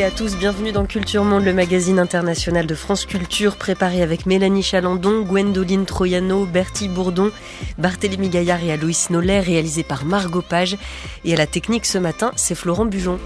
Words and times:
À 0.00 0.10
tous, 0.10 0.36
bienvenue 0.36 0.72
dans 0.72 0.86
Culture 0.86 1.22
Monde, 1.22 1.44
le 1.44 1.52
magazine 1.52 1.98
international 1.98 2.66
de 2.66 2.74
France 2.74 3.04
Culture, 3.04 3.56
préparé 3.56 4.00
avec 4.00 4.24
Mélanie 4.24 4.62
Chalandon, 4.62 5.20
Gwendoline 5.20 5.84
Troyano, 5.84 6.46
Bertie 6.46 6.88
Bourdon, 6.88 7.30
Barthélémy 7.76 8.30
Gaillard 8.30 8.64
et 8.64 8.72
Aloïs 8.72 9.10
Nollet, 9.10 9.40
réalisé 9.40 9.82
par 9.82 10.06
Margot 10.06 10.40
Page. 10.40 10.78
Et 11.26 11.34
à 11.34 11.36
la 11.36 11.46
technique 11.46 11.84
ce 11.84 11.98
matin, 11.98 12.32
c'est 12.36 12.54
Florent 12.54 12.86
Bujon. 12.86 13.18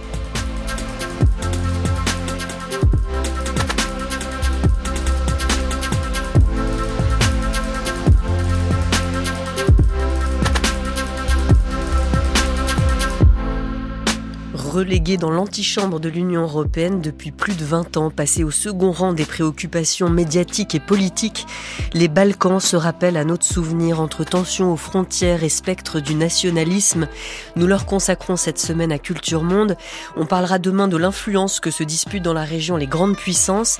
Relégué 14.76 15.16
dans 15.16 15.30
l'antichambre 15.30 16.00
de 16.00 16.10
l'Union 16.10 16.42
européenne 16.42 17.00
depuis 17.00 17.30
plus 17.30 17.54
de 17.54 17.64
20 17.64 17.96
ans, 17.96 18.10
passé 18.10 18.44
au 18.44 18.50
second 18.50 18.92
rang 18.92 19.14
des 19.14 19.24
préoccupations 19.24 20.10
médiatiques 20.10 20.74
et 20.74 20.80
politiques, 20.80 21.46
les 21.94 22.08
Balkans 22.08 22.60
se 22.60 22.76
rappellent 22.76 23.16
à 23.16 23.24
notre 23.24 23.46
souvenir 23.46 24.02
entre 24.02 24.22
tensions 24.22 24.70
aux 24.70 24.76
frontières 24.76 25.44
et 25.44 25.48
spectre 25.48 25.98
du 25.98 26.14
nationalisme. 26.14 27.08
Nous 27.56 27.66
leur 27.66 27.86
consacrons 27.86 28.36
cette 28.36 28.58
semaine 28.58 28.92
à 28.92 28.98
Culture 28.98 29.42
Monde. 29.42 29.78
On 30.14 30.26
parlera 30.26 30.58
demain 30.58 30.88
de 30.88 30.98
l'influence 30.98 31.58
que 31.58 31.70
se 31.70 31.82
disputent 31.82 32.24
dans 32.24 32.34
la 32.34 32.44
région 32.44 32.76
les 32.76 32.86
grandes 32.86 33.16
puissances, 33.16 33.78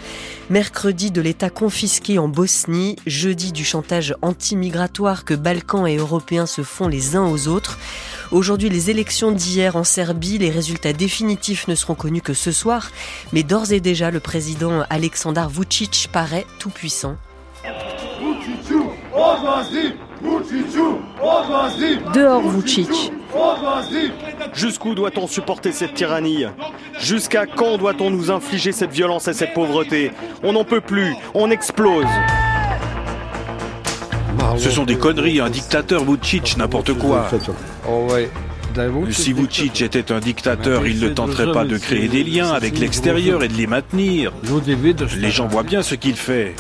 mercredi 0.49 1.11
de 1.11 1.21
l'État 1.21 1.51
confisqué 1.51 2.19
en 2.19 2.29
Bosnie, 2.29 2.97
jeudi 3.07 3.53
du 3.53 3.67
chantage 3.67 4.15
anti-migratoire 4.23 5.27
que 5.27 5.35
Balkans 5.35 5.87
et 5.87 5.97
Européens 5.97 6.47
se 6.47 6.63
font 6.63 6.89
les 6.89 7.17
uns 7.17 7.27
aux 7.27 7.49
autres. 7.49 7.79
Aujourd'hui, 8.33 8.71
les 8.71 8.91
élections 8.91 9.31
d'hier 9.31 9.77
en 9.77 9.85
Serbie, 9.85 10.39
les 10.39 10.51
résultats 10.51 10.86
définitifs 10.93 11.69
ne 11.69 11.75
seront 11.75 11.95
connus 11.95 12.23
que 12.23 12.35
ce 12.35 12.53
soir, 12.53 12.91
mais 13.33 13.43
d'ores 13.43 13.73
et 13.73 13.81
déjà, 13.81 14.11
le 14.11 14.21
président 14.21 14.85
Aleksandar 14.91 15.49
Vucic 15.49 16.09
paraît 16.13 16.47
tout 16.59 16.71
puissant. 16.71 17.17
Dehors 22.15 22.49
Vucic. 22.49 23.13
Jusqu'où 24.55 24.95
doit-on 24.95 25.27
supporter 25.27 25.73
cette 25.73 25.95
tyrannie? 25.95 26.45
Jusqu'à 26.99 27.47
quand 27.47 27.77
doit-on 27.77 28.11
nous 28.11 28.31
infliger 28.31 28.73
cette 28.73 28.93
violence 28.93 29.29
et 29.29 29.35
cette 29.35 29.53
pauvreté? 29.53 30.13
On 30.43 30.53
n'en 30.53 30.65
peut 30.65 30.81
plus, 30.81 31.15
on 31.35 31.51
explose. 31.51 32.07
Ce 34.57 34.71
sont 34.71 34.85
des 34.85 34.97
conneries, 34.97 35.41
un 35.41 35.51
dictateur 35.51 36.05
Vucic, 36.05 36.57
n'importe 36.57 36.95
quoi. 36.95 37.29
Si 39.11 39.33
Vucic 39.33 39.81
était 39.83 40.13
un 40.13 40.21
dictateur, 40.21 40.87
il 40.87 41.01
ne 41.01 41.09
tenterait 41.09 41.53
pas 41.53 41.65
de 41.65 41.79
créer 41.79 42.09
des 42.09 42.25
liens 42.25 42.51
avec 42.51 42.79
l'extérieur 42.79 43.43
et 43.43 43.49
de 43.49 43.55
les 43.55 43.67
maintenir. 43.67 44.33
Les 45.19 45.31
gens 45.31 45.47
voient 45.47 45.63
bien 45.63 45.83
ce 45.83 45.95
qu'il 45.95 46.17
fait. 46.17 46.55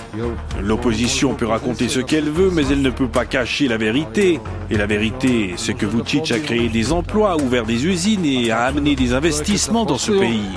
L'opposition 0.63 1.35
peut 1.35 1.47
raconter 1.47 1.89
ce 1.89 2.01
qu'elle 2.01 2.31
veut, 2.31 2.51
mais 2.53 2.67
elle 2.69 2.83
ne 2.83 2.91
peut 2.91 3.09
pas 3.09 3.25
cacher 3.25 3.69
la 3.69 3.77
vérité. 3.77 4.41
Et 4.71 4.77
la 4.77 4.87
vérité, 4.87 5.55
c'est 5.57 5.75
que 5.75 5.87
Vucic 5.87 6.33
a 6.33 6.39
créé 6.39 6.69
des 6.69 6.93
emplois, 6.93 7.37
ouvert 7.41 7.65
des 7.65 7.87
usines 7.87 8.25
et 8.25 8.51
a 8.51 8.63
amené 8.63 8.97
des 8.97 9.13
investissements 9.13 9.85
dans 9.85 9.99
ce 9.99 10.13
pays. 10.13 10.51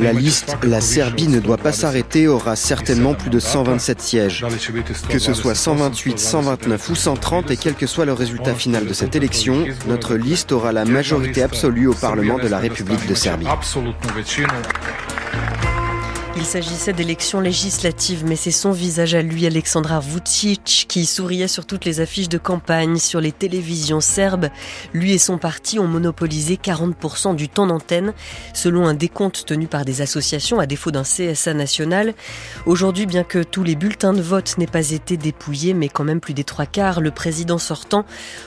La 0.00 0.12
liste 0.12 0.56
La 0.64 0.80
Serbie 0.80 1.28
ne 1.28 1.38
doit 1.38 1.58
pas 1.58 1.70
s'arrêter 1.70 2.26
aura 2.26 2.56
certainement 2.56 3.14
plus 3.14 3.30
de 3.30 3.38
127 3.38 4.00
sièges. 4.00 4.44
Que 5.08 5.20
ce 5.20 5.32
soit 5.32 5.54
128, 5.54 6.18
129 6.18 6.88
ou 6.88 6.94
130 6.96 7.50
et 7.52 7.56
quel 7.56 7.74
que 7.74 7.86
soit 7.86 8.04
le 8.04 8.12
résultat 8.12 8.54
final 8.54 8.86
de 8.86 8.92
cette 8.92 9.14
élection, 9.14 9.64
notre 9.86 10.16
liste 10.16 10.50
aura 10.50 10.72
la 10.72 10.84
majorité 10.84 11.42
absolue 11.42 11.86
au 11.86 11.94
Parlement 11.94 12.38
de 12.38 12.48
la 12.48 12.58
République 12.58 13.06
de 13.06 13.14
Serbie. 13.14 13.46
Il 16.36 16.44
s'agissait 16.44 16.92
d'élections 16.92 17.40
législatives, 17.40 18.24
mais 18.26 18.34
c'est 18.34 18.50
son 18.50 18.72
visage 18.72 19.14
à 19.14 19.22
lui, 19.22 19.46
Alexandra 19.46 20.00
Vucic, 20.00 20.86
qui 20.88 21.06
souriait 21.06 21.46
sur 21.46 21.64
toutes 21.64 21.84
les 21.84 22.00
affiches 22.00 22.28
de 22.28 22.38
campagne, 22.38 22.98
sur 22.98 23.20
les 23.20 23.30
télévisions 23.30 24.00
serbes. 24.00 24.48
Lui 24.92 25.12
et 25.12 25.18
son 25.18 25.38
parti 25.38 25.78
ont 25.78 25.86
monopolisé 25.86 26.56
40% 26.56 27.36
du 27.36 27.48
temps 27.48 27.68
d'antenne, 27.68 28.14
selon 28.52 28.88
un 28.88 28.94
décompte 28.94 29.44
tenu 29.46 29.68
par 29.68 29.84
des 29.84 30.02
associations 30.02 30.58
à 30.58 30.66
défaut 30.66 30.90
d'un 30.90 31.04
CSA 31.04 31.54
national. 31.54 32.14
Aujourd'hui, 32.66 33.06
bien 33.06 33.22
que 33.22 33.44
tous 33.44 33.62
les 33.62 33.76
bulletins 33.76 34.12
de 34.12 34.22
vote 34.22 34.58
n'aient 34.58 34.66
pas 34.66 34.90
été 34.90 35.16
dépouillés, 35.16 35.72
mais 35.72 35.88
quand 35.88 36.04
même 36.04 36.20
plus 36.20 36.34
des 36.34 36.44
trois 36.44 36.66
quarts, 36.66 37.00
le 37.00 37.12
président 37.12 37.58
sortant 37.58 38.04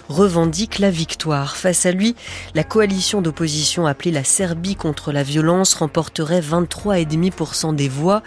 revendique 0.09 0.79
la 0.79 0.91
victoire. 0.91 1.55
Face 1.55 1.85
à 1.85 1.93
lui, 1.93 2.17
la 2.53 2.65
coalition 2.65 3.21
d'opposition 3.21 3.87
appelée 3.87 4.11
la 4.11 4.25
Serbie 4.25 4.75
contre 4.75 5.13
la 5.13 5.23
violence 5.23 5.73
remporterait 5.73 6.41
23,5% 6.41 7.76
des 7.77 7.88
voix, 7.88 8.21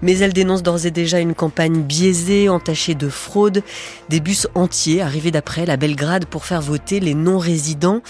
mais 0.00 0.16
elle 0.18 0.32
dénonce 0.32 0.62
d'ores 0.62 0.86
et 0.86 0.90
déjà 0.90 1.20
une 1.20 1.34
campagne 1.34 1.82
biaisée, 1.82 2.48
entachée 2.48 2.94
de 2.94 3.10
fraude, 3.10 3.62
des 4.08 4.20
bus 4.20 4.46
entiers 4.54 5.02
arrivés 5.02 5.30
d'après 5.30 5.66
la 5.66 5.76
Belgrade 5.76 6.24
pour 6.24 6.46
faire 6.46 6.62
voter 6.62 7.00
les 7.00 7.12
non-résidents. 7.12 8.00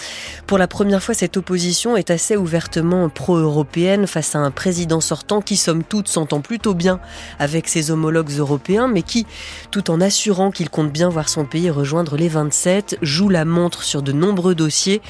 Pour 0.46 0.58
la 0.58 0.68
première 0.68 1.02
fois, 1.02 1.14
cette 1.14 1.36
opposition 1.36 1.96
est 1.96 2.10
assez 2.10 2.36
ouvertement 2.36 3.08
pro-européenne 3.08 4.06
face 4.06 4.36
à 4.36 4.38
un 4.38 4.52
président 4.52 5.00
sortant 5.00 5.40
qui, 5.40 5.56
somme 5.56 5.82
toute, 5.82 6.06
s'entend 6.06 6.40
plutôt 6.40 6.74
bien 6.74 7.00
avec 7.40 7.68
ses 7.68 7.90
homologues 7.90 8.30
européens, 8.38 8.86
mais 8.86 9.02
qui, 9.02 9.26
tout 9.70 9.90
en 9.90 10.00
assurant 10.00 10.50
qu'il 10.50 10.70
compte 10.70 10.92
bien 10.92 11.08
voir 11.08 11.28
son 11.28 11.44
pays 11.44 11.70
rejoindre 11.70 12.16
les 12.16 12.28
27, 12.28 12.98
joue 13.02 13.28
la 13.28 13.44
montre 13.44 13.82
sur 13.82 14.02
de 14.02 14.12
nombreux 14.12 14.54
dossiers, 14.54 15.00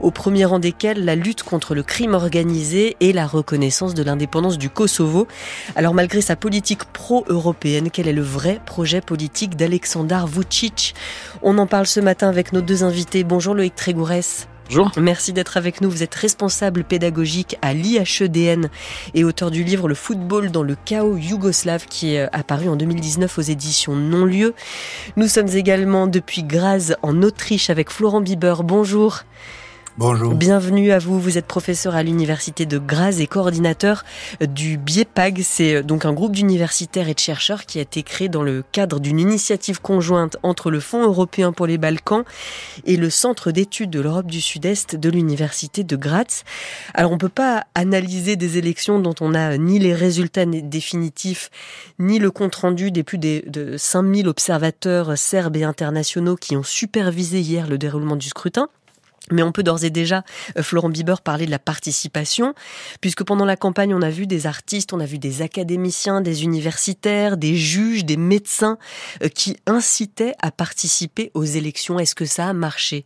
au 0.00 0.10
premier 0.10 0.44
rang 0.44 0.58
desquels 0.58 1.04
la 1.04 1.16
lutte 1.16 1.42
contre 1.42 1.74
le 1.74 1.82
crime 1.82 2.14
organisé 2.14 2.96
et 3.00 3.12
la 3.12 3.26
reconnaissance 3.26 3.94
de 3.94 4.02
l'indépendance 4.02 4.58
du 4.58 4.70
Kosovo. 4.70 5.26
Alors 5.76 5.94
malgré 5.94 6.20
sa 6.20 6.36
politique 6.36 6.84
pro-européenne, 6.84 7.90
quel 7.90 8.08
est 8.08 8.12
le 8.12 8.22
vrai 8.22 8.60
projet 8.64 9.00
politique 9.00 9.56
d'Alexandar 9.56 10.26
Vucic? 10.26 10.94
On 11.42 11.58
en 11.58 11.66
parle 11.66 11.86
ce 11.86 12.00
matin 12.00 12.28
avec 12.28 12.52
nos 12.52 12.60
deux 12.60 12.84
invités. 12.84 13.24
Bonjour 13.24 13.54
Loïc 13.54 13.74
Trégourès. 13.74 14.48
Bonjour. 14.68 14.90
Merci 14.96 15.32
d'être 15.32 15.58
avec 15.58 15.80
nous. 15.80 15.90
Vous 15.90 16.02
êtes 16.02 16.14
responsable 16.14 16.84
pédagogique 16.84 17.58
à 17.60 17.74
l'IHEDN 17.74 18.70
et 19.12 19.24
auteur 19.24 19.50
du 19.50 19.64
livre 19.64 19.86
Le 19.86 19.94
football 19.94 20.50
dans 20.50 20.62
le 20.62 20.76
chaos 20.76 21.16
yougoslave 21.16 21.84
qui 21.86 22.14
est 22.14 22.28
apparu 22.32 22.68
en 22.68 22.76
2019 22.76 23.38
aux 23.38 23.42
éditions 23.42 23.94
Non-Lieu. 23.94 24.54
Nous 25.16 25.28
sommes 25.28 25.48
également 25.48 26.06
depuis 26.06 26.42
Graz 26.42 26.94
en 27.02 27.22
Autriche 27.22 27.68
avec 27.68 27.90
Florent 27.90 28.22
Bieber. 28.22 28.62
Bonjour. 28.62 29.24
Bonjour. 29.98 30.34
Bienvenue 30.34 30.90
à 30.90 30.98
vous. 30.98 31.20
Vous 31.20 31.36
êtes 31.36 31.44
professeur 31.44 31.94
à 31.94 32.02
l'université 32.02 32.64
de 32.64 32.78
Graz 32.78 33.20
et 33.20 33.26
coordinateur 33.26 34.04
du 34.40 34.78
BIEPAG. 34.78 35.42
C'est 35.42 35.74
euh, 35.74 35.82
donc 35.82 36.06
un 36.06 36.14
groupe 36.14 36.32
d'universitaires 36.32 37.10
et 37.10 37.14
de 37.14 37.18
chercheurs 37.18 37.66
qui 37.66 37.78
a 37.78 37.82
été 37.82 38.02
créé 38.02 38.30
dans 38.30 38.42
le 38.42 38.64
cadre 38.72 39.00
d'une 39.00 39.20
initiative 39.20 39.82
conjointe 39.82 40.38
entre 40.42 40.70
le 40.70 40.80
Fonds 40.80 41.02
européen 41.02 41.52
pour 41.52 41.66
les 41.66 41.76
Balkans 41.76 42.24
et 42.86 42.96
le 42.96 43.10
Centre 43.10 43.50
d'études 43.50 43.90
de 43.90 44.00
l'Europe 44.00 44.30
du 44.30 44.40
Sud-Est 44.40 44.96
de 44.96 45.10
l'université 45.10 45.84
de 45.84 45.96
Graz. 45.96 46.42
Alors 46.94 47.12
on 47.12 47.18
peut 47.18 47.28
pas 47.28 47.66
analyser 47.74 48.36
des 48.36 48.56
élections 48.56 48.98
dont 48.98 49.14
on 49.20 49.30
n'a 49.30 49.58
ni 49.58 49.78
les 49.78 49.94
résultats 49.94 50.46
définitifs 50.46 51.50
ni 51.98 52.18
le 52.18 52.30
compte 52.30 52.54
rendu 52.54 52.92
des 52.92 53.02
plus 53.02 53.18
de 53.18 53.76
5000 53.76 54.26
observateurs 54.26 55.18
serbes 55.18 55.56
et 55.56 55.64
internationaux 55.64 56.36
qui 56.36 56.56
ont 56.56 56.62
supervisé 56.62 57.40
hier 57.40 57.68
le 57.68 57.76
déroulement 57.76 58.16
du 58.16 58.28
scrutin. 58.28 58.70
Mais 59.32 59.42
on 59.42 59.52
peut 59.52 59.62
d'ores 59.62 59.84
et 59.84 59.90
déjà, 59.90 60.24
euh, 60.56 60.62
Florent 60.62 60.90
Bieber, 60.90 61.20
parler 61.20 61.46
de 61.46 61.50
la 61.50 61.58
participation, 61.58 62.54
puisque 63.00 63.24
pendant 63.24 63.44
la 63.44 63.56
campagne, 63.56 63.94
on 63.94 64.02
a 64.02 64.10
vu 64.10 64.26
des 64.26 64.46
artistes, 64.46 64.92
on 64.92 65.00
a 65.00 65.06
vu 65.06 65.18
des 65.18 65.42
académiciens, 65.42 66.20
des 66.20 66.44
universitaires, 66.44 67.36
des 67.36 67.56
juges, 67.56 68.04
des 68.04 68.16
médecins 68.16 68.78
euh, 69.22 69.28
qui 69.28 69.56
incitaient 69.66 70.34
à 70.40 70.50
participer 70.50 71.30
aux 71.34 71.44
élections. 71.44 71.98
Est-ce 71.98 72.14
que 72.14 72.24
ça 72.26 72.48
a 72.48 72.52
marché? 72.52 73.04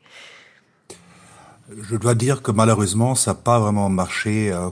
Je 1.91 1.97
dois 1.97 2.15
dire 2.15 2.43
que 2.43 2.53
malheureusement, 2.53 3.15
ça 3.15 3.33
n'a 3.33 3.35
pas 3.35 3.59
vraiment 3.59 3.89
marché 3.89 4.53
euh, 4.53 4.71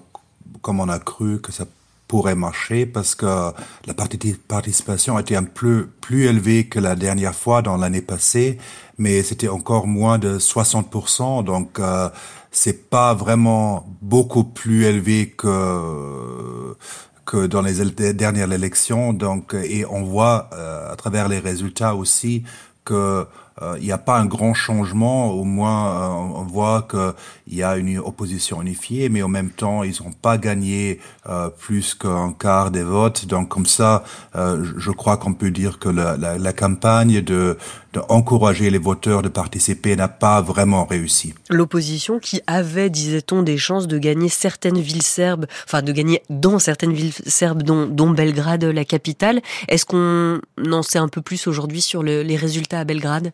comme 0.63 0.81
on 0.81 0.89
a 0.89 0.99
cru 0.99 1.41
que 1.41 1.53
ça 1.53 1.67
pourrait 2.09 2.35
marcher 2.35 2.87
parce 2.87 3.15
que 3.15 3.53
la 3.87 3.95
participation 3.95 5.19
était 5.19 5.37
un 5.37 5.45
peu 5.45 5.89
plus 6.01 6.27
élevée 6.27 6.67
que 6.67 6.79
la 6.79 6.97
dernière 6.97 7.35
fois 7.35 7.63
dans 7.63 7.77
l'année 7.77 8.03
passée, 8.03 8.59
mais 8.99 9.23
c'était 9.23 9.49
encore 9.49 9.87
moins 9.87 10.19
de 10.19 10.39
60%, 10.39 11.45
donc 11.45 11.79
euh, 11.79 12.09
c'est 12.51 12.89
pas 12.91 13.15
vraiment 13.15 13.87
beaucoup 14.01 14.45
plus 14.45 14.85
élevé 14.85 15.31
que 15.31 16.77
que 17.25 17.47
dans 17.47 17.63
les 17.63 18.13
dernières 18.13 18.53
élections. 18.53 19.13
Donc, 19.13 19.55
et 19.55 19.87
on 19.87 20.03
voit 20.03 20.51
euh, 20.53 20.93
à 20.93 20.97
travers 20.97 21.29
les 21.29 21.39
résultats 21.39 21.95
aussi 21.95 22.45
que 22.85 23.27
il 23.61 23.85
n'y 23.85 23.93
a 23.93 23.99
pas 23.99 24.19
un 24.19 24.27
grand 24.27 24.55
changement. 24.55 25.31
Au 25.31 25.45
moins, 25.45 25.89
euh, 25.89 26.09
on 26.41 26.43
voit 26.43 26.87
qu'il 26.91 27.55
y 27.55 27.63
a 27.63 27.77
une 27.77 27.99
opposition 27.99 28.61
unifiée, 28.61 29.09
mais 29.09 29.23
en 29.23 29.29
même 29.29 29.51
temps, 29.51 29.83
ils 29.83 30.03
n'ont 30.03 30.13
pas 30.13 30.39
gagné 30.39 31.01
euh, 31.29 31.49
plus 31.51 31.95
qu'un 31.95 32.33
quart 32.33 32.71
des 32.71 32.83
votes. 32.83 33.27
Donc, 33.27 33.49
comme 33.49 33.67
ça, 33.67 34.03
je 34.35 34.91
crois 34.91 35.17
qu'on 35.17 35.35
peut 35.35 35.51
dire 35.51 35.79
que 35.79 35.89
la, 35.89 36.17
la, 36.17 36.39
la 36.39 36.53
campagne 36.53 37.21
de 37.21 37.57
d'encourager 37.95 38.71
les 38.71 38.79
voteurs 38.79 39.23
de 39.23 39.29
participer 39.29 39.97
n'a 39.97 40.09
pas 40.09 40.43
vraiment 40.43 40.85
réussi. 40.85 41.35
L'opposition 41.49 42.19
qui 42.19 42.43
avait, 42.47 42.91
disait-on, 42.91 43.43
des 43.43 43.57
chances 43.57 43.87
de 43.87 43.99
gagner 43.99 44.29
certaines 44.29 44.81
villes 44.81 45.03
serbes, 45.03 45.47
enfin 45.67 45.83
de 45.83 45.93
gagner 45.93 46.23
dans 46.29 46.59
certaines 46.59 46.93
villes 46.93 47.15
serbes, 47.27 47.63
dont, 47.63 47.87
dont 47.87 48.11
Belgrade, 48.11 48.65
la 48.65 48.85
capitale. 48.85 49.41
Est-ce 49.69 49.87
qu'on 49.87 50.41
en 50.71 50.83
sait 50.83 50.99
un 50.99 51.09
peu 51.09 51.23
plus 51.23 51.47
aujourd'hui 51.47 51.81
sur 51.81 52.03
les 52.03 52.37
résultats 52.37 52.81
à 52.81 52.85
Belgrade? 52.85 53.33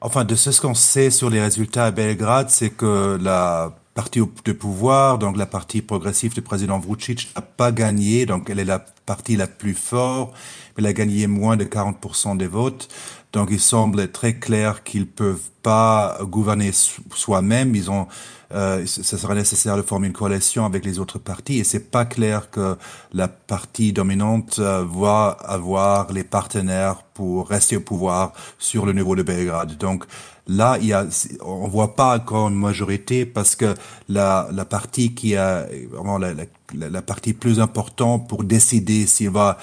Enfin, 0.00 0.24
de 0.24 0.34
ce 0.34 0.60
qu'on 0.60 0.74
sait 0.74 1.10
sur 1.10 1.30
les 1.30 1.40
résultats 1.40 1.86
à 1.86 1.90
Belgrade, 1.90 2.50
c'est 2.50 2.68
que 2.68 3.18
la 3.20 3.74
partie 3.94 4.20
de 4.44 4.52
pouvoir, 4.52 5.18
donc 5.18 5.36
la 5.36 5.46
partie 5.46 5.80
progressive 5.80 6.34
du 6.34 6.42
président 6.42 6.80
Vucic, 6.80 7.30
n'a 7.36 7.42
pas 7.42 7.70
gagné, 7.70 8.26
donc 8.26 8.50
elle 8.50 8.58
est 8.58 8.64
la 8.64 8.80
partie 9.06 9.36
la 9.36 9.46
plus 9.46 9.74
forte, 9.74 10.32
mais 10.76 10.82
elle 10.82 10.86
a 10.86 10.92
gagné 10.92 11.26
moins 11.28 11.56
de 11.56 11.64
40% 11.64 12.36
des 12.36 12.48
votes. 12.48 12.88
Donc 13.32 13.48
il 13.50 13.60
semble 13.60 14.10
très 14.10 14.34
clair 14.34 14.82
qu'ils 14.82 15.06
peuvent 15.06 15.48
pas 15.62 16.18
gouverner 16.22 16.70
soi-même. 16.72 17.74
Ils 17.74 17.90
ont, 17.90 18.06
euh, 18.52 18.84
ça 18.86 19.18
serait 19.18 19.34
nécessaire 19.34 19.76
de 19.76 19.82
former 19.82 20.08
une 20.08 20.12
coalition 20.12 20.64
avec 20.64 20.84
les 20.84 20.98
autres 20.98 21.18
partis, 21.18 21.58
et 21.58 21.64
c'est 21.64 21.90
pas 21.90 22.04
clair 22.04 22.50
que 22.50 22.76
la 23.12 23.28
partie 23.28 23.92
dominante 23.92 24.56
euh, 24.58 24.84
va 24.88 25.36
avoir 25.44 26.12
les 26.12 26.24
partenaires 26.24 27.02
pour 27.14 27.48
rester 27.48 27.76
au 27.76 27.80
pouvoir 27.80 28.32
sur 28.58 28.86
le 28.86 28.92
niveau 28.92 29.14
de 29.14 29.22
Belgrade. 29.22 29.76
Donc 29.78 30.04
Là, 30.46 30.76
il 30.80 30.88
y 30.88 30.92
a, 30.92 31.06
on 31.40 31.68
voit 31.68 31.96
pas 31.96 32.16
encore 32.16 32.48
une 32.48 32.58
majorité 32.58 33.24
parce 33.24 33.56
que 33.56 33.74
la, 34.08 34.48
la 34.52 34.64
partie 34.66 35.14
qui 35.14 35.36
a 35.36 35.66
vraiment 35.90 36.18
la, 36.18 36.34
la, 36.34 36.90
la 36.90 37.02
partie 37.02 37.32
plus 37.32 37.60
importante 37.60 38.28
pour 38.28 38.44
décider 38.44 39.06
s'il 39.06 39.30
va 39.30 39.56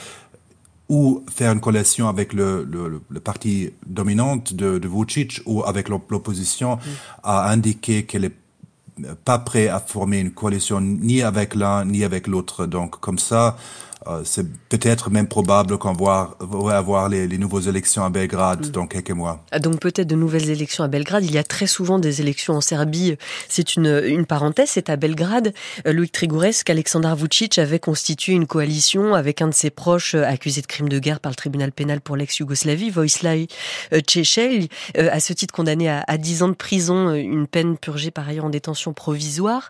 ou 0.90 1.24
faire 1.32 1.54
une 1.54 1.62
coalition 1.62 2.10
avec 2.10 2.34
le, 2.34 2.64
le, 2.64 3.02
le 3.10 3.20
parti 3.20 3.70
dominante 3.86 4.54
de, 4.54 4.78
de 4.78 4.88
Vucic 4.90 5.42
ou 5.46 5.64
avec 5.64 5.88
l'opposition, 5.88 6.76
mm. 6.76 6.80
a 7.24 7.50
indiqué 7.50 8.04
qu'elle 8.06 8.26
est 8.26 8.36
pas 9.24 9.40
prêt 9.40 9.68
à 9.68 9.80
former 9.80 10.20
une 10.20 10.32
coalition 10.32 10.82
ni 10.82 11.22
avec 11.22 11.56
l'un 11.56 11.86
ni 11.86 12.04
avec 12.04 12.28
l'autre. 12.28 12.66
Donc 12.66 13.00
comme 13.00 13.20
ça, 13.20 13.56
euh, 14.08 14.22
c'est 14.26 14.48
peut-être 14.70 15.12
même 15.12 15.28
probable 15.28 15.78
qu'on 15.78 15.94
va 15.94 16.36
avoir 16.76 17.08
les, 17.08 17.28
les 17.28 17.38
nouvelles 17.38 17.68
élections 17.68 18.04
à 18.04 18.10
Belgrade 18.10 18.68
mm. 18.68 18.72
dans 18.72 18.88
quelques 18.88 19.12
mois. 19.12 19.44
Ah, 19.52 19.60
donc 19.60 19.80
peut-être 19.80 20.08
de 20.08 20.16
nouvelles 20.16 20.50
élections 20.50 20.84
à 20.84 20.88
Belgrade. 20.88 21.24
Il 21.24 21.32
y 21.32 21.38
a 21.38 21.44
très 21.44 21.68
souvent 21.68 22.00
des 22.00 22.20
élections 22.20 22.56
en 22.56 22.62
Serbie. 22.62 23.16
C'est 23.48 23.76
une, 23.76 24.02
une 24.06 24.26
parenthèse. 24.26 24.70
C'est 24.72 24.90
à 24.90 24.96
Belgrade, 24.96 25.54
euh, 25.86 25.94
Louis 25.94 26.10
Trigouresque, 26.10 26.68
qu'Alexandar 26.68 27.16
Vucic 27.16 27.60
avait 27.60 27.80
constitué 27.80 28.34
une 28.34 28.48
coalition 28.48 29.14
avec 29.14 29.42
un 29.42 29.50
de 29.50 29.54
ses 29.54 29.70
proches 29.70 30.16
euh, 30.16 30.26
accusé 30.26 30.62
de 30.62 30.68
crime 30.68 30.90
de 30.90 30.98
guerre 30.98 31.20
par 31.20 31.32
le 31.32 31.36
tribunal 31.36 31.72
pénal 31.72 32.02
pour 32.02 32.16
l'ex-Yougoslavie, 32.16 32.90
Vojislav 32.90 33.46
Tchechel, 33.94 34.68
à 34.98 35.20
ce 35.20 35.34
titre 35.34 35.54
condamné 35.54 35.90
à, 35.90 36.04
à 36.08 36.18
10 36.18 36.44
ans 36.44 36.50
de 36.50 36.54
prison, 36.54 37.14
une 37.14 37.48
peine 37.48 37.78
purgée 37.78 38.12
par 38.12 38.28
ailleurs 38.28 38.46
en 38.46 38.50
détention 38.50 38.94
provisoire. 38.94 39.70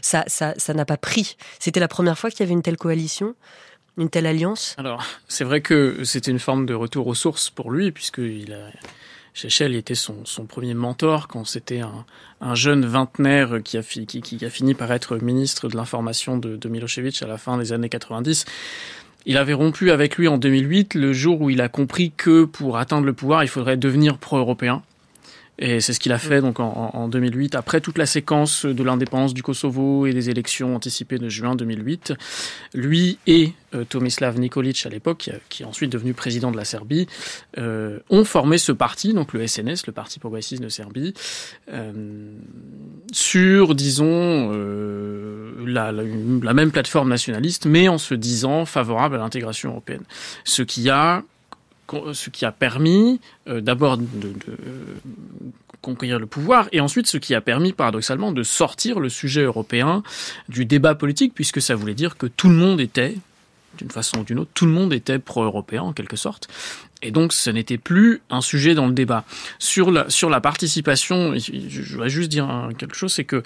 Ça, 0.00 0.24
ça, 0.26 0.54
ça 0.56 0.74
n'a 0.74 0.84
pas 0.84 0.96
pris. 0.96 1.36
C'était 1.58 1.80
la 1.80 1.88
première 1.88 2.18
fois 2.18 2.30
qu'il 2.30 2.40
y 2.40 2.42
avait 2.44 2.52
une 2.52 2.62
telle 2.62 2.76
coalition? 2.76 3.34
Une 3.98 4.08
telle 4.08 4.26
alliance 4.26 4.74
Alors, 4.78 5.04
c'est 5.28 5.44
vrai 5.44 5.60
que 5.60 6.04
c'était 6.04 6.30
une 6.30 6.38
forme 6.38 6.66
de 6.66 6.74
retour 6.74 7.06
aux 7.06 7.14
sources 7.14 7.50
pour 7.50 7.70
lui, 7.70 7.92
puisque 7.92 8.18
il 8.18 8.56
Chechel 9.34 9.74
était 9.74 9.94
son, 9.94 10.24
premier 10.46 10.74
mentor 10.74 11.28
quand 11.28 11.44
c'était 11.44 11.80
un, 11.80 12.04
un, 12.40 12.54
jeune 12.54 12.84
vingtenaire 12.84 13.62
qui 13.64 13.78
a, 13.78 13.82
qui, 13.82 14.06
qui 14.06 14.44
a, 14.44 14.50
fini 14.50 14.74
par 14.74 14.92
être 14.92 15.16
ministre 15.16 15.68
de 15.68 15.76
l'information 15.76 16.36
de, 16.36 16.56
de 16.56 16.68
Milosevic 16.68 17.22
à 17.22 17.26
la 17.26 17.38
fin 17.38 17.56
des 17.56 17.72
années 17.72 17.88
90. 17.88 18.44
Il 19.24 19.36
avait 19.36 19.52
rompu 19.52 19.90
avec 19.90 20.16
lui 20.16 20.28
en 20.28 20.36
2008, 20.36 20.94
le 20.94 21.12
jour 21.12 21.40
où 21.40 21.50
il 21.50 21.60
a 21.60 21.68
compris 21.68 22.12
que 22.16 22.44
pour 22.44 22.76
atteindre 22.76 23.06
le 23.06 23.12
pouvoir, 23.12 23.44
il 23.44 23.48
faudrait 23.48 23.76
devenir 23.76 24.18
pro-européen. 24.18 24.82
Et 25.62 25.80
c'est 25.80 25.92
ce 25.92 26.00
qu'il 26.00 26.10
a 26.10 26.18
fait 26.18 26.40
donc 26.40 26.58
en, 26.58 26.90
en, 26.92 27.06
2008, 27.06 27.54
après 27.54 27.80
toute 27.80 27.96
la 27.96 28.04
séquence 28.04 28.66
de 28.66 28.82
l'indépendance 28.82 29.32
du 29.32 29.44
Kosovo 29.44 30.06
et 30.06 30.12
des 30.12 30.28
élections 30.28 30.74
anticipées 30.74 31.18
de 31.18 31.28
juin 31.28 31.54
2008. 31.54 32.14
Lui 32.74 33.18
et 33.28 33.52
euh, 33.72 33.84
Tomislav 33.84 34.40
Nikolic 34.40 34.84
à 34.84 34.88
l'époque, 34.88 35.18
qui, 35.18 35.30
qui, 35.48 35.62
est 35.62 35.66
ensuite 35.66 35.92
devenu 35.92 36.14
président 36.14 36.50
de 36.50 36.56
la 36.56 36.64
Serbie, 36.64 37.06
euh, 37.58 38.00
ont 38.10 38.24
formé 38.24 38.58
ce 38.58 38.72
parti, 38.72 39.14
donc 39.14 39.32
le 39.34 39.46
SNS, 39.46 39.86
le 39.86 39.92
Parti 39.92 40.18
progressiste 40.18 40.64
de 40.64 40.68
Serbie, 40.68 41.14
euh, 41.72 41.92
sur, 43.12 43.76
disons, 43.76 44.50
euh, 44.52 45.52
la, 45.64 45.92
la, 45.92 46.02
la 46.42 46.54
même 46.54 46.72
plateforme 46.72 47.08
nationaliste, 47.08 47.66
mais 47.66 47.86
en 47.86 47.98
se 47.98 48.14
disant 48.14 48.64
favorable 48.66 49.14
à 49.14 49.18
l'intégration 49.18 49.70
européenne. 49.70 50.02
Ce 50.42 50.62
qui 50.62 50.90
a 50.90 51.22
ce 52.12 52.30
qui 52.30 52.44
a 52.44 52.52
permis 52.52 53.20
euh, 53.48 53.60
d'abord 53.60 53.98
de, 53.98 54.06
conquérir 55.80 56.18
le 56.18 56.26
pouvoir 56.26 56.68
et 56.72 56.80
ensuite 56.80 57.06
ce 57.08 57.18
qui 57.18 57.34
a 57.34 57.40
permis 57.40 57.72
paradoxalement 57.72 58.30
de 58.30 58.42
sortir 58.42 59.00
le 59.00 59.08
sujet 59.08 59.42
européen 59.42 60.02
du 60.48 60.64
débat 60.64 60.94
politique 60.94 61.32
puisque 61.34 61.60
ça 61.60 61.74
voulait 61.74 61.94
dire 61.94 62.16
que 62.16 62.26
tout 62.26 62.48
le 62.48 62.54
monde 62.54 62.80
était 62.80 63.16
d'une 63.78 63.90
façon 63.90 64.18
ou 64.18 64.24
d'une 64.24 64.38
autre, 64.38 64.50
tout 64.54 64.66
le 64.66 64.72
monde 64.72 64.92
était 64.92 65.18
pro-européen 65.18 65.82
en 65.82 65.92
quelque 65.92 66.16
sorte. 66.16 66.46
Et 67.00 67.10
donc, 67.10 67.32
ce 67.32 67.48
n'était 67.48 67.78
plus 67.78 68.20
un 68.28 68.42
sujet 68.42 68.74
dans 68.74 68.86
le 68.86 68.92
débat. 68.92 69.24
Sur 69.58 69.90
la, 69.90 70.40
participation, 70.40 71.34
je 71.36 71.92
voudrais 71.92 72.10
juste 72.10 72.28
dire 72.28 72.68
quelque 72.76 72.94
chose, 72.94 73.14
c'est 73.14 73.24
que 73.24 73.42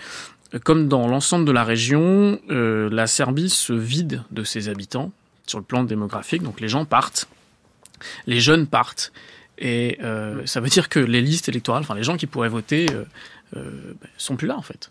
comme 0.64 0.88
dans 0.88 1.06
l'ensemble 1.06 1.44
de 1.44 1.52
la 1.52 1.64
région, 1.64 2.40
euh, 2.50 2.88
la 2.90 3.06
Serbie 3.06 3.50
se 3.50 3.72
vide 3.72 4.22
de 4.30 4.44
ses 4.44 4.68
habitants 4.68 5.12
sur 5.46 5.58
le 5.58 5.64
plan 5.64 5.84
démographique, 5.84 6.42
donc 6.42 6.60
les 6.60 6.68
gens 6.68 6.84
partent 6.84 7.28
les 8.26 8.40
jeunes 8.40 8.66
partent. 8.66 9.12
Et 9.58 9.98
euh, 10.02 10.44
ça 10.44 10.60
veut 10.60 10.68
dire 10.68 10.88
que 10.88 10.98
les 10.98 11.20
listes 11.20 11.48
électorales, 11.48 11.82
enfin 11.82 11.94
les 11.94 12.02
gens 12.02 12.16
qui 12.16 12.26
pourraient 12.26 12.48
voter, 12.48 12.86
euh, 12.92 13.04
euh, 13.56 13.94
sont 14.18 14.36
plus 14.36 14.46
là 14.46 14.56
en 14.56 14.62
fait. 14.62 14.88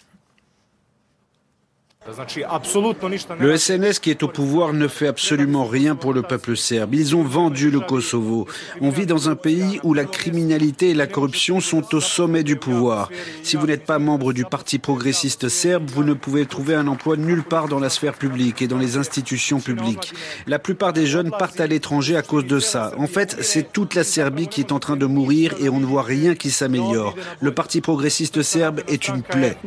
Le 3.40 3.58
SNS 3.58 4.00
qui 4.00 4.12
est 4.12 4.22
au 4.22 4.28
pouvoir 4.28 4.74
ne 4.74 4.88
fait 4.88 5.08
absolument 5.08 5.66
rien 5.66 5.96
pour 5.96 6.14
le 6.14 6.22
peuple 6.22 6.56
serbe. 6.56 6.94
Ils 6.94 7.16
ont 7.16 7.24
vendu 7.24 7.72
le 7.72 7.80
Kosovo. 7.80 8.48
On 8.80 8.92
vit 8.92 9.08
dans 9.08 9.28
un 9.28 9.36
pays 9.36 9.80
où 9.82 9.96
la 9.96 10.06
criminalité 10.06 10.92
et 10.92 10.94
la 10.94 11.08
corruption 11.08 11.60
sont 11.62 11.96
au 11.96 12.00
sommet 12.00 12.44
du 12.44 12.58
pouvoir. 12.58 13.10
Si 13.42 13.56
vous 13.56 13.66
n'êtes 13.66 13.86
pas 13.86 13.98
membre 13.98 14.34
du 14.34 14.46
Parti 14.46 14.78
progressiste 14.78 15.50
serbe, 15.50 15.90
vous 15.90 16.04
ne 16.04 16.14
pouvez 16.14 16.46
trouver 16.46 16.76
un 16.76 16.86
emploi 16.86 17.18
nulle 17.18 17.42
part 17.42 17.68
dans 17.70 17.80
la 17.80 17.90
sphère 17.90 18.14
publique 18.14 18.62
et 18.62 18.68
dans 18.68 18.78
les 18.78 18.98
institutions 18.98 19.60
publiques. 19.60 20.14
La 20.46 20.60
plupart 20.60 20.94
des 20.94 21.08
jeunes 21.08 21.32
partent 21.32 21.60
à 21.60 21.66
l'étranger 21.66 22.16
à 22.18 22.22
cause 22.22 22.46
de 22.46 22.60
ça. 22.60 22.92
En 23.00 23.08
fait, 23.08 23.38
c'est 23.42 23.74
toute 23.74 23.96
la 23.96 24.04
Serbie 24.04 24.48
qui 24.48 24.62
est 24.62 24.72
en 24.72 24.80
train 24.80 24.96
de 24.96 25.08
mourir 25.08 25.56
et 25.60 25.70
on 25.70 25.80
ne 25.80 25.86
voit 25.88 26.04
rien 26.04 26.36
qui 26.36 26.52
s'améliore. 26.52 27.16
Le 27.40 27.52
Parti 27.52 27.82
progressiste 27.82 28.44
serbe 28.44 28.82
est 28.88 29.08
une 29.08 29.24
plaie. 29.24 29.58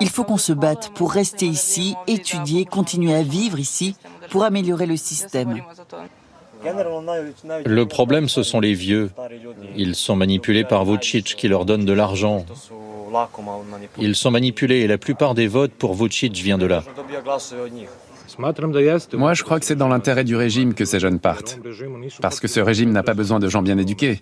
Il 0.00 0.08
faut 0.08 0.24
qu'on 0.24 0.38
se 0.38 0.54
batte 0.54 0.90
pour 0.94 1.12
rester 1.12 1.44
ici 1.44 1.65
ici, 1.66 1.94
étudier, 2.06 2.64
continuer 2.64 3.14
à 3.14 3.22
vivre 3.22 3.58
ici 3.58 3.96
pour 4.30 4.44
améliorer 4.44 4.86
le 4.86 4.96
système. 4.96 5.60
Le 7.64 7.84
problème, 7.84 8.28
ce 8.28 8.42
sont 8.42 8.60
les 8.60 8.74
vieux. 8.74 9.10
Ils 9.76 9.94
sont 9.94 10.16
manipulés 10.16 10.64
par 10.64 10.84
Vucic 10.84 11.34
qui 11.36 11.48
leur 11.48 11.64
donne 11.64 11.84
de 11.84 11.92
l'argent. 11.92 12.46
Ils 13.98 14.14
sont 14.14 14.30
manipulés 14.30 14.80
et 14.80 14.86
la 14.86 14.98
plupart 14.98 15.34
des 15.34 15.48
votes 15.48 15.72
pour 15.72 15.94
Vucic 15.94 16.32
vient 16.34 16.58
de 16.58 16.66
là. 16.66 16.82
Moi, 18.38 19.34
je 19.34 19.42
crois 19.42 19.60
que 19.60 19.66
c'est 19.66 19.76
dans 19.76 19.88
l'intérêt 19.88 20.24
du 20.24 20.36
régime 20.36 20.74
que 20.74 20.84
ces 20.84 21.00
jeunes 21.00 21.20
partent. 21.20 21.58
Parce 22.20 22.40
que 22.40 22.48
ce 22.48 22.60
régime 22.60 22.90
n'a 22.90 23.02
pas 23.02 23.14
besoin 23.14 23.38
de 23.38 23.48
gens 23.48 23.62
bien 23.62 23.78
éduqués. 23.78 24.20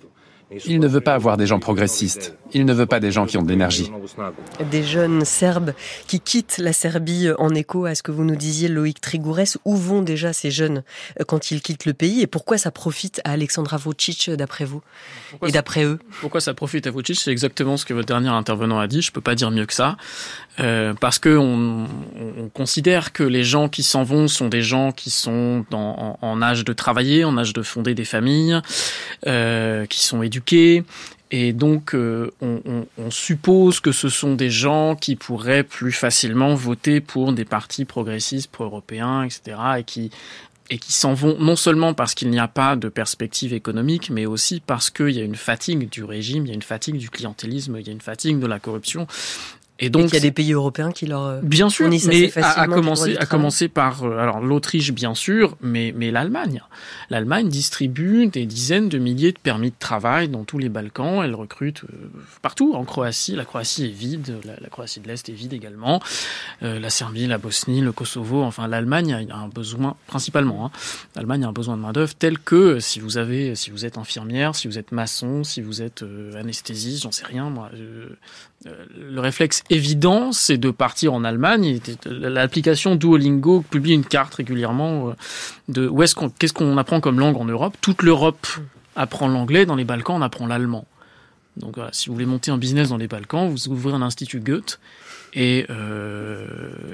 Il 0.67 0.81
ne 0.81 0.87
veut 0.87 1.01
pas 1.01 1.15
avoir 1.15 1.37
des 1.37 1.47
gens 1.47 1.59
progressistes. 1.59 2.37
Il 2.53 2.65
ne 2.65 2.73
veut 2.73 2.87
pas 2.87 3.01
des 3.01 3.11
gens 3.11 3.27
qui 3.27 3.37
ont 3.37 3.43
de 3.43 3.49
l'énergie. 3.49 3.91
Des 4.71 4.83
jeunes 4.83 5.25
Serbes 5.25 5.73
qui 6.07 6.21
quittent 6.21 6.59
la 6.59 6.73
Serbie 6.73 7.29
en 7.39 7.55
écho 7.55 7.87
à 7.87 7.95
ce 7.95 8.03
que 8.03 8.13
vous 8.13 8.25
nous 8.25 8.37
disiez, 8.37 8.69
Loïc 8.69 9.01
Trigourès. 9.01 9.59
Où 9.65 9.77
vont 9.77 10.03
déjà 10.03 10.33
ces 10.33 10.51
jeunes 10.51 10.85
euh, 11.21 11.25
quand 11.27 11.51
ils 11.51 11.63
quittent 11.63 11.87
le 11.87 11.95
pays 11.95 12.21
et 12.21 12.27
pourquoi 12.27 12.59
ça 12.59 12.71
profite 12.71 13.21
à 13.25 13.33
Alexandra 13.33 13.79
Vucic 13.79 14.31
d'après 14.31 14.65
vous 14.65 14.83
pourquoi 15.31 15.49
et 15.49 15.53
d'après 15.53 15.85
eux? 15.85 15.99
Pourquoi 16.21 16.41
ça 16.41 16.55
profite 16.55 16.87
à 16.87 16.91
Vucic? 16.91 17.19
C'est 17.19 17.33
exactement 17.33 17.77
ce 17.77 17.85
que 17.85 17.95
votre 17.95 18.07
dernier 18.07 18.29
intervenant 18.29 18.79
a 18.79 18.87
dit. 18.87 19.03
Je 19.03 19.11
peux 19.11 19.21
pas 19.21 19.35
dire 19.35 19.51
mieux 19.51 19.67
que 19.67 19.75
ça. 19.75 19.97
Euh, 20.61 20.95
parce 20.95 21.19
que 21.19 21.37
on, 21.37 21.87
on, 22.39 22.49
considère 22.49 23.13
que 23.13 23.25
les 23.25 23.43
gens 23.43 23.69
qui 23.69 23.83
s'en 23.83 24.05
vont 24.05 24.29
sont 24.29 24.49
des 24.49 24.63
gens 24.63 24.93
qui 24.93 25.11
sont 25.11 25.65
en, 25.73 26.17
en, 26.21 26.43
âge 26.43 26.65
de 26.65 26.73
travailler, 26.73 27.25
en 27.25 27.37
âge 27.37 27.53
de 27.53 27.63
fonder 27.63 27.95
des 27.95 28.05
familles, 28.05 28.61
euh, 29.27 29.87
qui 29.87 30.05
sont 30.05 30.23
éduqués. 30.23 30.85
Et 31.33 31.53
donc, 31.53 31.95
euh, 31.95 32.31
on, 32.41 32.61
on, 32.67 32.87
on, 32.99 33.11
suppose 33.11 33.81
que 33.81 33.91
ce 33.91 34.09
sont 34.09 34.37
des 34.37 34.51
gens 34.51 34.95
qui 34.95 35.17
pourraient 35.17 35.65
plus 35.65 35.91
facilement 35.91 36.55
voter 36.55 37.01
pour 37.01 37.33
des 37.33 37.45
partis 37.45 37.85
progressistes, 37.85 38.51
pro-européens, 38.53 39.25
etc., 39.25 39.57
et 39.79 39.85
qui 39.85 40.11
et 40.71 40.79
qui 40.79 40.93
s'en 40.93 41.13
vont 41.13 41.37
non 41.39 41.57
seulement 41.57 41.93
parce 41.93 42.15
qu'il 42.15 42.31
n'y 42.31 42.39
a 42.39 42.49
pas 42.49 42.75
de 42.75 42.89
perspective 42.89 43.53
économique, 43.53 44.11
mais 44.11 44.25
aussi 44.25 44.61
parce 44.61 44.89
qu'il 44.89 45.11
y 45.11 45.21
a 45.21 45.25
une 45.25 45.35
fatigue 45.35 45.91
du 45.91 46.05
régime, 46.05 46.47
il 46.47 46.49
y 46.49 46.53
a 46.53 46.55
une 46.55 46.63
fatigue 46.63 46.97
du 46.97 47.11
clientélisme, 47.11 47.77
il 47.79 47.87
y 47.87 47.91
a 47.91 47.93
une 47.93 48.01
fatigue 48.01 48.39
de 48.39 48.47
la 48.47 48.59
corruption, 48.59 49.07
Et 49.81 49.91
donc, 49.91 50.11
il 50.11 50.15
y 50.15 50.17
a 50.17 50.21
des 50.21 50.31
pays 50.31 50.53
européens 50.53 50.93
qui 50.93 51.07
leur 51.07 51.25
euh, 51.25 51.41
bien 51.43 51.69
sûr, 51.69 51.89
mais 51.89 52.31
à, 52.37 52.69
commencer, 52.69 53.17
à 53.17 53.27
commencer 53.27 53.67
par 53.67 54.05
euh, 54.05 54.19
alors 54.19 54.39
l'Autriche 54.39 54.93
bien 54.93 55.17
sûr, 55.17 55.57
mais 55.61 55.93
mais 55.97 56.13
l'Allemagne. 56.13 56.63
L'Allemagne 57.11 57.49
distribue 57.49 58.29
des 58.29 58.47
dizaines 58.47 58.89
de 58.89 58.99
milliers 58.99 59.33
de 59.33 59.39
permis 59.39 59.71
de 59.71 59.77
travail 59.77 60.29
dans 60.29 60.45
tous 60.45 60.59
les 60.59 60.69
Balkans. 60.69 61.25
Elle 61.25 61.35
recrute 61.35 61.83
euh, 61.85 62.09
partout. 62.41 62.73
En 62.75 62.85
Croatie, 62.85 63.35
la 63.35 63.45
Croatie 63.45 63.87
est 63.87 63.89
vide, 63.89 64.39
la, 64.45 64.69
Croatie 64.69 65.01
de 65.01 65.09
l'Est 65.09 65.29
est 65.29 65.33
vide 65.33 65.53
également. 65.53 66.01
la 66.61 66.91
Serbie, 66.91 67.27
la 67.27 67.39
Bosnie, 67.39 67.81
le 67.81 67.91
Kosovo. 67.91 68.45
Enfin, 68.45 68.69
l'Allemagne 68.69 69.27
a 69.29 69.37
un 69.37 69.49
besoin 69.49 69.97
principalement. 70.07 70.67
Hein, 70.67 70.71
L'Allemagne 71.17 71.45
a 71.45 71.49
un 71.49 71.53
besoin 71.53 71.77
de 71.77 71.83
main 71.83 71.93
d'œuvre 71.93 72.15
tel 72.15 72.39
que 72.39 72.79
si 72.79 73.01
vous 73.01 73.19
avez, 73.19 73.57
si 73.57 73.71
vous 73.71 73.85
êtes 73.85 73.99
infirmière, 73.99 74.55
si 74.55 74.69
vous 74.69 74.79
êtes 74.79 74.93
maçon, 74.93 75.43
si 75.43 75.63
vous 75.63 75.83
êtes 75.83 76.05
anesthésiste, 76.37 77.03
j'en 77.03 77.13
sais 77.13 77.27
rien 77.27 77.51
moi. 77.51 77.71
Le 78.97 79.21
réflexe 79.21 79.63
évident, 79.71 80.33
c'est 80.33 80.57
de 80.57 80.71
partir 80.71 81.13
en 81.15 81.25
Allemagne. 81.25 81.81
L'application 82.07 82.95
Duolingo 82.95 83.63
publie 83.63 83.93
une 83.93 84.05
carte 84.05 84.35
régulièrement 84.35 85.09
euh, 85.09 85.13
de 85.69 85.89
où 85.89 86.03
est-ce 86.03 86.15
qu'on, 86.15 86.31
qu'est-ce 86.31 86.53
qu'on 86.53 86.77
apprend 86.79 87.01
comme 87.01 87.21
langue 87.21 87.37
en 87.37 87.45
Europe. 87.45 87.77
Toute 87.81 88.03
l'Europe 88.03 88.47
apprend 88.97 89.29
l'anglais, 89.29 89.67
dans 89.67 89.77
les 89.77 89.85
Balkans, 89.85 90.17
on 90.17 90.23
apprend 90.23 90.47
l'allemand. 90.47 90.87
Donc 91.57 91.77
voilà, 91.77 91.91
si 91.93 92.09
vous 92.09 92.15
voulez 92.15 92.27
monter 92.27 92.51
un 92.51 92.59
business 92.59 92.89
dans 92.89 92.97
les 92.97 93.07
Balkans, 93.07 93.49
vous 93.49 93.69
ouvrez 93.69 93.93
un 93.93 94.03
institut 94.03 94.41
Goethe 94.41 94.81
et, 95.35 95.67
euh, 95.71 96.47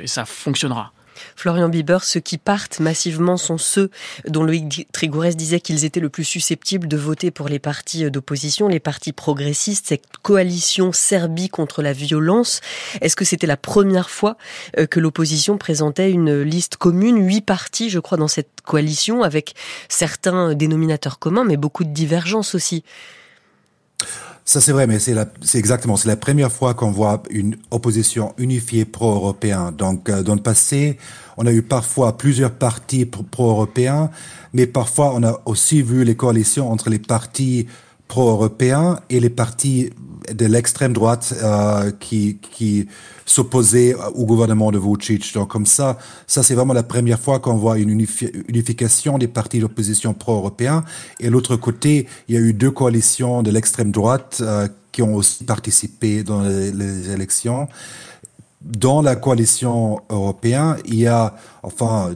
et 0.02 0.06
ça 0.06 0.24
fonctionnera. 0.24 0.92
Florian 1.36 1.68
Bieber, 1.68 2.04
ceux 2.04 2.20
qui 2.20 2.38
partent 2.38 2.80
massivement 2.80 3.36
sont 3.36 3.58
ceux 3.58 3.90
dont 4.26 4.42
Loïc 4.42 4.88
Trigourès 4.92 5.36
disait 5.36 5.60
qu'ils 5.60 5.84
étaient 5.84 6.00
le 6.00 6.08
plus 6.08 6.24
susceptibles 6.24 6.88
de 6.88 6.96
voter 6.96 7.30
pour 7.30 7.48
les 7.48 7.58
partis 7.58 8.10
d'opposition, 8.10 8.68
les 8.68 8.80
partis 8.80 9.12
progressistes, 9.12 9.86
cette 9.88 10.16
coalition 10.22 10.92
Serbie 10.92 11.48
contre 11.48 11.82
la 11.82 11.92
violence. 11.92 12.60
Est-ce 13.00 13.16
que 13.16 13.24
c'était 13.24 13.46
la 13.46 13.56
première 13.56 14.10
fois 14.10 14.36
euh, 14.78 14.86
que 14.86 15.00
l'opposition 15.00 15.58
présentait 15.58 16.10
une 16.10 16.42
liste 16.42 16.76
commune, 16.76 17.26
huit 17.26 17.42
partis, 17.42 17.90
je 17.90 17.98
crois, 17.98 18.18
dans 18.18 18.28
cette 18.28 18.60
coalition, 18.64 19.22
avec 19.22 19.54
certains 19.88 20.54
dénominateurs 20.54 21.18
communs, 21.18 21.44
mais 21.44 21.56
beaucoup 21.56 21.84
de 21.84 21.92
divergences 21.92 22.54
aussi 22.54 22.84
ça 24.44 24.60
c'est 24.60 24.72
vrai, 24.72 24.86
mais 24.86 24.98
c'est 24.98 25.58
exactement, 25.58 25.96
c'est 25.96 26.08
la 26.08 26.16
première 26.16 26.50
fois 26.50 26.74
qu'on 26.74 26.90
voit 26.90 27.22
une 27.30 27.56
opposition 27.70 28.34
unifiée 28.38 28.84
pro-européen. 28.84 29.72
Donc 29.72 30.08
euh, 30.08 30.22
dans 30.22 30.34
le 30.34 30.42
passé, 30.42 30.98
on 31.36 31.46
a 31.46 31.52
eu 31.52 31.62
parfois 31.62 32.16
plusieurs 32.16 32.52
partis 32.52 33.06
pro-européens, 33.06 34.10
mais 34.52 34.66
parfois 34.66 35.12
on 35.14 35.22
a 35.22 35.40
aussi 35.46 35.82
vu 35.82 36.04
les 36.04 36.16
coalitions 36.16 36.70
entre 36.70 36.90
les 36.90 36.98
partis 36.98 37.66
pro-européens 38.08 39.00
et 39.08 39.20
les 39.20 39.30
partis 39.30 39.90
de 40.32 40.46
l'extrême 40.46 40.92
droite 40.92 41.34
euh, 41.42 41.90
qui, 41.98 42.38
qui 42.40 42.86
s'opposaient 43.24 43.94
au 44.14 44.26
gouvernement 44.26 44.70
de 44.70 44.78
Vucic. 44.78 45.34
Donc 45.34 45.48
comme 45.48 45.66
ça, 45.66 45.98
ça 46.26 46.42
c'est 46.42 46.54
vraiment 46.54 46.72
la 46.72 46.82
première 46.82 47.18
fois 47.18 47.38
qu'on 47.38 47.56
voit 47.56 47.78
une 47.78 47.90
unification 47.90 49.18
des 49.18 49.28
partis 49.28 49.60
d'opposition 49.60 50.14
pro-européens. 50.14 50.84
Et 51.20 51.30
l'autre 51.30 51.56
côté, 51.56 52.06
il 52.28 52.34
y 52.34 52.38
a 52.38 52.40
eu 52.40 52.52
deux 52.52 52.70
coalitions 52.70 53.42
de 53.42 53.50
l'extrême 53.50 53.90
droite 53.90 54.38
euh, 54.40 54.68
qui 54.92 55.02
ont 55.02 55.14
aussi 55.14 55.44
participé 55.44 56.22
dans 56.22 56.42
les, 56.42 57.10
élections. 57.10 57.68
Dans 58.60 59.00
la 59.00 59.16
coalition 59.16 60.00
européenne, 60.10 60.76
il 60.84 60.96
y 60.96 61.06
a 61.06 61.34
enfin 61.62 62.14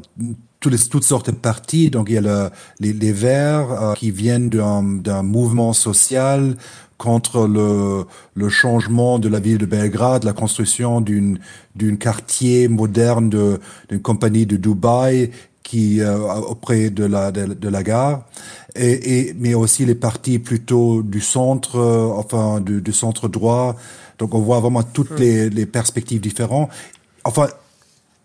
toutes, 0.61 1.04
sortes 1.04 1.30
de 1.30 1.37
partis. 1.37 1.90
Donc 1.90 2.09
il 2.09 2.14
y 2.14 2.18
a 2.18 2.50
les, 2.80 2.92
les, 2.92 3.12
Verts 3.12 3.71
euh, 3.71 3.94
qui 3.94 4.11
viennent 4.11 4.49
d'un 4.49 5.23
mouvement 5.23 5.73
social 5.73 6.56
contre 6.98 7.46
le, 7.46 8.04
le 8.34 8.48
changement 8.48 9.18
de 9.18 9.28
la 9.28 9.40
ville 9.40 9.58
de 9.58 9.66
Belgrade, 9.66 10.24
la 10.24 10.32
construction 10.32 11.00
d'une 11.00 11.38
d'une 11.74 11.98
quartier 11.98 12.68
moderne 12.68 13.30
d'une 13.30 14.00
compagnie 14.00 14.46
de 14.46 14.56
Dubaï 14.56 15.30
qui 15.62 16.00
euh, 16.00 16.18
auprès 16.40 16.90
de 16.90 17.04
la 17.04 17.32
de, 17.32 17.68
la 17.68 17.82
gare. 17.82 18.26
Et, 18.76 19.18
et, 19.18 19.34
mais 19.38 19.54
aussi 19.54 19.84
les 19.86 19.94
partis 19.94 20.38
plutôt 20.38 21.02
du 21.02 21.20
centre 21.20 21.76
euh, 21.78 22.08
enfin 22.16 22.60
du, 22.60 22.80
du, 22.80 22.92
centre 22.92 23.28
droit. 23.28 23.76
Donc 24.18 24.34
on 24.34 24.40
voit 24.40 24.60
vraiment 24.60 24.82
toutes 24.82 25.12
hmm. 25.12 25.20
les, 25.20 25.50
les 25.50 25.66
perspectives 25.66 26.20
différentes. 26.20 26.70
Enfin 27.24 27.48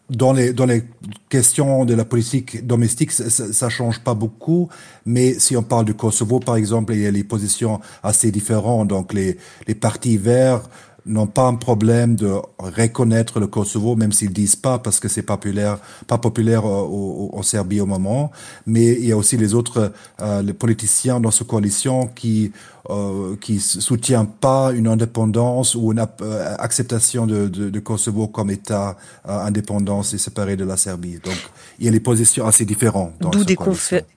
dans 0.09 0.33
les 0.33 0.53
dans 0.53 0.65
les 0.65 0.83
questions 1.29 1.85
de 1.85 1.93
la 1.93 2.05
politique 2.05 2.65
domestique, 2.65 3.11
ça, 3.11 3.29
ça, 3.29 3.69
change 3.69 3.99
pas 3.99 4.13
beaucoup. 4.13 4.69
Mais 5.05 5.37
si 5.39 5.55
on 5.55 5.63
parle 5.63 5.85
du 5.85 5.93
Kosovo, 5.93 6.39
par 6.39 6.55
exemple, 6.55 6.93
il 6.93 7.01
y 7.01 7.07
a 7.07 7.11
les 7.11 7.23
positions 7.23 7.79
assez 8.01 8.31
différentes. 8.31 8.87
Donc 8.87 9.13
les 9.13 9.37
les 9.67 9.75
partis 9.75 10.17
verts 10.17 10.61
n'ont 11.05 11.27
pas 11.27 11.47
un 11.47 11.55
problème 11.55 12.15
de 12.15 12.33
reconnaître 12.59 13.39
le 13.39 13.47
Kosovo, 13.47 13.95
même 13.95 14.11
s'ils 14.11 14.33
disent 14.33 14.55
pas, 14.55 14.79
parce 14.79 14.99
que 14.99 15.07
c'est 15.07 15.23
populaire, 15.23 15.79
pas 16.07 16.17
populaire 16.17 16.65
en 16.65 17.41
Serbie 17.43 17.81
au 17.81 17.85
moment. 17.85 18.31
Mais 18.65 18.93
il 18.93 19.05
y 19.05 19.11
a 19.11 19.17
aussi 19.17 19.37
les 19.37 19.53
autres 19.53 19.91
euh, 20.21 20.41
les 20.41 20.53
politiciens 20.53 21.19
dans 21.19 21.31
cette 21.31 21.47
coalition 21.47 22.07
qui 22.07 22.51
euh, 22.89 23.35
qui 23.39 23.59
soutient 23.59 24.25
pas 24.25 24.71
une 24.71 24.87
indépendance 24.87 25.75
ou 25.75 25.91
une 25.91 26.03
euh, 26.21 26.55
acceptation 26.57 27.27
de, 27.27 27.47
de, 27.47 27.69
de, 27.69 27.79
Kosovo 27.79 28.27
comme 28.27 28.49
État 28.49 28.97
euh, 29.27 29.37
indépendant 29.37 30.01
et 30.01 30.17
séparé 30.17 30.55
de 30.55 30.65
la 30.65 30.75
Serbie. 30.75 31.19
Donc 31.23 31.37
il 31.77 31.85
y 31.85 31.87
a 31.87 31.91
des 31.91 31.99
positions 31.99 32.47
assez 32.47 32.65
différentes. 32.65 33.13
D'où 33.19 33.43
des, 33.43 33.57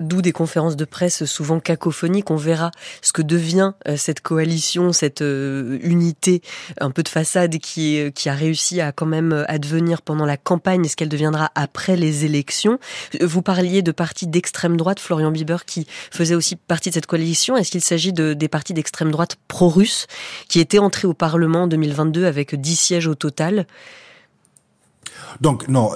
d'où 0.00 0.22
des 0.22 0.32
conférences 0.32 0.76
de 0.76 0.86
presse 0.86 1.26
souvent 1.26 1.60
cacophoniques. 1.60 2.30
On 2.30 2.36
verra 2.36 2.70
ce 3.02 3.12
que 3.12 3.20
devient 3.20 3.72
euh, 3.88 3.98
cette 3.98 4.22
coalition, 4.22 4.92
cette 4.94 5.20
unité 5.20 6.40
un 6.80 6.90
peu 6.90 7.02
de 7.02 7.08
façade 7.08 7.58
qui, 7.58 8.00
qui 8.14 8.28
a 8.28 8.34
réussi 8.34 8.80
à 8.80 8.92
quand 8.92 9.06
même 9.06 9.44
advenir 9.48 10.02
pendant 10.02 10.26
la 10.26 10.36
campagne 10.36 10.84
et 10.84 10.88
ce 10.88 10.96
qu'elle 10.96 11.08
deviendra 11.08 11.50
après 11.54 11.96
les 11.96 12.24
élections. 12.24 12.78
Vous 13.20 13.42
parliez 13.42 13.82
de 13.82 13.92
partis 13.92 14.26
d'extrême 14.26 14.76
droite, 14.76 15.00
Florian 15.00 15.30
Bieber, 15.30 15.64
qui 15.64 15.86
faisait 16.10 16.34
aussi 16.34 16.56
partie 16.56 16.90
de 16.90 16.94
cette 16.94 17.06
coalition. 17.06 17.56
Est-ce 17.56 17.70
qu'il 17.70 17.82
s'agit 17.82 18.12
de, 18.12 18.34
des 18.34 18.48
parti 18.48 18.74
d'extrême 18.74 19.10
droite 19.10 19.36
pro-russe 19.48 20.06
qui 20.48 20.60
était 20.60 20.78
entré 20.78 21.06
au 21.06 21.14
Parlement 21.14 21.62
en 21.62 21.66
2022 21.66 22.26
avec 22.26 22.54
10 22.54 22.76
sièges 22.76 23.06
au 23.06 23.14
total? 23.14 23.66
Donc 25.40 25.68
non, 25.68 25.90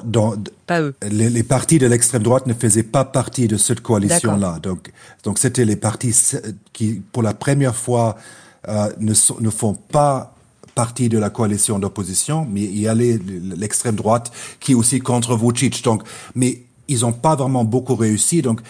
pas 0.66 0.80
eux. 0.80 0.94
Les, 1.10 1.42
partis 1.42 1.78
de 1.78 1.86
l'extrême 1.86 2.22
droite 2.22 2.46
ne 2.46 2.54
faisaient 2.54 2.82
pas 2.82 3.04
partie 3.04 3.48
de 3.48 3.56
cette 3.56 3.80
coalition-là. 3.80 4.58
Donc, 4.62 4.92
donc 5.24 5.38
c'était 5.38 5.64
les 5.64 5.76
partis 5.76 6.14
qui, 6.72 7.02
pour 7.12 7.22
la 7.22 7.34
première 7.34 7.76
fois, 7.76 8.16
euh, 8.68 8.90
ne, 8.98 9.12
ne 9.40 9.50
font 9.50 9.74
pas 9.74 10.35
partie 10.76 11.08
de 11.08 11.18
la 11.18 11.30
coalition 11.30 11.80
d'opposition, 11.80 12.46
mais 12.48 12.62
il 12.62 12.78
y 12.78 12.86
a 12.86 12.94
l'extrême 12.94 13.96
droite 13.96 14.30
qui 14.60 14.72
est 14.72 14.74
aussi 14.76 15.00
contre 15.00 15.34
Vucic. 15.36 15.82
Donc, 15.82 16.02
mais 16.36 16.62
ils 16.86 17.00
n'ont 17.00 17.14
pas 17.14 17.34
vraiment 17.34 17.64
beaucoup 17.64 17.96
réussi. 17.96 18.42
Donc, 18.42 18.60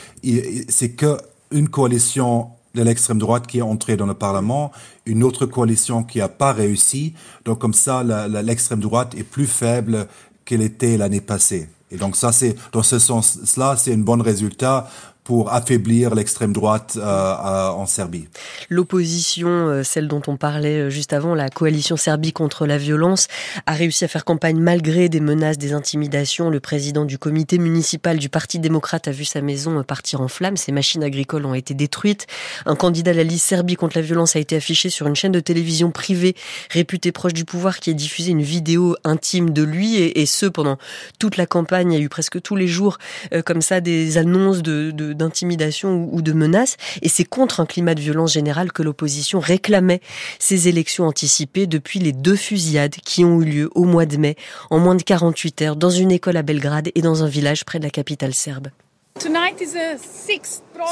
c'est 0.68 0.92
que 0.92 1.18
une 1.50 1.68
coalition 1.68 2.48
de 2.74 2.82
l'extrême 2.82 3.18
droite 3.18 3.46
qui 3.46 3.58
est 3.58 3.62
entrée 3.62 3.96
dans 3.96 4.06
le 4.06 4.14
Parlement, 4.14 4.70
une 5.04 5.24
autre 5.24 5.46
coalition 5.46 6.04
qui 6.04 6.18
n'a 6.18 6.28
pas 6.28 6.52
réussi. 6.52 7.14
Donc 7.44 7.58
comme 7.58 7.74
ça, 7.74 8.04
l'extrême 8.28 8.80
droite 8.80 9.14
est 9.16 9.24
plus 9.24 9.46
faible 9.46 10.06
qu'elle 10.44 10.62
était 10.62 10.96
l'année 10.96 11.20
passée. 11.20 11.68
Et 11.90 11.96
donc 11.96 12.16
ça, 12.16 12.32
c'est 12.32 12.54
dans 12.72 12.82
ce 12.82 12.98
sens-là, 12.98 13.76
c'est 13.76 13.94
un 13.94 13.98
bon 13.98 14.22
résultat 14.22 14.88
pour 15.26 15.52
affaiblir 15.52 16.14
l'extrême 16.14 16.52
droite 16.52 16.96
euh, 16.96 17.02
euh, 17.02 17.68
en 17.70 17.86
Serbie. 17.86 18.28
L'opposition, 18.70 19.48
euh, 19.48 19.82
celle 19.82 20.06
dont 20.06 20.22
on 20.28 20.36
parlait 20.36 20.88
juste 20.88 21.12
avant, 21.12 21.34
la 21.34 21.48
coalition 21.48 21.96
Serbie 21.96 22.32
contre 22.32 22.64
la 22.64 22.78
violence, 22.78 23.26
a 23.66 23.72
réussi 23.72 24.04
à 24.04 24.08
faire 24.08 24.24
campagne 24.24 24.60
malgré 24.60 25.08
des 25.08 25.18
menaces, 25.18 25.58
des 25.58 25.72
intimidations. 25.72 26.48
Le 26.48 26.60
président 26.60 27.04
du 27.04 27.18
comité 27.18 27.58
municipal 27.58 28.18
du 28.18 28.28
Parti 28.28 28.60
démocrate 28.60 29.08
a 29.08 29.10
vu 29.10 29.24
sa 29.24 29.40
maison 29.40 29.82
partir 29.82 30.20
en 30.20 30.28
flammes. 30.28 30.56
Ses 30.56 30.70
machines 30.70 31.02
agricoles 31.02 31.44
ont 31.44 31.54
été 31.54 31.74
détruites. 31.74 32.28
Un 32.64 32.76
candidat 32.76 33.10
à 33.10 33.14
la 33.14 33.24
liste 33.24 33.48
Serbie 33.48 33.74
contre 33.74 33.98
la 33.98 34.02
violence 34.02 34.36
a 34.36 34.38
été 34.38 34.54
affiché 34.54 34.90
sur 34.90 35.08
une 35.08 35.16
chaîne 35.16 35.32
de 35.32 35.40
télévision 35.40 35.90
privée 35.90 36.36
réputée 36.70 37.10
proche 37.10 37.34
du 37.34 37.44
pouvoir 37.44 37.80
qui 37.80 37.90
a 37.90 37.94
diffusé 37.94 38.30
une 38.30 38.42
vidéo 38.42 38.94
intime 39.02 39.50
de 39.50 39.64
lui 39.64 39.96
et, 39.96 40.26
ce 40.26 40.46
pendant 40.46 40.78
toute 41.18 41.36
la 41.36 41.46
campagne. 41.46 41.90
Il 41.90 41.98
y 41.98 42.00
a 42.00 42.04
eu 42.04 42.08
presque 42.08 42.40
tous 42.40 42.54
les 42.54 42.68
jours 42.68 42.98
comme 43.44 43.60
ça 43.60 43.80
des 43.80 44.18
annonces 44.18 44.62
de, 44.62 44.92
de 44.92 45.15
d'intimidation 45.16 46.08
ou 46.12 46.22
de 46.22 46.32
menaces. 46.32 46.76
Et 47.02 47.08
c'est 47.08 47.24
contre 47.24 47.60
un 47.60 47.66
climat 47.66 47.94
de 47.94 48.00
violence 48.00 48.32
générale 48.32 48.72
que 48.72 48.82
l'opposition 48.82 49.40
réclamait 49.40 50.00
ces 50.38 50.68
élections 50.68 51.06
anticipées 51.06 51.66
depuis 51.66 51.98
les 51.98 52.12
deux 52.12 52.36
fusillades 52.36 52.96
qui 53.04 53.24
ont 53.24 53.40
eu 53.40 53.44
lieu 53.44 53.70
au 53.74 53.84
mois 53.84 54.06
de 54.06 54.16
mai, 54.16 54.36
en 54.70 54.78
moins 54.78 54.94
de 54.94 55.02
48 55.02 55.62
heures, 55.62 55.76
dans 55.76 55.90
une 55.90 56.12
école 56.12 56.36
à 56.36 56.42
Belgrade 56.42 56.90
et 56.94 57.02
dans 57.02 57.22
un 57.22 57.28
village 57.28 57.64
près 57.64 57.78
de 57.78 57.84
la 57.84 57.90
capitale 57.90 58.34
serbe. 58.34 58.68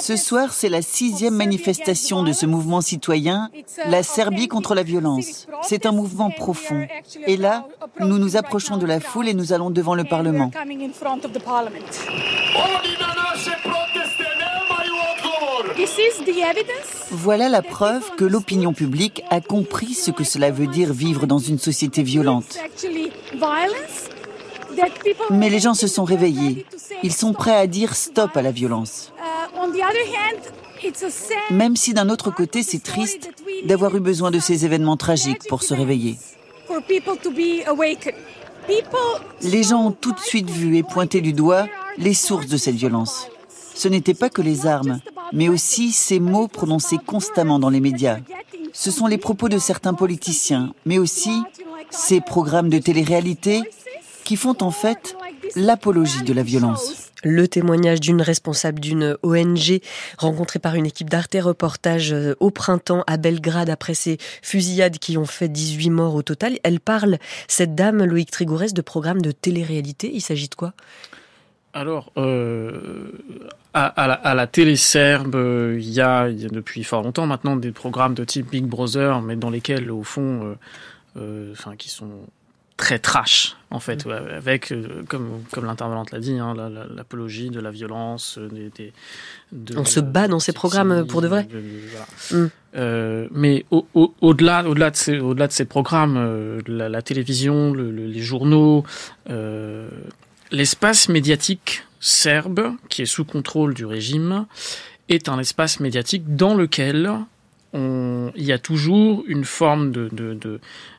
Ce 0.01 0.17
soir, 0.17 0.53
c'est 0.53 0.69
la 0.69 0.83
sixième 0.83 1.35
manifestation 1.35 2.23
de 2.23 2.33
ce 2.33 2.47
mouvement 2.47 2.81
citoyen, 2.81 3.51
la 3.87 4.03
Serbie 4.03 4.49
contre 4.49 4.75
la 4.75 4.83
violence. 4.83 5.47
C'est 5.63 5.87
un 5.87 5.93
mouvement 5.93 6.31
profond. 6.31 6.87
Et 7.27 7.37
là, 7.37 7.67
nous 8.01 8.19
nous 8.19 8.37
approchons 8.37 8.77
de 8.77 8.87
la 8.87 9.01
foule 9.01 9.29
et 9.29 9.35
nous 9.35 9.53
allons 9.53 9.71
devant 9.71 9.95
le 9.95 10.05
Parlement. 10.05 10.51
Voilà 17.11 17.49
la 17.49 17.63
preuve 17.63 18.03
que 18.17 18.25
l'opinion 18.25 18.73
publique 18.73 19.23
a 19.31 19.41
compris 19.41 19.95
ce 19.95 20.11
que 20.11 20.25
cela 20.25 20.51
veut 20.51 20.67
dire 20.67 20.93
vivre 20.93 21.27
dans 21.27 21.39
une 21.39 21.59
société 21.59 22.03
violente. 22.03 22.59
Mais 25.31 25.51
les 25.51 25.61
gens 25.61 25.75
se 25.75 25.87
sont 25.87 26.05
réveillés. 26.05 26.67
Ils 27.03 27.13
sont 27.13 27.33
prêts 27.33 27.57
à 27.57 27.67
dire 27.67 27.95
stop 27.95 28.37
à 28.37 28.43
la 28.43 28.51
violence. 28.51 29.13
Même 31.51 31.77
si 31.77 31.95
d'un 31.95 32.09
autre 32.09 32.31
côté, 32.31 32.63
c'est 32.63 32.83
triste 32.83 33.31
d'avoir 33.65 33.95
eu 33.97 34.01
besoin 34.01 34.31
de 34.31 34.39
ces 34.39 34.65
événements 34.65 34.97
tragiques 34.97 35.49
pour 35.49 35.63
se 35.63 35.75
réveiller. 35.75 36.19
Les 39.43 39.63
gens 39.63 39.87
ont 39.87 39.93
tout 39.93 40.13
de 40.13 40.21
suite 40.21 40.51
vu 40.51 40.77
et 40.77 40.83
pointé 40.83 41.21
du 41.21 41.33
doigt 41.33 41.67
les 41.99 42.15
sources 42.15 42.47
de 42.47 42.57
cette 42.57 42.75
violence. 42.75 43.29
Ce 43.75 43.89
n'était 43.89 44.15
pas 44.15 44.31
que 44.31 44.41
les 44.41 44.67
armes, 44.67 45.01
mais 45.33 45.49
aussi 45.49 45.93
ces 45.93 46.21
mots 46.21 46.49
prononcés 46.49 46.99
constamment 47.05 47.59
dans 47.59 47.71
les 47.71 47.81
médias. 47.81 48.19
Ce 48.73 48.91
sont 48.91 49.07
les 49.07 49.19
propos 49.19 49.49
de 49.49 49.59
certains 49.59 49.95
politiciens, 49.95 50.75
mais 50.85 50.99
aussi 50.99 51.43
ces 51.91 52.21
programmes 52.21 52.69
de 52.69 52.79
télé-réalité 52.79 53.63
qui 54.25 54.37
font 54.37 54.57
en 54.61 54.71
fait 54.71 55.17
l'apologie 55.55 56.23
de 56.23 56.33
la 56.33 56.43
violence. 56.43 57.11
Le 57.23 57.49
témoignage 57.49 58.01
d'une 58.01 58.21
responsable 58.21 58.81
d'une 58.81 59.17
ONG 59.23 59.81
rencontrée 60.19 60.59
par 60.59 60.75
une 60.75 60.85
équipe 60.85 61.09
d'Arte 61.09 61.37
Reportage 61.41 62.13
euh, 62.13 62.35
au 62.39 62.51
printemps 62.51 63.03
à 63.07 63.17
Belgrade 63.17 63.71
après 63.71 63.95
ces 63.95 64.19
fusillades 64.43 64.99
qui 64.99 65.17
ont 65.17 65.25
fait 65.25 65.49
18 65.49 65.89
morts 65.89 66.15
au 66.15 66.23
total. 66.23 66.59
Elle 66.65 66.81
parle, 66.81 67.19
cette 67.49 67.75
dame, 67.75 68.05
Loïc 68.05 68.31
Trigourès, 68.31 68.75
de 68.75 68.83
programmes 68.83 69.23
de 69.23 69.31
télé-réalité. 69.31 70.11
Il 70.13 70.21
s'agit 70.21 70.49
de 70.49 70.55
quoi? 70.55 70.75
Alors, 71.73 72.13
euh, 72.19 73.11
à, 73.75 74.35
la, 74.35 74.47
télé 74.47 74.77
serbe, 74.77 75.35
euh, 75.35 75.77
il 75.79 75.91
y, 75.91 76.01
a, 76.01 76.31
depuis 76.31 76.85
fort 76.85 77.03
longtemps 77.03 77.27
maintenant 77.27 77.57
des 77.57 77.73
programmes 77.73 78.15
de 78.15 78.25
type 78.25 78.51
Big 78.51 78.65
Brother, 78.65 79.21
mais 79.21 79.37
dans 79.37 79.51
lesquels, 79.51 79.91
au 79.91 80.05
fond, 80.05 80.57
enfin, 81.17 81.77
qui 81.77 81.91
sont 81.91 82.11
très 82.77 82.99
trash 82.99 83.57
en 83.71 83.81
fait, 83.81 84.07
mm. 84.07 84.11
avec 84.11 84.73
euh, 84.73 85.03
comme 85.09 85.43
comme 85.51 85.65
l'intervenante 85.65 86.11
l'a 86.13 86.21
dit, 86.21 86.39
hein, 86.39 86.55
l'apologie 86.95 87.51
de 87.51 87.61
la 87.61 87.71
violence. 87.71 88.39
Euh, 88.39 88.71
des, 88.77 88.93
On 89.77 89.85
se 89.85 90.01
bat 90.01 90.29
dans 90.29 90.39
ces 90.39 90.53
programmes 90.53 91.07
pour 91.07 91.23
de 91.23 91.29
vrai. 91.29 91.49
Mm. 92.31 92.47
Euh, 92.77 93.29
mais 93.31 93.65
au-delà, 93.71 94.67
au, 94.67 94.75
delà 94.75 94.91
de 94.91 94.97
ces, 94.97 95.19
au-delà 95.19 95.47
de 95.47 95.53
ces 95.53 95.65
programmes, 95.65 96.63
la, 96.67 97.03
télévision, 97.03 97.73
les 97.75 98.23
journaux, 98.23 98.85
l'espace 100.51 101.09
médiatique 101.09 101.85
serbe, 102.05 102.75
qui 102.91 103.03
est 103.03 103.07
sous 103.07 103.25
contrôle 103.25 103.73
du 103.73 103.87
régime, 103.87 104.47
est 105.09 105.29
un 105.29 105.39
espace 105.39 105.81
médiatique 105.81 106.37
dans 106.37 106.55
lequel 106.55 107.11
il 107.75 108.45
y 108.45 108.53
a 108.53 108.59
toujours 108.59 109.25
une 109.27 109.45
forme 109.45 109.93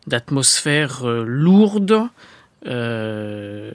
d'atmosphère 0.08 1.08
euh, 1.08 1.24
lourde, 1.26 2.02
euh, 2.68 3.72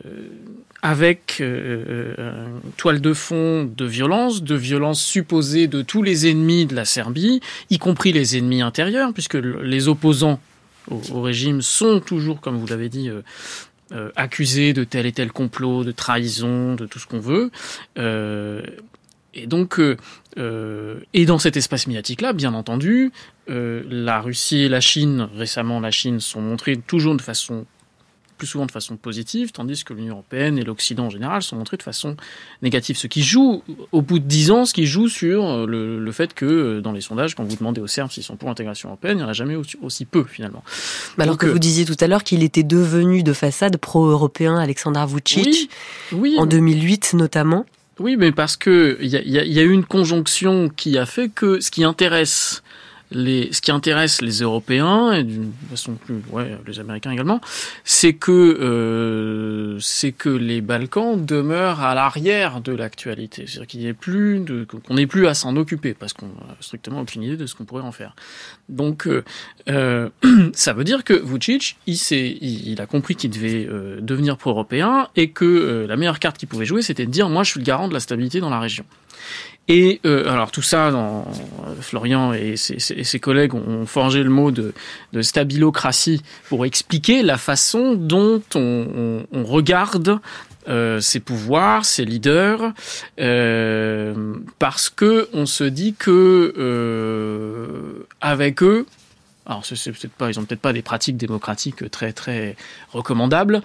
avec 0.82 1.38
euh, 1.40 2.46
toile 2.76 3.00
de 3.00 3.14
fond 3.14 3.64
de 3.64 3.84
violence, 3.84 4.42
de 4.42 4.54
violence 4.54 5.02
supposée 5.02 5.66
de 5.66 5.80
tous 5.80 6.02
les 6.02 6.28
ennemis 6.28 6.66
de 6.66 6.75
la 6.75 6.84
Serbie, 6.84 7.40
y 7.70 7.78
compris 7.78 8.12
les 8.12 8.37
ennemis 8.37 8.60
intérieurs, 8.60 9.12
puisque 9.14 9.34
les 9.34 9.88
opposants 9.88 10.40
au, 10.90 11.22
régime 11.22 11.62
sont 11.62 12.00
toujours, 12.00 12.40
comme 12.40 12.58
vous 12.58 12.66
l'avez 12.66 12.88
dit, 12.88 13.10
accusés 14.16 14.73
de 14.73 14.85
tel 14.85 15.06
et 15.06 15.12
tel 15.12 15.32
complot, 15.32 15.85
de 15.85 15.92
trahison, 15.92 16.75
de 16.75 16.87
tout 16.87 16.99
ce 16.99 17.06
qu'on 17.06 17.20
veut. 17.20 17.50
Et 19.35 19.47
donc, 19.47 19.78
euh, 19.78 19.97
euh, 20.38 21.00
et 21.12 21.25
dans 21.25 21.38
cet 21.38 21.56
espace 21.56 21.87
médiatique-là, 21.87 22.32
bien 22.32 22.54
entendu, 22.54 23.12
euh, 23.49 23.82
la 23.88 24.20
Russie 24.20 24.62
et 24.62 24.68
la 24.68 24.80
Chine, 24.80 25.28
récemment 25.35 25.80
la 25.80 25.90
Chine, 25.90 26.20
sont 26.20 26.40
montrées 26.40 26.76
toujours 26.76 27.14
de 27.14 27.23
façon 27.23 27.66
plus 28.40 28.47
souvent 28.47 28.64
de 28.64 28.70
façon 28.70 28.97
positive, 28.97 29.52
tandis 29.52 29.85
que 29.85 29.92
l'Union 29.92 30.14
européenne 30.14 30.56
et 30.56 30.64
l'Occident 30.64 31.05
en 31.05 31.11
général 31.11 31.42
sont 31.42 31.57
montrés 31.57 31.76
de 31.76 31.83
façon 31.83 32.16
négative. 32.62 32.96
Ce 32.96 33.07
qui 33.07 33.22
joue, 33.22 33.62
au 33.92 34.00
bout 34.00 34.18
de 34.18 34.24
dix 34.24 34.50
ans, 34.50 34.64
ce 34.64 34.72
qui 34.72 34.87
joue 34.87 35.09
sur 35.09 35.66
le, 35.66 36.11
fait 36.11 36.33
que 36.33 36.81
dans 36.81 36.92
les 36.92 37.03
sondages, 37.03 37.35
quand 37.35 37.44
vous 37.44 37.57
demandez 37.57 37.83
aux 37.83 37.87
Serbes 37.87 38.11
s'ils 38.11 38.22
sont 38.22 38.37
pour 38.37 38.48
l'intégration 38.48 38.88
européenne, 38.88 39.18
il 39.18 39.20
n'y 39.20 39.26
en 39.26 39.29
a 39.29 39.35
jamais 39.35 39.57
aussi, 39.57 40.07
peu 40.07 40.24
finalement. 40.24 40.64
alors 41.18 41.37
que 41.37 41.44
vous 41.44 41.59
disiez 41.59 41.85
tout 41.85 41.96
à 42.00 42.07
l'heure 42.07 42.24
qu'il 42.24 42.42
était 42.42 42.62
devenu 42.62 43.22
de 43.22 43.35
façade 43.35 43.76
pro-européen, 43.76 44.57
Alexandre 44.57 45.07
Vucic, 45.07 45.70
oui, 46.12 46.37
en 46.38 46.46
2008 46.46 47.12
notamment. 47.12 47.66
Oui, 47.98 48.16
mais 48.16 48.33
parce 48.33 48.57
que 48.57 48.96
il 49.03 49.09
y 49.09 49.16
a, 49.16 49.22
y 49.22 49.59
a, 49.59 49.62
eu 49.62 49.72
une 49.72 49.85
conjonction 49.85 50.70
qui 50.74 50.96
a 50.96 51.05
fait 51.05 51.29
que 51.29 51.61
ce 51.61 51.70
qui 51.70 51.85
intéresse 51.85 52.62
les, 53.11 53.53
ce 53.53 53.61
qui 53.61 53.70
intéresse 53.70 54.23
les 54.23 54.40
Européens 54.40 55.12
et 55.12 55.25
d'une 55.25 55.53
façon 55.70 55.94
plus, 55.94 56.23
ouais, 56.31 56.57
les 56.66 56.79
Américains 56.79 57.11
également, 57.11 57.40
c'est 57.85 58.12
que 58.12 58.31
euh, 58.31 59.79
c'est 59.81 60.12
que 60.12 60.29
les 60.29 60.61
Balkans 60.61 61.25
demeurent 61.25 61.81
à 61.81 61.94
l'arrière 61.94 62.61
de 62.61 62.73
l'actualité, 62.73 63.46
c'est-à-dire 63.46 63.66
qu'il 63.66 63.81
n'y 63.81 63.87
ait 63.87 63.94
plus 63.94 64.40
de, 64.40 64.64
qu'on 64.64 64.94
n'ait 64.94 65.07
plus 65.07 65.27
à 65.27 65.35
s'en 65.35 65.57
occuper 65.57 65.94
parce 65.94 66.12
qu'on 66.12 66.27
a 66.27 66.57
strictement 66.61 67.01
aucune 67.01 67.23
idée 67.23 67.37
de 67.37 67.46
ce 67.46 67.55
qu'on 67.55 67.64
pourrait 67.64 67.83
en 67.83 67.92
faire. 67.92 68.14
Donc, 68.68 69.07
euh, 69.07 69.25
euh 69.68 70.09
ça 70.55 70.73
veut 70.73 70.85
dire 70.85 71.05
que 71.05 71.14
Vucic, 71.14 71.77
il, 71.87 71.96
il, 72.42 72.81
a 72.81 72.87
compris 72.87 73.16
qu'il 73.16 73.31
devait 73.31 73.66
euh, 73.66 73.99
devenir 74.01 74.37
pro-européen 74.37 75.09
et 75.16 75.31
que 75.31 75.44
euh, 75.44 75.87
la 75.87 75.96
meilleure 75.96 76.18
carte 76.18 76.38
qu'il 76.38 76.49
pouvait 76.49 76.64
jouer, 76.64 76.83
c'était 76.83 77.07
de 77.07 77.11
dire 77.11 77.29
moi, 77.29 77.42
je 77.42 77.51
suis 77.51 77.61
le 77.61 77.64
garant 77.64 77.88
de 77.88 77.94
la 77.94 78.01
stabilité 78.01 78.40
dans 78.40 78.51
la 78.51 78.61
région. 78.61 78.85
Et 79.68 80.01
euh, 80.05 80.29
alors 80.29 80.51
tout 80.51 80.62
ça, 80.62 80.90
Florian 81.81 82.33
et 82.33 82.57
ses, 82.57 83.20
collègues 83.20 83.55
ont 83.55 83.87
forgé 83.87 84.25
le 84.25 84.31
mot 84.31 84.51
de, 84.51 84.73
stabilocratie 85.23 86.23
pour 86.49 86.64
expliquer 86.64 87.23
la 87.23 87.38
façon 87.38 87.94
dont 87.94 88.42
on, 88.57 89.23
regarde 89.33 90.18
euh, 90.68 91.01
ses 91.01 91.20
pouvoirs, 91.20 91.85
ses 91.85 92.05
leaders, 92.05 92.73
euh, 93.20 94.35
parce 94.59 94.90
que 94.90 95.29
on 95.33 95.46
se 95.46 95.64
dit 95.64 95.94
que 95.94 96.53
euh, 96.59 98.07
avec 98.20 98.64
eux, 98.64 98.87
alors 99.46 99.62
peut-être 99.62 100.12
pas, 100.12 100.31
ils 100.31 100.40
ont 100.40 100.44
peut-être 100.44 100.61
pas 100.61 100.73
des 100.73 100.83
pratiques 100.83 101.16
démocratiques 101.16 101.88
très 101.90 102.12
très 102.12 102.57
recommandables, 102.92 103.62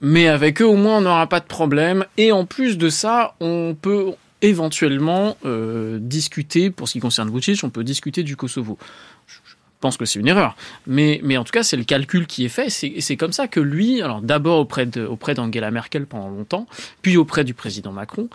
mais 0.00 0.26
avec 0.26 0.60
eux 0.60 0.66
au 0.66 0.76
moins 0.76 0.98
on 0.98 1.02
n'aura 1.02 1.28
pas 1.28 1.40
de 1.40 1.46
problème. 1.46 2.04
Et 2.16 2.32
en 2.32 2.44
plus 2.44 2.78
de 2.78 2.88
ça, 2.88 3.34
on 3.40 3.76
peut 3.80 4.14
éventuellement 4.42 5.36
euh, 5.44 5.98
discuter, 6.00 6.70
pour 6.70 6.88
ce 6.88 6.94
qui 6.94 7.00
concerne 7.00 7.30
Vucic, 7.30 7.62
on 7.64 7.70
peut 7.70 7.84
discuter 7.84 8.22
du 8.22 8.36
Kosovo. 8.36 8.78
Je 9.26 9.34
pense 9.80 9.96
que 9.96 10.04
c'est 10.04 10.18
une 10.18 10.28
erreur. 10.28 10.56
Mais, 10.86 11.20
mais 11.22 11.36
en 11.38 11.44
tout 11.44 11.52
cas, 11.52 11.62
c'est 11.62 11.76
le 11.76 11.84
calcul 11.84 12.26
qui 12.26 12.44
est 12.44 12.50
fait. 12.50 12.68
Et 12.84 13.00
c'est 13.00 13.16
comme 13.16 13.32
ça 13.32 13.48
que 13.48 13.60
lui, 13.60 14.02
alors 14.02 14.20
d'abord 14.20 14.58
auprès 14.58 14.86
d'Angela 15.34 15.70
Merkel 15.70 16.06
pendant 16.06 16.28
longtemps, 16.28 16.66
puis 17.00 17.16
auprès 17.16 17.44
du 17.44 17.54
président 17.54 17.92
Macron, 17.92 18.28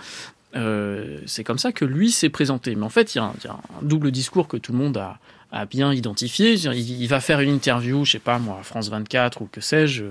euh, 0.56 1.20
c'est 1.26 1.44
comme 1.44 1.58
ça 1.58 1.72
que 1.72 1.86
lui 1.86 2.12
s'est 2.12 2.30
présenté. 2.30 2.76
Mais 2.76 2.86
en 2.86 2.90
fait, 2.90 3.16
il 3.16 3.18
y, 3.20 3.22
a 3.22 3.26
un, 3.26 3.56
double 3.82 4.12
discours 4.12 4.48
que 4.48 4.58
tout 4.58 4.72
le 4.72 4.78
monde 4.78 4.98
a, 4.98 5.20
bien 5.70 5.94
identifié. 5.94 6.56
Il, 6.56 7.08
va 7.08 7.22
faire 7.22 7.40
une 7.40 7.50
interview, 7.50 8.04
je 8.04 8.14
sais 8.14 8.20
pas 8.20 8.40
moi, 8.40 8.60
France 8.64 8.90
24 8.90 9.42
ou 9.42 9.50
que 9.50 9.62
sais-je. 9.62 10.04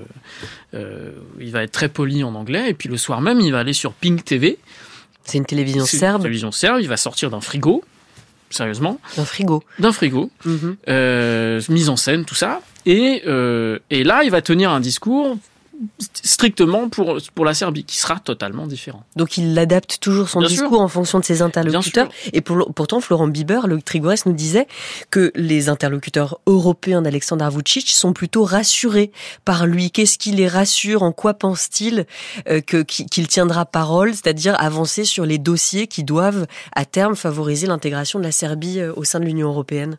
Euh, 0.72 1.12
il 1.38 1.50
va 1.50 1.62
être 1.62 1.72
très 1.72 1.90
poli 1.90 2.24
en 2.24 2.34
anglais. 2.34 2.70
Et 2.70 2.74
puis 2.74 2.88
le 2.88 2.96
soir 2.96 3.20
même, 3.20 3.40
il 3.40 3.52
va 3.52 3.58
aller 3.58 3.74
sur 3.74 3.92
Pink 3.92 4.24
TV. 4.24 4.58
C'est 5.24 5.38
une 5.38 5.46
télévision 5.46 5.84
serbe. 5.86 6.16
Une 6.16 6.22
télévision 6.24 6.52
serbe. 6.52 6.80
Il 6.80 6.88
va 6.88 6.96
sortir 6.96 7.30
d'un 7.30 7.40
frigo. 7.40 7.82
Sérieusement. 8.50 9.00
D'un 9.16 9.24
frigo. 9.24 9.62
D'un 9.78 9.92
frigo. 9.92 10.30
Mhm. 10.44 10.76
Euh, 10.88 11.60
mise 11.68 11.88
en 11.88 11.96
scène, 11.96 12.24
tout 12.24 12.34
ça. 12.34 12.60
Et, 12.86 13.22
euh, 13.26 13.78
et 13.90 14.04
là, 14.04 14.22
il 14.24 14.30
va 14.30 14.42
tenir 14.42 14.70
un 14.70 14.80
discours 14.80 15.36
strictement 15.98 16.88
pour, 16.88 17.18
pour 17.34 17.44
la 17.44 17.54
Serbie, 17.54 17.84
qui 17.84 17.96
sera 17.96 18.18
totalement 18.18 18.66
différent. 18.66 19.04
Donc 19.16 19.36
il 19.36 19.58
adapte 19.58 19.98
toujours 20.00 20.28
son 20.28 20.40
discours 20.42 20.80
en 20.80 20.88
fonction 20.88 21.18
de 21.18 21.24
ses 21.24 21.42
interlocuteurs. 21.42 22.08
Et 22.32 22.40
pour, 22.40 22.72
pourtant, 22.74 23.00
Florent 23.00 23.28
Bieber, 23.28 23.66
le 23.66 23.80
Trigores, 23.82 24.14
nous 24.26 24.32
disait 24.32 24.66
que 25.10 25.32
les 25.34 25.68
interlocuteurs 25.68 26.40
européens 26.46 27.02
d'Alexandre 27.02 27.48
Vucic 27.50 27.90
sont 27.90 28.12
plutôt 28.12 28.44
rassurés 28.44 29.12
par 29.44 29.66
lui. 29.66 29.90
Qu'est-ce 29.90 30.18
qui 30.18 30.32
les 30.32 30.48
rassure? 30.48 31.02
En 31.02 31.12
quoi 31.12 31.34
pense-t-il 31.34 32.06
euh, 32.48 32.60
que 32.60 32.82
qu'il 32.82 33.28
tiendra 33.28 33.66
parole, 33.66 34.12
c'est-à-dire 34.12 34.60
avancer 34.60 35.04
sur 35.04 35.26
les 35.26 35.38
dossiers 35.38 35.86
qui 35.86 36.04
doivent 36.04 36.46
à 36.74 36.84
terme 36.84 37.16
favoriser 37.16 37.66
l'intégration 37.66 38.18
de 38.18 38.24
la 38.24 38.32
Serbie 38.32 38.80
euh, 38.80 38.92
au 38.96 39.04
sein 39.04 39.20
de 39.20 39.24
l'Union 39.24 39.48
européenne? 39.48 39.98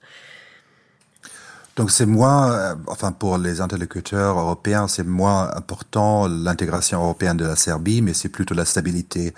Donc 1.75 1.91
c'est 1.91 2.05
moins, 2.05 2.51
euh, 2.53 2.75
enfin 2.87 3.11
pour 3.11 3.37
les 3.37 3.59
interlocuteurs 3.59 4.39
européens, 4.39 4.87
c'est 4.87 5.05
moins 5.05 5.53
important 5.55 6.25
l'intégration 6.27 7.01
européenne 7.01 7.35
de 7.35 7.45
la 7.45 7.57
Serbie, 7.57 8.01
mais 8.01 8.13
c'est 8.13 8.29
plutôt 8.29 8.55
la 8.55 8.63
stabilité. 8.63 9.33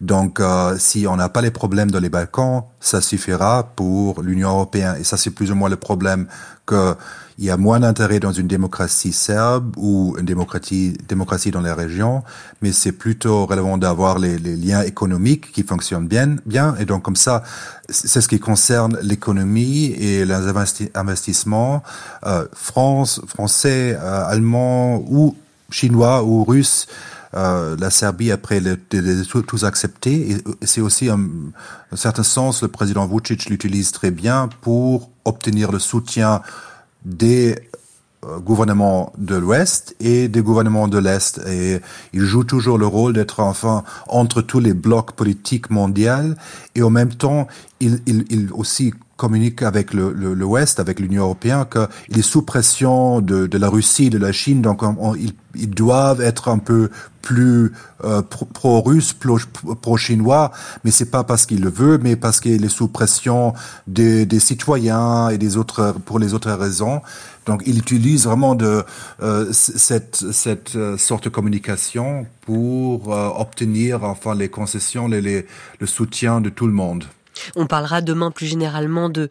Donc 0.00 0.40
euh, 0.40 0.76
si 0.78 1.06
on 1.06 1.16
n'a 1.16 1.28
pas 1.28 1.42
les 1.42 1.50
problèmes 1.50 1.90
dans 1.90 2.00
les 2.00 2.08
Balkans, 2.08 2.64
ça 2.80 3.02
suffira 3.02 3.74
pour 3.76 4.22
l'Union 4.22 4.50
européenne. 4.50 4.96
Et 5.00 5.04
ça 5.04 5.18
c'est 5.18 5.30
plus 5.30 5.50
ou 5.50 5.54
moins 5.54 5.68
le 5.68 5.76
problème 5.76 6.28
que 6.64 6.94
il 7.38 7.44
y 7.44 7.50
a 7.50 7.56
moins 7.56 7.80
d'intérêt 7.80 8.20
dans 8.20 8.32
une 8.32 8.46
démocratie 8.46 9.12
serbe 9.12 9.74
ou 9.76 10.14
une 10.18 10.26
démocratie, 10.26 10.96
démocratie 11.08 11.50
dans 11.50 11.60
les 11.60 11.72
régions, 11.72 12.22
mais 12.60 12.72
c'est 12.72 12.92
plutôt 12.92 13.46
relevant 13.46 13.78
d'avoir 13.78 14.18
les, 14.18 14.38
les, 14.38 14.56
liens 14.56 14.82
économiques 14.82 15.52
qui 15.52 15.62
fonctionnent 15.62 16.08
bien, 16.08 16.36
bien. 16.46 16.74
Et 16.78 16.84
donc 16.84 17.02
comme 17.02 17.16
ça, 17.16 17.42
c'est 17.88 18.20
ce 18.20 18.28
qui 18.28 18.38
concerne 18.38 18.98
l'économie 19.02 19.86
et 19.92 20.24
les 20.24 20.34
investissements 20.94 21.82
euh, 22.26 22.46
France, 22.52 23.20
français, 23.26 23.96
euh, 23.98 24.24
allemand 24.26 25.04
ou 25.08 25.36
chinois 25.70 26.22
ou 26.22 26.44
russe. 26.44 26.86
Euh, 27.34 27.76
la 27.78 27.88
Serbie 27.88 28.30
après 28.30 28.60
les, 28.60 28.76
les, 28.92 29.24
tous 29.24 29.64
accepté 29.64 30.32
et 30.32 30.66
c'est 30.66 30.82
aussi 30.82 31.08
un, 31.08 31.18
un 31.90 31.96
certain 31.96 32.24
sens 32.24 32.60
le 32.60 32.68
président 32.68 33.06
Vucic 33.06 33.48
l'utilise 33.48 33.90
très 33.90 34.10
bien 34.10 34.50
pour 34.60 35.08
obtenir 35.24 35.72
le 35.72 35.78
soutien 35.78 36.42
des 37.04 37.56
euh, 38.24 38.38
gouvernements 38.38 39.12
de 39.18 39.34
l'Ouest 39.34 39.96
et 39.98 40.28
des 40.28 40.42
gouvernements 40.42 40.88
de 40.88 40.98
l'Est. 40.98 41.40
Et 41.48 41.80
il 42.12 42.20
joue 42.20 42.44
toujours 42.44 42.78
le 42.78 42.86
rôle 42.86 43.14
d'être 43.14 43.40
enfin 43.40 43.82
entre 44.06 44.42
tous 44.42 44.60
les 44.60 44.74
blocs 44.74 45.12
politiques 45.12 45.70
mondiaux 45.70 46.34
et 46.74 46.82
en 46.82 46.90
même 46.90 47.12
temps, 47.14 47.48
il, 47.80 48.00
il, 48.06 48.24
il 48.30 48.52
aussi 48.52 48.94
communique 49.22 49.62
avec 49.62 49.94
le, 49.94 50.12
le, 50.12 50.34
l'Ouest, 50.34 50.80
avec 50.80 50.98
l'Union 50.98 51.22
européenne, 51.22 51.64
qu'il 51.70 52.18
est 52.18 52.22
sous 52.22 52.42
pression 52.42 53.20
de, 53.20 53.46
de, 53.46 53.56
la 53.56 53.68
Russie, 53.68 54.10
de 54.10 54.18
la 54.18 54.32
Chine, 54.32 54.62
donc 54.62 54.82
on, 54.82 55.14
ils, 55.14 55.34
ils, 55.54 55.70
doivent 55.70 56.20
être 56.20 56.48
un 56.48 56.58
peu 56.58 56.90
plus 57.20 57.72
euh, 58.02 58.20
pro-russe, 58.20 59.14
pro-chinois, 59.80 60.50
mais 60.82 60.90
c'est 60.90 61.12
pas 61.12 61.22
parce 61.22 61.46
qu'il 61.46 61.60
le 61.60 61.70
veut, 61.70 61.98
mais 62.02 62.16
parce 62.16 62.40
qu'il 62.40 62.64
est 62.64 62.68
sous 62.68 62.88
pression 62.88 63.54
des, 63.86 64.26
des, 64.26 64.40
citoyens 64.40 65.28
et 65.28 65.38
des 65.38 65.56
autres 65.56 65.94
pour 66.04 66.18
les 66.18 66.34
autres 66.34 66.50
raisons. 66.50 67.00
Donc, 67.46 67.62
il 67.64 67.78
utilise 67.78 68.24
vraiment 68.24 68.56
de 68.56 68.84
euh, 69.22 69.52
cette 69.52 70.16
cette 70.32 70.74
euh, 70.74 70.96
sorte 70.96 71.24
de 71.24 71.28
communication 71.28 72.26
pour 72.40 73.14
euh, 73.14 73.28
obtenir 73.36 74.02
enfin 74.02 74.34
les 74.34 74.48
concessions, 74.48 75.06
les, 75.06 75.20
les, 75.20 75.46
le 75.78 75.86
soutien 75.86 76.40
de 76.40 76.50
tout 76.50 76.66
le 76.66 76.72
monde. 76.72 77.04
On 77.56 77.66
parlera 77.66 78.00
demain 78.00 78.30
plus 78.30 78.46
généralement 78.46 79.08
de, 79.08 79.28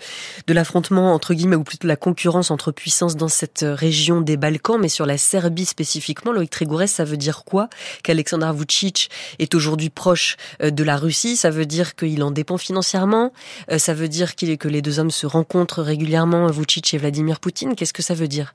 de 0.48 0.54
l'affrontement 0.54 1.14
entre 1.14 1.34
guillemets 1.34 1.56
ou 1.56 1.64
plutôt 1.64 1.86
de 1.86 1.90
la 1.90 1.96
concurrence 1.96 2.52
entre 2.52 2.72
puissances 2.72 3.16
dans 3.16 3.28
cette 3.28 3.66
région 3.68 4.22
des 4.22 4.38
Balkans, 4.38 4.80
mais 4.80 4.90
sur 4.90 5.06
la 5.06 5.18
Serbie 5.18 5.66
spécifiquement, 5.66 6.32
Loïc 6.32 6.50
Trégourès, 6.50 6.92
ça 6.92 7.04
veut 7.04 7.18
dire 7.18 7.44
quoi? 7.44 7.70
Qu'Alexandra 8.04 8.54
Vucic 8.54 9.10
est 9.40 9.56
aujourd'hui 9.56 9.90
proche 9.90 10.38
euh, 10.62 10.72
de 10.72 10.84
la 10.84 10.98
Russie, 10.98 11.36
ça 11.36 11.50
veut 11.50 11.66
dire 11.66 11.96
qu'il 11.96 12.24
en 12.24 12.32
dépend 12.32 12.58
financièrement, 12.58 13.34
euh, 13.72 13.78
ça 13.78 13.94
veut 13.94 14.08
dire 14.08 14.36
que 14.36 14.68
les 14.68 14.82
deux 14.82 15.00
hommes 15.00 15.12
se 15.12 15.26
rencontrent 15.26 15.82
régulièrement, 15.82 16.48
Vucic 16.48 16.94
et 16.94 16.98
Vladimir 16.98 17.40
Poutine. 17.40 17.76
Qu'est-ce 17.76 17.94
que 17.94 18.02
ça 18.02 18.14
veut 18.14 18.28
dire? 18.28 18.54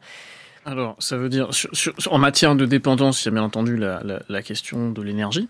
Alors, 0.64 0.96
ça 0.98 1.16
veut 1.16 1.28
dire, 1.28 1.48
en 2.10 2.18
matière 2.18 2.56
de 2.56 2.66
dépendance, 2.66 3.22
il 3.22 3.26
y 3.26 3.28
a 3.28 3.30
bien 3.32 3.42
entendu 3.42 3.76
la, 3.76 4.42
question 4.42 4.90
de 4.90 5.00
l'énergie. 5.00 5.48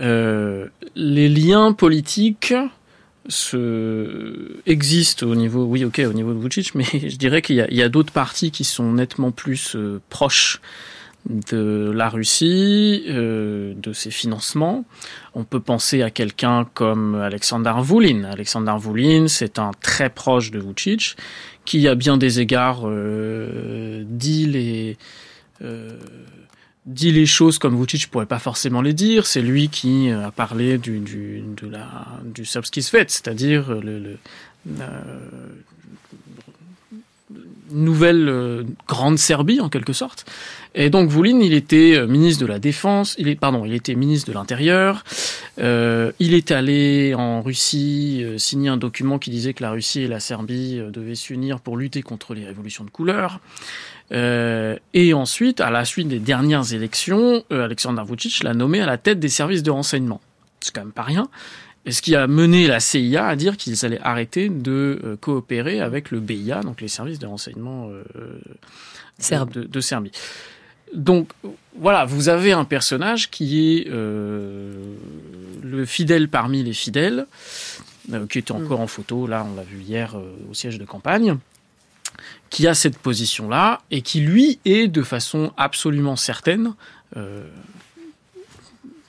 Euh, 0.00 0.68
les 0.94 1.28
liens 1.28 1.72
politiques 1.72 2.54
se 3.28 4.60
existent 4.66 5.26
au 5.26 5.34
niveau, 5.34 5.64
oui, 5.64 5.84
ok, 5.84 6.00
au 6.08 6.12
niveau 6.12 6.32
de 6.32 6.38
Vucic, 6.38 6.74
mais 6.74 6.84
je 6.92 7.16
dirais 7.16 7.42
qu'il 7.42 7.56
y 7.56 7.82
a, 7.82 7.88
d'autres 7.88 8.12
partis 8.12 8.50
qui 8.50 8.64
sont 8.64 8.92
nettement 8.92 9.30
plus 9.30 9.76
euh, 9.76 10.00
proches 10.08 10.60
de 11.28 11.92
la 11.94 12.08
Russie, 12.08 13.04
euh, 13.08 13.74
de 13.76 13.92
ses 13.92 14.10
financements. 14.10 14.84
On 15.34 15.44
peut 15.44 15.60
penser 15.60 16.02
à 16.02 16.10
quelqu'un 16.10 16.66
comme 16.74 17.16
Alexander 17.16 17.74
Voulin. 17.80 18.24
Alexander 18.24 18.74
Voulin, 18.78 19.28
c'est 19.28 19.58
un 19.58 19.72
très 19.82 20.08
proche 20.08 20.50
de 20.50 20.58
Vucic, 20.58 21.16
qui 21.64 21.86
à 21.86 21.94
bien 21.94 22.16
des 22.16 22.40
égards 22.40 22.82
euh, 22.84 24.02
dit 24.06 24.37
dit 26.88 27.12
les 27.12 27.26
choses 27.26 27.58
comme 27.58 27.78
Vucic 27.78 28.10
pourrait 28.10 28.26
pas 28.26 28.38
forcément 28.38 28.82
les 28.82 28.94
dire. 28.94 29.26
C'est 29.26 29.42
lui 29.42 29.68
qui 29.68 30.10
euh, 30.10 30.26
a 30.26 30.30
parlé 30.30 30.78
du, 30.78 30.98
du, 30.98 31.44
de 31.56 31.68
la, 31.68 32.06
du 32.24 32.44
c'est-à-dire 32.44 33.70
le, 33.70 33.98
le 33.98 34.18
la 34.76 34.90
nouvelle 37.70 38.28
euh, 38.28 38.64
grande 38.86 39.18
Serbie 39.18 39.60
en 39.60 39.68
quelque 39.68 39.92
sorte. 39.92 40.24
Et 40.74 40.90
donc 40.90 41.10
Voulin, 41.10 41.40
il 41.40 41.52
était 41.54 41.96
euh, 41.96 42.06
ministre 42.06 42.42
de 42.42 42.46
la 42.46 42.58
Défense, 42.58 43.14
il 43.18 43.28
est 43.28 43.36
pardon, 43.36 43.64
il 43.64 43.74
était 43.74 43.94
ministre 43.94 44.28
de 44.28 44.34
l'Intérieur. 44.34 45.04
Euh, 45.58 46.12
il 46.18 46.34
est 46.34 46.50
allé 46.50 47.14
en 47.14 47.42
Russie 47.42 48.22
euh, 48.22 48.38
signer 48.38 48.68
un 48.68 48.76
document 48.76 49.18
qui 49.18 49.30
disait 49.30 49.54
que 49.54 49.62
la 49.62 49.70
Russie 49.70 50.02
et 50.02 50.08
la 50.08 50.20
Serbie 50.20 50.80
devaient 50.90 51.14
s'unir 51.14 51.60
pour 51.60 51.76
lutter 51.76 52.02
contre 52.02 52.34
les 52.34 52.44
révolutions 52.44 52.84
de 52.84 52.90
couleur. 52.90 53.40
Euh, 54.12 54.76
et 54.94 55.12
ensuite, 55.12 55.60
à 55.60 55.70
la 55.70 55.84
suite 55.84 56.08
des 56.08 56.18
dernières 56.18 56.72
élections, 56.72 57.44
euh, 57.52 57.64
Alexander 57.64 58.02
Vucic 58.06 58.42
l'a 58.42 58.54
nommé 58.54 58.80
à 58.80 58.86
la 58.86 58.96
tête 58.98 59.20
des 59.20 59.28
services 59.28 59.62
de 59.62 59.70
renseignement. 59.70 60.20
C'est 60.60 60.74
quand 60.74 60.80
même 60.80 60.92
pas 60.92 61.02
rien. 61.02 61.28
Et 61.84 61.92
ce 61.92 62.02
qui 62.02 62.16
a 62.16 62.26
mené 62.26 62.66
la 62.66 62.80
CIA 62.80 63.26
à 63.26 63.36
dire 63.36 63.56
qu'ils 63.56 63.84
allaient 63.84 64.00
arrêter 64.02 64.48
de 64.48 65.00
euh, 65.04 65.16
coopérer 65.16 65.80
avec 65.80 66.10
le 66.10 66.20
BIA, 66.20 66.60
donc 66.62 66.80
les 66.80 66.88
services 66.88 67.18
de 67.18 67.26
renseignement 67.26 67.88
euh, 67.90 68.02
Serbe. 69.18 69.50
de, 69.52 69.62
de, 69.64 69.80
Serbie. 69.80 70.12
Donc 70.94 71.30
voilà, 71.78 72.04
vous 72.04 72.28
avez 72.28 72.52
un 72.52 72.64
personnage 72.64 73.30
qui 73.30 73.76
est 73.76 73.88
le 73.88 75.84
fidèle 75.84 76.28
parmi 76.28 76.62
les 76.62 76.72
fidèles, 76.72 77.26
qui 78.30 78.38
était 78.38 78.52
encore 78.52 78.78
mm. 78.78 78.84
en 78.84 78.86
photo, 78.86 79.26
là 79.26 79.46
on 79.50 79.54
l'a 79.54 79.64
vu 79.64 79.82
hier 79.82 80.16
au 80.50 80.54
siège 80.54 80.78
de 80.78 80.86
campagne, 80.86 81.36
qui 82.50 82.66
a 82.66 82.74
cette 82.74 82.98
position-là 82.98 83.82
et 83.90 84.02
qui, 84.02 84.20
lui, 84.20 84.58
est 84.64 84.88
de 84.88 85.02
façon 85.02 85.52
absolument 85.56 86.16
certaine, 86.16 86.74
euh, 87.16 87.48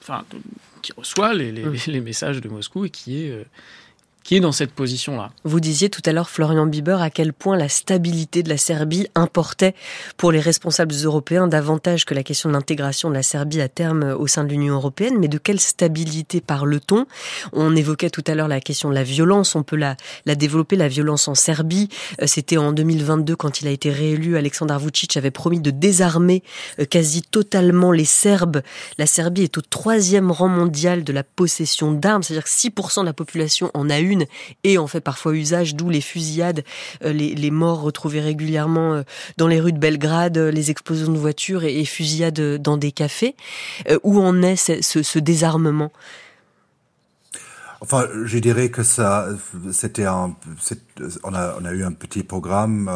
enfin, 0.02 0.25
qui 0.82 0.91
reçoit 0.93 1.34
les, 1.34 1.52
les, 1.52 1.65
les, 1.88 2.02
messages 2.02 2.41
de 2.41 2.49
Moscou 2.49 2.86
et 2.86 2.89
qui 2.89 3.25
est, 3.25 3.32
euh, 3.32 3.43
dans 4.39 4.52
cette 4.52 4.72
position-là. 4.72 5.32
Vous 5.44 5.60
disiez 5.60 5.89
tout 5.89 6.04
à 6.06 6.12
l'heure, 6.12 6.30
Florian 6.30 6.68
Bieber, 6.68 7.02
à 7.02 7.10
quel 7.10 7.34
point 7.34 7.58
la 7.58 7.68
stabilité 7.68 8.44
de 8.44 8.50
la 8.50 8.58
Serbie 8.58 9.08
importait 9.15 9.74
pour 10.18 10.32
les 10.32 10.39
responsables 10.39 10.94
européens 11.04 11.48
davantage 11.48 12.06
que 12.06 12.13
la 12.13 12.22
question 12.22 12.50
de 12.50 12.54
l'intégration 12.54 13.10
de 13.10 13.15
la 13.15 13.24
Serbie 13.24 13.62
à 13.62 13.68
terme 13.68 14.15
au 14.18 14.28
sein 14.28 14.44
de 14.44 14.50
l'Union 14.50 14.76
européenne. 14.76 15.18
Mais 15.18 15.28
de 15.28 15.39
quelle 15.39 15.60
stabilité 15.60 16.42
parle-t-on? 16.42 17.08
On 17.54 17.76
évoquait 17.76 18.12
tout 18.12 18.24
à 18.28 18.36
l'heure 18.36 18.48
la 18.48 18.62
question 18.62 18.89
de 18.89 18.94
la 18.94 19.04
violence. 19.04 19.56
On 19.56 19.63
peut 19.63 19.76
la, 19.76 19.98
la 20.28 20.36
développer, 20.36 20.76
la 20.76 20.88
violence 20.88 21.28
en 21.28 21.34
Serbie. 21.34 21.89
Euh, 22.22 22.28
c'était 22.28 22.58
en 22.58 22.72
2022 22.72 23.36
quand 23.36 23.62
il 23.62 23.68
a 23.68 23.72
été 23.72 23.89
réélu. 23.89 24.38
Alexandar 24.38 24.80
Vucic 24.80 25.18
avait 25.18 25.32
promis 25.32 25.60
de 25.60 25.72
désarmer 25.72 26.44
euh, 26.80 26.86
quasi 26.86 27.24
totalement 27.24 27.92
les 27.92 28.06
Serbes. 28.06 28.62
La 29.00 29.08
Serbie 29.08 29.44
est 29.44 29.58
au 29.58 29.62
troisième 29.62 30.30
rang 30.30 30.50
mondial 30.50 31.04
de 31.04 31.13
la 31.13 31.24
possession 31.24 31.92
d'armes, 31.92 32.22
c'est-à-dire 32.22 32.44
que 32.44 32.50
6% 32.50 33.02
de 33.02 33.06
la 33.06 33.13
population 33.13 33.72
en 33.74 33.89
a 33.89 34.00
une 34.00 34.18
et 34.63 34.77
en 34.77 34.88
fait 34.88 35.01
parfois 35.01 35.36
usage, 35.36 35.75
d'où 35.75 35.89
les 35.89 36.01
fusillades, 36.01 36.63
euh, 37.03 37.13
les, 37.13 37.51
morts 37.51 37.82
retrouvés 37.82 38.21
régulièrement 38.21 38.93
euh, 38.93 39.03
dans 39.38 39.47
les 39.47 39.60
rues 39.60 39.73
de 39.73 39.79
Belgrade, 39.79 40.38
euh, 40.38 40.51
les 40.51 40.71
explosions 40.71 41.12
de 41.12 41.17
voitures 41.17 41.63
et, 41.63 41.86
fusillades 41.86 42.62
dans 42.62 42.77
des 42.77 42.91
cafés. 42.91 43.36
Où 44.03 44.19
en 44.19 44.41
est 44.41 44.55
ce, 44.55 45.19
désarmement? 45.19 45.91
Enfin, 47.82 48.08
je 48.25 48.38
dirais 48.39 48.69
que 48.69 48.84
ça, 48.84 49.29
c'était 49.71 50.05
un, 50.05 50.36
on 51.23 51.34
a, 51.34 51.71
eu 51.71 51.84
un 51.84 51.93
petit 51.93 52.23
programme 52.23 52.91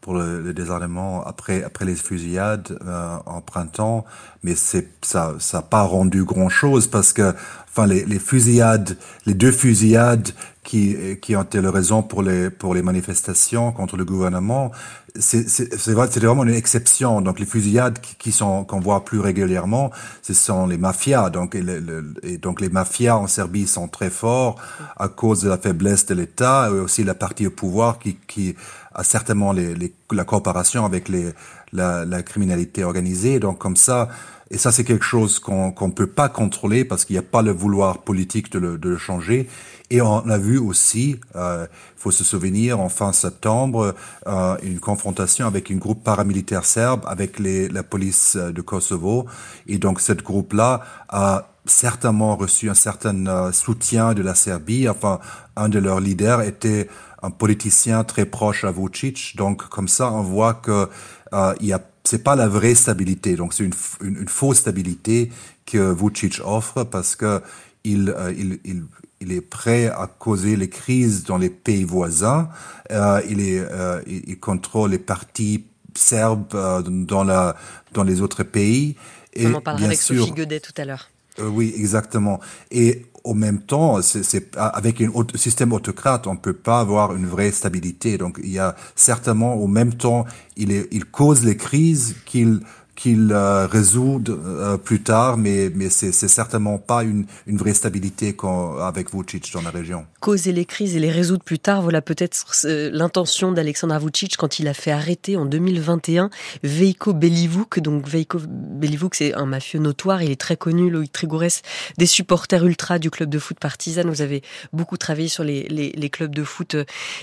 pour 0.00 0.14
le, 0.14 0.40
le, 0.40 0.54
désarmement 0.54 1.24
après, 1.24 1.62
après 1.62 1.84
les 1.84 1.94
fusillades 1.94 2.78
euh, 2.86 3.16
en 3.26 3.40
printemps, 3.40 4.04
mais 4.42 4.54
c'est 4.54 4.88
ça, 5.02 5.34
ça 5.38 5.58
n'a 5.58 5.62
pas 5.62 5.82
rendu 5.82 6.24
grand 6.24 6.48
chose 6.48 6.86
parce 6.86 7.12
que, 7.12 7.34
enfin, 7.68 7.86
les, 7.86 8.04
les 8.04 8.18
fusillades, 8.18 8.96
les 9.26 9.34
deux 9.34 9.52
fusillades 9.52 10.30
qui, 10.62 10.96
qui 11.22 11.34
ont 11.34 11.42
été 11.42 11.60
la 11.62 11.70
raison 11.70 12.02
pour 12.02 12.22
les, 12.22 12.50
pour 12.50 12.74
les 12.74 12.82
manifestations 12.82 13.72
contre 13.72 13.96
le 13.96 14.04
gouvernement, 14.04 14.70
c'est 15.18 15.92
vraiment 15.94 16.44
une 16.44 16.54
exception. 16.54 17.20
Donc 17.20 17.40
les 17.40 17.46
fusillades 17.46 17.98
qui, 18.00 18.16
qui 18.16 18.32
sont 18.32 18.64
qu'on 18.64 18.80
voit 18.80 19.04
plus 19.04 19.20
régulièrement, 19.20 19.90
ce 20.22 20.34
sont 20.34 20.66
les 20.66 20.78
mafias. 20.78 21.30
Donc 21.30 21.54
et, 21.54 21.62
le, 21.62 22.14
et, 22.22 22.38
donc 22.38 22.60
les 22.60 22.68
mafias 22.68 23.16
en 23.16 23.26
Serbie 23.26 23.66
sont 23.66 23.88
très 23.88 24.10
forts 24.10 24.56
à 24.96 25.08
cause 25.08 25.42
de 25.42 25.48
la 25.48 25.58
faiblesse 25.58 26.06
de 26.06 26.14
l'État 26.14 26.68
et 26.68 26.78
aussi 26.78 27.04
la 27.04 27.14
partie 27.14 27.46
au 27.46 27.50
pouvoir 27.50 27.98
qui, 27.98 28.16
qui 28.26 28.54
certainement 29.02 29.52
les, 29.52 29.74
les, 29.74 29.92
la 30.12 30.24
coopération 30.24 30.84
avec 30.84 31.08
les, 31.08 31.32
la, 31.72 32.04
la 32.04 32.22
criminalité 32.22 32.84
organisée. 32.84 33.38
Donc 33.38 33.58
comme 33.58 33.76
ça, 33.76 34.08
et 34.50 34.56
ça, 34.56 34.72
c'est 34.72 34.84
quelque 34.84 35.04
chose 35.04 35.38
qu'on 35.38 35.74
ne 35.78 35.92
peut 35.92 36.06
pas 36.06 36.28
contrôler 36.30 36.84
parce 36.84 37.04
qu'il 37.04 37.14
n'y 37.14 37.18
a 37.18 37.22
pas 37.22 37.42
le 37.42 37.50
vouloir 37.50 37.98
politique 37.98 38.50
de 38.50 38.58
le, 38.58 38.78
de 38.78 38.88
le, 38.88 38.96
changer. 38.96 39.46
Et 39.90 40.00
on 40.00 40.28
a 40.28 40.38
vu 40.38 40.58
aussi, 40.58 41.10
il 41.10 41.18
euh, 41.36 41.66
faut 41.96 42.10
se 42.10 42.24
souvenir, 42.24 42.80
en 42.80 42.88
fin 42.88 43.12
septembre, 43.12 43.94
euh, 44.26 44.56
une 44.62 44.80
confrontation 44.80 45.46
avec 45.46 45.68
une 45.68 45.78
groupe 45.78 46.02
paramilitaire 46.02 46.64
serbe 46.64 47.02
avec 47.06 47.38
les, 47.38 47.68
la 47.68 47.82
police 47.82 48.36
de 48.36 48.60
Kosovo. 48.62 49.26
Et 49.66 49.76
donc, 49.76 50.00
cette 50.00 50.22
groupe-là 50.22 50.80
a 51.10 51.50
certainement 51.66 52.34
reçu 52.36 52.70
un 52.70 52.74
certain 52.74 53.26
euh, 53.26 53.52
soutien 53.52 54.14
de 54.14 54.22
la 54.22 54.34
Serbie. 54.34 54.88
Enfin, 54.88 55.20
un 55.56 55.68
de 55.68 55.78
leurs 55.78 56.00
leaders 56.00 56.40
était 56.40 56.88
un 57.22 57.30
politicien 57.30 58.04
très 58.04 58.26
proche 58.26 58.64
à 58.64 58.72
Vucic. 58.72 59.34
Donc 59.36 59.68
comme 59.68 59.88
ça, 59.88 60.12
on 60.12 60.22
voit 60.22 60.54
que 60.54 60.88
euh, 61.32 61.54
il 61.60 61.66
y 61.66 61.72
a 61.72 61.80
c'est 62.04 62.24
pas 62.24 62.36
la 62.36 62.48
vraie 62.48 62.74
stabilité. 62.74 63.36
Donc 63.36 63.52
c'est 63.52 63.64
une, 63.64 63.74
une, 64.00 64.28
fausse 64.28 64.58
stabilité 64.58 65.30
que 65.66 65.92
Vucic 65.92 66.40
offre 66.44 66.84
parce 66.84 67.16
que 67.16 67.42
il, 67.84 68.14
euh, 68.16 68.32
il, 68.36 68.58
il, 68.64 68.84
il, 69.20 69.32
est 69.32 69.42
prêt 69.42 69.86
à 69.86 70.06
causer 70.06 70.56
les 70.56 70.70
crises 70.70 71.24
dans 71.24 71.36
les 71.36 71.50
pays 71.50 71.84
voisins. 71.84 72.48
Euh, 72.90 73.20
il, 73.28 73.40
est, 73.40 73.60
euh, 73.60 74.00
il, 74.06 74.38
contrôle 74.40 74.92
les 74.92 74.98
partis 74.98 75.64
serbes 75.94 76.46
euh, 76.54 76.82
dans, 76.82 77.24
la, 77.24 77.56
dans 77.92 78.04
les 78.04 78.20
autres 78.20 78.42
pays. 78.42 78.96
Et 79.34 79.46
On 79.46 79.54
en 79.54 79.60
parlera 79.60 79.86
avec 79.86 80.00
sûr, 80.00 80.20
Sophie 80.20 80.32
Godet 80.32 80.60
tout 80.60 80.72
à 80.76 80.84
l'heure. 80.84 81.10
Euh, 81.38 81.48
oui, 81.48 81.72
exactement. 81.76 82.40
Et 82.70 83.06
au 83.24 83.34
même 83.34 83.60
temps, 83.60 84.00
c'est 84.02 84.56
avec 84.56 85.00
un 85.00 85.10
système 85.34 85.72
autocrate, 85.72 86.26
on 86.26 86.36
peut 86.36 86.52
pas 86.52 86.80
avoir 86.80 87.14
une 87.14 87.26
vraie 87.26 87.50
stabilité. 87.50 88.18
Donc, 88.18 88.40
il 88.42 88.50
y 88.50 88.58
a 88.58 88.74
certainement, 88.94 89.54
au 89.54 89.66
même 89.66 89.94
temps, 89.94 90.24
il, 90.56 90.72
est, 90.72 90.88
il 90.90 91.04
cause 91.04 91.44
les 91.44 91.56
crises 91.56 92.16
qu'il 92.24 92.60
qu'il 92.98 93.30
euh, 93.30 93.68
résout 93.68 94.20
euh, 94.28 94.76
plus 94.76 95.00
tard, 95.00 95.36
mais, 95.36 95.70
mais 95.72 95.88
c'est 95.88 96.12
certainement 96.12 96.78
pas 96.78 97.04
une, 97.04 97.26
une 97.46 97.56
vraie 97.56 97.72
stabilité 97.72 98.36
avec 98.80 99.14
Vucic 99.14 99.52
dans 99.52 99.62
la 99.62 99.70
région. 99.70 100.04
Causer 100.18 100.52
les 100.52 100.64
crises 100.64 100.96
et 100.96 100.98
les 100.98 101.12
résoudre 101.12 101.44
plus 101.44 101.60
tard, 101.60 101.80
voilà 101.80 102.02
peut-être 102.02 102.44
euh, 102.64 102.90
l'intention 102.92 103.52
d'Alexandra 103.52 104.00
Vucic 104.00 104.36
quand 104.36 104.58
il 104.58 104.66
a 104.66 104.74
fait 104.74 104.90
arrêter 104.90 105.36
en 105.36 105.46
2021 105.46 106.28
Veiko 106.64 107.14
Belivouk. 107.14 107.78
Donc 107.78 108.08
Veiko 108.08 108.40
Belivouk, 108.48 109.14
c'est 109.14 109.32
un 109.32 109.46
mafieux 109.46 109.78
notoire, 109.78 110.20
il 110.24 110.32
est 110.32 110.40
très 110.40 110.56
connu, 110.56 110.90
Loïc 110.90 111.12
Trigourès, 111.12 111.62
des 111.98 112.06
supporters 112.06 112.66
ultra 112.66 112.98
du 112.98 113.10
club 113.12 113.30
de 113.30 113.38
foot 113.38 113.60
Partizan. 113.60 114.08
Vous 114.08 114.22
avez 114.22 114.42
beaucoup 114.72 114.96
travaillé 114.96 115.28
sur 115.28 115.44
les, 115.44 115.68
les, 115.68 116.10
clubs 116.10 116.34
de 116.34 116.42
foot, 116.42 116.74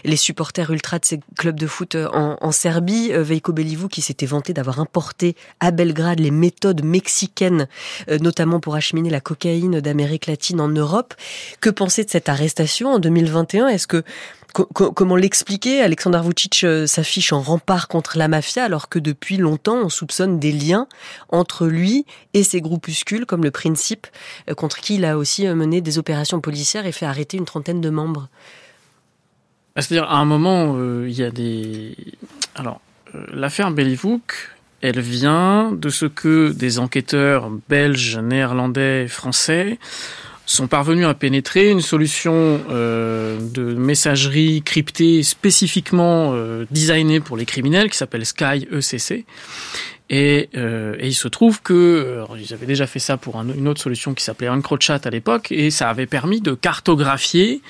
les 0.05 0.15
supporters 0.15 0.71
ultra 0.71 0.99
de 0.99 1.05
ces 1.05 1.19
clubs 1.37 1.59
de 1.59 1.67
foot 1.67 1.95
en, 1.95 2.37
en 2.39 2.51
Serbie. 2.53 3.11
Veiko 3.11 3.51
Belivouk 3.51 3.91
qui 3.91 4.01
s'était 4.01 4.25
vanté 4.25 4.53
d'avoir 4.53 4.79
importé 4.79 5.35
à 5.65 5.71
Belgrade 5.71 6.19
les 6.19 6.31
méthodes 6.31 6.83
mexicaines, 6.83 7.67
euh, 8.09 8.19
notamment 8.19 8.59
pour 8.59 8.75
acheminer 8.75 9.09
la 9.09 9.19
cocaïne 9.19 9.79
d'Amérique 9.81 10.27
latine 10.27 10.61
en 10.61 10.67
Europe. 10.67 11.15
Que 11.59 11.71
penser 11.71 12.03
de 12.03 12.09
cette 12.09 12.29
arrestation 12.29 12.93
en 12.93 12.99
2021 12.99 13.67
Est-ce 13.69 13.87
que 13.87 14.03
comment 14.53 15.17
l'expliquer? 15.17 15.81
Alexander 15.81 16.21
Vucic 16.23 16.63
euh, 16.63 16.85
s'affiche 16.85 17.33
en 17.33 17.41
rempart 17.41 17.89
contre 17.89 18.17
la 18.17 18.29
mafia 18.29 18.63
alors 18.63 18.87
que 18.87 18.99
depuis 18.99 19.35
longtemps 19.35 19.75
on 19.75 19.89
soupçonne 19.89 20.39
des 20.39 20.53
liens 20.53 20.87
entre 21.27 21.65
lui 21.65 22.05
et 22.33 22.43
ses 22.43 22.61
groupuscules 22.61 23.25
comme 23.25 23.43
le 23.43 23.51
Principe 23.51 24.07
euh, 24.49 24.53
contre 24.53 24.77
qui 24.77 24.95
il 24.95 25.03
a 25.03 25.17
aussi 25.17 25.45
mené 25.47 25.81
des 25.81 25.97
opérations 25.97 26.39
policières 26.39 26.85
et 26.85 26.93
fait 26.93 27.05
arrêter 27.05 27.37
une 27.37 27.45
trentaine 27.45 27.81
de 27.81 27.89
membres. 27.89 28.29
C'est-à-dire 29.75 30.09
à 30.09 30.19
un 30.19 30.25
moment 30.25 30.77
il 31.03 31.11
y 31.11 31.23
a 31.23 31.31
des 31.31 31.97
alors 32.53 32.79
l'affaire 33.33 33.71
Bellivouk 33.71 34.54
elle 34.81 34.99
vient 34.99 35.71
de 35.71 35.89
ce 35.89 36.05
que 36.05 36.51
des 36.51 36.79
enquêteurs 36.79 37.49
belges, 37.69 38.17
néerlandais, 38.17 39.07
français 39.07 39.79
sont 40.45 40.67
parvenus 40.67 41.07
à 41.07 41.13
pénétrer 41.13 41.69
une 41.69 41.81
solution 41.81 42.61
euh, 42.69 43.39
de 43.39 43.73
messagerie 43.73 44.61
cryptée 44.61 45.23
spécifiquement 45.23 46.33
euh, 46.33 46.65
designée 46.69 47.19
pour 47.19 47.35
les 47.35 47.45
criminels 47.45 47.89
qui 47.89 47.97
s'appelle 47.97 48.25
Sky 48.25 48.67
ECC 48.71 49.25
et, 50.09 50.49
euh, 50.55 50.95
et, 50.99 51.07
il 51.07 51.13
se 51.13 51.27
trouve 51.27 51.61
que 51.61 52.13
alors, 52.13 52.37
ils 52.37 52.53
avaient 52.53 52.65
déjà 52.65 52.85
fait 52.85 52.99
ça 52.99 53.17
pour 53.17 53.37
un, 53.37 53.47
une 53.49 53.67
autre 53.67 53.81
solution 53.81 54.13
qui 54.13 54.23
s'appelait 54.23 54.49
EncroChat 54.49 55.01
à 55.03 55.09
l'époque, 55.09 55.51
et 55.51 55.71
ça 55.71 55.89
avait 55.89 56.05
permis 56.05 56.41
de 56.41 56.53
cartographier 56.53 57.61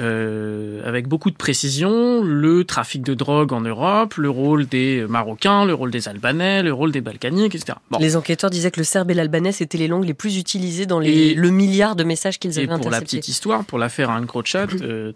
euh, 0.00 0.80
avec 0.86 1.06
beaucoup 1.06 1.30
de 1.30 1.36
précision 1.36 2.22
le 2.24 2.64
trafic 2.64 3.02
de 3.02 3.12
drogue 3.12 3.52
en 3.52 3.60
Europe, 3.60 4.14
le 4.14 4.30
rôle 4.30 4.66
des 4.66 5.04
Marocains, 5.06 5.66
le 5.66 5.74
rôle 5.74 5.90
des 5.90 6.08
Albanais, 6.08 6.62
le 6.62 6.72
rôle 6.72 6.92
des 6.92 7.02
Balkaniques, 7.02 7.54
etc. 7.54 7.76
Bon. 7.90 7.98
Les 7.98 8.16
enquêteurs 8.16 8.48
disaient 8.48 8.70
que 8.70 8.80
le 8.80 8.84
serbe 8.84 9.10
et 9.10 9.14
l'albanais 9.14 9.52
c'était 9.52 9.78
les 9.78 9.88
langues 9.88 10.06
les 10.06 10.14
plus 10.14 10.38
utilisées 10.38 10.86
dans 10.86 10.98
les, 10.98 11.34
le 11.34 11.50
milliard 11.50 11.94
de 11.94 12.04
messages 12.04 12.38
qu'ils 12.38 12.58
avaient 12.58 12.64
et 12.64 12.78
pour 12.78 12.90
la 12.90 13.00
petite 13.00 13.28
histoire, 13.28 13.64
pour 13.64 13.78
l'affaire 13.78 14.10
EncroChat, 14.10 14.68
euh, 14.80 15.12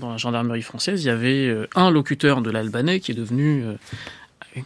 dans 0.00 0.10
la 0.10 0.16
gendarmerie 0.16 0.62
française, 0.62 1.02
il 1.02 1.06
y 1.06 1.10
avait 1.10 1.46
euh, 1.46 1.66
un 1.74 1.90
locuteur 1.90 2.42
de 2.42 2.50
l'albanais 2.50 3.00
qui 3.00 3.12
est 3.12 3.14
devenu 3.14 3.62
euh, 3.64 3.74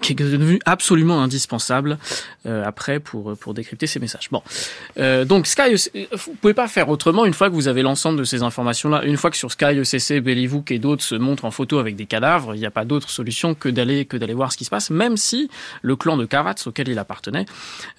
qui 0.00 0.12
est 0.12 0.16
devenu 0.16 0.58
absolument 0.64 1.22
indispensable 1.22 1.98
euh, 2.46 2.64
après 2.64 3.00
pour 3.00 3.36
pour 3.36 3.54
décrypter 3.54 3.86
ces 3.86 4.00
messages. 4.00 4.28
Bon, 4.30 4.42
euh, 4.98 5.24
donc 5.24 5.46
Sky, 5.46 5.74
vous 6.12 6.34
pouvez 6.40 6.54
pas 6.54 6.68
faire 6.68 6.88
autrement 6.88 7.24
une 7.24 7.34
fois 7.34 7.48
que 7.50 7.54
vous 7.54 7.68
avez 7.68 7.82
l'ensemble 7.82 8.18
de 8.18 8.24
ces 8.24 8.42
informations-là. 8.42 9.04
Une 9.04 9.16
fois 9.16 9.30
que 9.30 9.36
sur 9.36 9.50
Sky, 9.50 9.78
ECC, 9.78 10.20
Bellivouk 10.20 10.70
et 10.70 10.78
d'autres 10.78 11.02
se 11.02 11.14
montrent 11.14 11.44
en 11.44 11.50
photo 11.50 11.78
avec 11.78 11.96
des 11.96 12.06
cadavres, 12.06 12.54
il 12.54 12.58
n'y 12.58 12.66
a 12.66 12.70
pas 12.70 12.84
d'autre 12.84 13.10
solution 13.10 13.54
que 13.54 13.68
d'aller 13.68 14.04
que 14.04 14.16
d'aller 14.16 14.34
voir 14.34 14.52
ce 14.52 14.56
qui 14.56 14.64
se 14.64 14.70
passe, 14.70 14.90
même 14.90 15.16
si 15.16 15.50
le 15.82 15.96
clan 15.96 16.16
de 16.16 16.26
Kavats 16.26 16.54
auquel 16.66 16.88
il 16.88 16.98
appartenait 16.98 17.46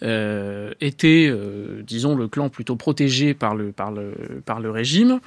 euh, 0.01 0.71
était, 0.81 1.27
euh, 1.29 1.81
disons, 1.85 2.15
le 2.15 2.27
clan 2.27 2.49
plutôt 2.49 2.75
protégé 2.75 3.33
par 3.33 3.55
le 3.55 3.71
par 3.71 3.91
le 3.91 4.13
par 4.45 4.59
le 4.59 4.71
régime. 4.71 5.19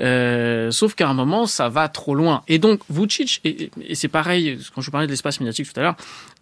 Euh, 0.00 0.70
sauf 0.70 0.94
qu'à 0.94 1.08
un 1.08 1.14
moment, 1.14 1.46
ça 1.46 1.68
va 1.68 1.88
trop 1.88 2.14
loin. 2.14 2.42
Et 2.48 2.58
donc 2.58 2.80
Vucic, 2.88 3.40
et, 3.44 3.70
et 3.86 3.94
c'est 3.94 4.08
pareil 4.08 4.58
quand 4.74 4.80
je 4.80 4.90
parlais 4.90 5.06
de 5.06 5.12
l'espace 5.12 5.40
médiatique 5.40 5.72
tout 5.72 5.78
à 5.78 5.82
l'heure 5.82 5.89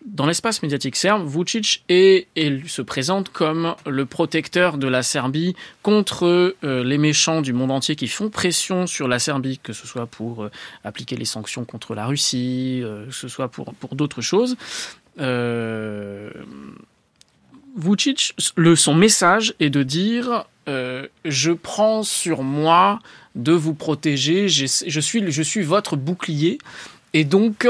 dans 0.04 0.26
l'espace 0.26 0.62
médiatique 0.62 0.94
serbe, 0.96 1.26
Vucic 1.28 1.84
se 1.88 2.82
présente 2.82 3.30
comme 3.30 3.74
le 3.87 4.06
protecteur 4.06 4.78
de 4.78 4.87
la 4.87 5.02
Serbie 5.02 5.56
contre 5.82 6.54
euh, 6.64 6.84
les 6.84 6.98
méchants 6.98 7.42
du 7.42 7.52
monde 7.52 7.72
entier 7.72 7.96
qui 7.96 8.06
font 8.06 8.30
pression 8.30 8.87
sur 8.87 9.08
la 9.08 9.18
Serbie, 9.18 9.58
que 9.58 9.72
ce 9.72 9.87
soit 9.87 10.06
pour 10.06 10.44
euh, 10.44 10.50
appliquer 10.84 11.16
les 11.16 11.24
sanctions 11.24 11.64
contre 11.64 11.94
la 11.96 12.06
Russie, 12.06 12.80
euh, 12.84 13.06
que 13.06 13.12
ce 13.12 13.28
soit 13.28 13.48
pour, 13.48 13.74
d'autres 13.92 14.22
choses. 14.22 14.56
Vucic, 17.76 18.34
son 18.76 18.94
message 18.94 19.54
est 19.58 19.70
de 19.70 19.82
dire 19.82 20.46
je 21.24 21.52
prends 21.52 22.02
sur 22.02 22.42
moi 22.42 23.00
de 23.34 23.52
vous 23.52 23.74
protéger, 23.74 24.48
je 24.48 25.00
suis 25.00 25.62
votre 25.62 25.96
bouclier 25.96 26.58
et 27.18 27.24
donc, 27.24 27.66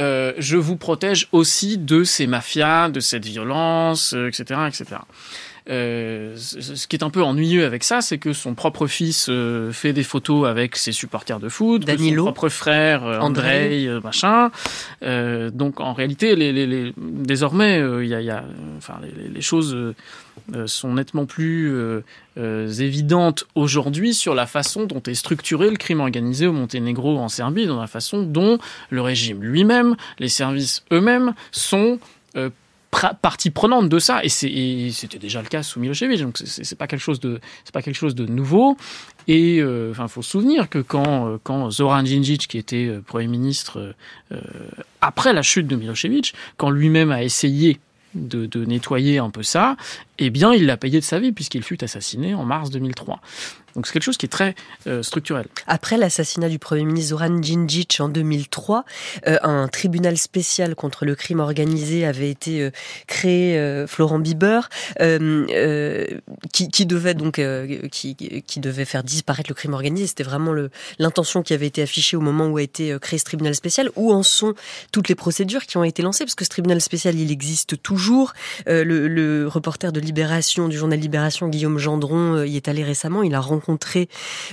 euh, 0.00 0.32
je 0.38 0.56
vous 0.56 0.74
protège 0.74 1.28
aussi 1.30 1.78
de 1.78 2.02
ces 2.02 2.26
mafias, 2.26 2.88
de 2.88 2.98
cette 2.98 3.24
violence, 3.24 4.12
etc., 4.12 4.44
euh, 4.50 4.66
etc. 4.66 4.84
Euh, 5.68 6.34
ce 6.36 6.86
qui 6.86 6.96
est 6.96 7.02
un 7.02 7.10
peu 7.10 7.22
ennuyeux 7.22 7.66
avec 7.66 7.84
ça, 7.84 8.00
c'est 8.00 8.16
que 8.16 8.32
son 8.32 8.54
propre 8.54 8.86
fils 8.86 9.26
euh, 9.28 9.70
fait 9.70 9.92
des 9.92 10.02
photos 10.02 10.48
avec 10.48 10.76
ses 10.76 10.92
supporters 10.92 11.40
de 11.40 11.50
foot, 11.50 11.84
son 11.86 12.14
propre 12.16 12.48
frère 12.48 13.04
euh, 13.04 13.18
André, 13.18 13.86
euh, 13.86 14.00
machin. 14.00 14.50
donc 15.52 15.80
en 15.80 15.92
réalité, 15.92 16.36
les, 16.36 16.52
les, 16.52 16.66
les 16.66 16.94
désormais, 16.96 17.82
il 18.00 18.08
y 18.08 18.14
a, 18.14 18.20
y 18.22 18.30
a, 18.30 18.44
enfin, 18.78 18.94
les, 19.02 19.28
les 19.28 19.40
choses 19.42 19.76
sont 20.66 20.94
nettement 20.94 21.26
plus 21.26 22.02
évidentes 22.36 23.46
aujourd'hui 23.54 24.14
sur 24.14 24.34
la 24.34 24.46
façon 24.46 24.84
dont 24.84 25.02
est 25.02 25.14
structuré 25.14 25.68
le 25.68 25.76
crime 25.76 26.00
organisé 26.00 26.46
au 26.46 26.52
Monténégro 26.52 27.18
en 27.18 27.28
Serbie, 27.28 27.66
dans 27.66 27.80
la 27.80 27.86
façon 27.86 28.22
dont 28.22 28.58
le 28.90 29.02
régime 29.02 29.42
lui-même, 29.42 29.96
les 30.18 30.28
services 30.28 30.84
eux-mêmes 30.92 31.34
sont 31.50 31.98
partie 32.90 33.50
prenante 33.50 33.88
de 33.88 33.98
ça 33.98 34.20
et 34.24 34.28
c'était 34.28 35.18
déjà 35.18 35.42
le 35.42 35.48
cas 35.48 35.62
sous 35.62 35.78
Milosevic 35.78 36.20
donc 36.20 36.38
c'est 36.38 36.78
pas 36.78 36.86
quelque 36.86 37.00
chose 37.00 37.20
de 37.20 37.38
c'est 37.64 37.72
pas 37.72 37.82
quelque 37.82 37.96
chose 37.96 38.14
de 38.14 38.26
nouveau 38.26 38.76
et 39.26 39.58
euh, 39.60 39.90
enfin 39.90 40.08
faut 40.08 40.22
se 40.22 40.30
souvenir 40.30 40.68
que 40.68 40.78
quand 40.78 41.28
euh, 41.28 41.38
quand 41.42 41.70
Zoran 41.70 42.04
Djindjic 42.04 42.48
qui 42.48 42.56
était 42.56 42.86
euh, 42.86 43.02
premier 43.06 43.26
ministre 43.26 43.94
euh, 44.32 44.40
après 45.00 45.32
la 45.32 45.42
chute 45.42 45.66
de 45.66 45.76
Milosevic 45.76 46.34
quand 46.56 46.70
lui-même 46.70 47.10
a 47.10 47.22
essayé 47.22 47.78
de, 48.14 48.46
de, 48.46 48.64
nettoyer 48.64 49.18
un 49.18 49.28
peu 49.28 49.42
ça, 49.42 49.76
eh 50.18 50.30
bien, 50.30 50.54
il 50.54 50.66
l'a 50.66 50.76
payé 50.76 50.98
de 50.98 51.04
sa 51.04 51.18
vie 51.18 51.32
puisqu'il 51.32 51.62
fut 51.62 51.84
assassiné 51.84 52.34
en 52.34 52.44
mars 52.44 52.70
2003. 52.70 53.20
Donc 53.78 53.86
c'est 53.86 53.92
quelque 53.92 54.02
chose 54.02 54.16
qui 54.16 54.26
est 54.26 54.28
très 54.28 54.56
euh, 54.88 55.04
structurel. 55.04 55.46
Après 55.68 55.96
l'assassinat 55.98 56.48
du 56.48 56.58
Premier 56.58 56.84
ministre 56.84 57.10
Zoran 57.10 57.40
Djindjic 57.40 57.98
en 58.00 58.08
2003, 58.08 58.84
euh, 59.28 59.36
un 59.44 59.68
tribunal 59.68 60.18
spécial 60.18 60.74
contre 60.74 61.04
le 61.04 61.14
crime 61.14 61.38
organisé 61.38 62.04
avait 62.04 62.28
été 62.28 62.60
euh, 62.60 62.70
créé, 63.06 63.86
Florent 63.86 64.18
Bieber, 64.18 64.68
qui, 64.98 66.86
devait 66.86 67.14
donc 67.14 67.40
qui, 67.92 68.60
devait 68.60 68.84
faire 68.84 69.04
disparaître 69.04 69.48
le 69.48 69.54
crime 69.54 69.74
organisé. 69.74 70.08
C'était 70.08 70.24
vraiment 70.24 70.52
l'intention 70.98 71.44
qui 71.44 71.54
avait 71.54 71.68
été 71.68 71.80
affichée 71.80 72.16
au 72.16 72.20
moment 72.20 72.48
où 72.48 72.56
a 72.56 72.62
été 72.62 72.96
créé 73.00 73.20
ce 73.20 73.24
tribunal 73.24 73.54
spécial. 73.54 73.90
Où 73.94 74.12
en 74.12 74.24
sont 74.24 74.54
toutes 74.90 75.08
les 75.08 75.14
procédures 75.14 75.66
qui 75.66 75.76
ont 75.76 75.84
été 75.84 76.02
lancées? 76.02 76.24
Parce 76.24 76.34
que 76.34 76.44
ce 76.44 76.50
tribunal 76.50 76.80
spécial, 76.80 77.14
il 77.14 77.30
existe 77.30 77.80
toujours. 77.80 78.32
Le, 78.66 79.46
reporter 79.46 79.92
de 79.92 80.00
Libération, 80.00 80.66
du 80.66 80.76
journal 80.76 80.98
Libération, 80.98 81.46
Guillaume 81.46 81.78
Gendron, 81.78 82.42
y 82.42 82.56
est 82.56 82.66
allé 82.66 82.82
récemment. 82.82 83.22
Il 83.22 83.36
a 83.36 83.40
rencontrer 83.68 84.08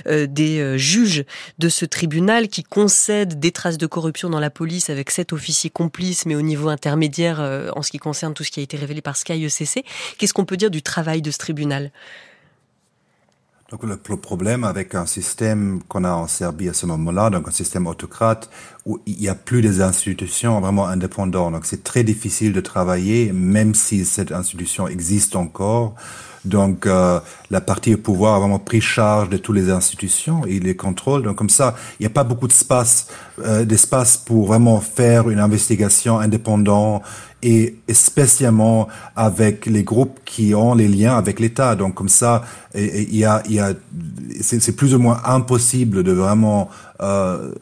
euh, 0.06 0.26
des 0.26 0.60
euh, 0.60 0.76
juges 0.76 1.24
de 1.58 1.68
ce 1.68 1.84
tribunal 1.84 2.48
qui 2.48 2.62
concèdent 2.62 3.40
des 3.40 3.50
traces 3.50 3.78
de 3.78 3.86
corruption 3.86 4.28
dans 4.28 4.40
la 4.40 4.50
police 4.50 4.90
avec 4.90 5.10
sept 5.10 5.32
officiers 5.32 5.70
complices, 5.70 6.26
mais 6.26 6.34
au 6.34 6.42
niveau 6.42 6.68
intermédiaire 6.68 7.40
euh, 7.40 7.70
en 7.74 7.82
ce 7.82 7.90
qui 7.90 7.98
concerne 7.98 8.34
tout 8.34 8.44
ce 8.44 8.50
qui 8.50 8.60
a 8.60 8.62
été 8.62 8.76
révélé 8.76 9.00
par 9.00 9.16
Sky 9.16 9.44
ECC. 9.44 9.84
Qu'est-ce 10.18 10.34
qu'on 10.34 10.44
peut 10.44 10.56
dire 10.56 10.70
du 10.70 10.82
travail 10.82 11.22
de 11.22 11.30
ce 11.30 11.38
tribunal? 11.38 11.90
Donc 13.70 13.82
le, 13.82 13.96
problème 13.96 14.62
avec 14.62 14.94
un 14.94 15.06
système 15.06 15.82
qu'on 15.88 16.04
a 16.04 16.12
en 16.12 16.28
Serbie 16.28 16.68
à 16.68 16.72
ce 16.72 16.86
moment-là, 16.86 17.30
donc 17.30 17.48
un 17.48 17.52
système 17.52 17.88
autocrate, 17.88 18.48
où 18.84 19.00
il 19.06 19.16
n'y 19.16 19.28
a 19.28 19.34
plus 19.34 19.60
des 19.60 19.80
institutions 19.80 20.60
vraiment 20.60 20.86
indépendantes. 20.86 21.52
Donc 21.52 21.66
c'est 21.66 21.82
très 21.82 22.04
difficile 22.04 22.52
de 22.52 22.60
travailler, 22.60 23.32
même 23.32 23.74
si 23.74 24.04
cette 24.04 24.30
institution 24.30 24.86
existe 24.86 25.34
encore. 25.34 25.96
Donc 26.46 26.86
euh, 26.86 27.20
la 27.50 27.60
partie 27.60 27.94
au 27.94 27.98
pouvoir 27.98 28.36
a 28.36 28.38
vraiment 28.38 28.58
pris 28.58 28.80
charge 28.80 29.28
de 29.28 29.36
toutes 29.36 29.56
les 29.56 29.70
institutions 29.70 30.44
et 30.46 30.58
les 30.60 30.76
contrôle. 30.76 31.22
Donc 31.22 31.36
comme 31.36 31.50
ça, 31.50 31.74
il 31.98 32.04
n'y 32.04 32.06
a 32.06 32.10
pas 32.10 32.24
beaucoup 32.24 32.48
d'espace, 32.48 33.08
euh, 33.44 33.64
d'espace 33.64 34.16
pour 34.16 34.46
vraiment 34.46 34.80
faire 34.80 35.28
une 35.30 35.38
investigation 35.40 36.18
indépendante 36.18 37.02
et 37.42 37.76
spécialement 37.92 38.88
avec 39.14 39.66
les 39.66 39.84
groupes 39.84 40.20
qui 40.24 40.54
ont 40.54 40.74
les 40.74 40.88
liens 40.88 41.16
avec 41.16 41.38
l'État. 41.40 41.76
Donc 41.76 41.94
comme 41.94 42.08
ça, 42.08 42.44
il 42.74 43.14
y 43.14 43.24
a, 43.24 43.42
y 43.48 43.60
a, 43.60 43.72
c'est 44.40 44.74
plus 44.74 44.94
ou 44.94 44.98
moins 44.98 45.20
impossible 45.24 46.02
de 46.02 46.12
vraiment 46.12 46.70
euh, 47.00 47.52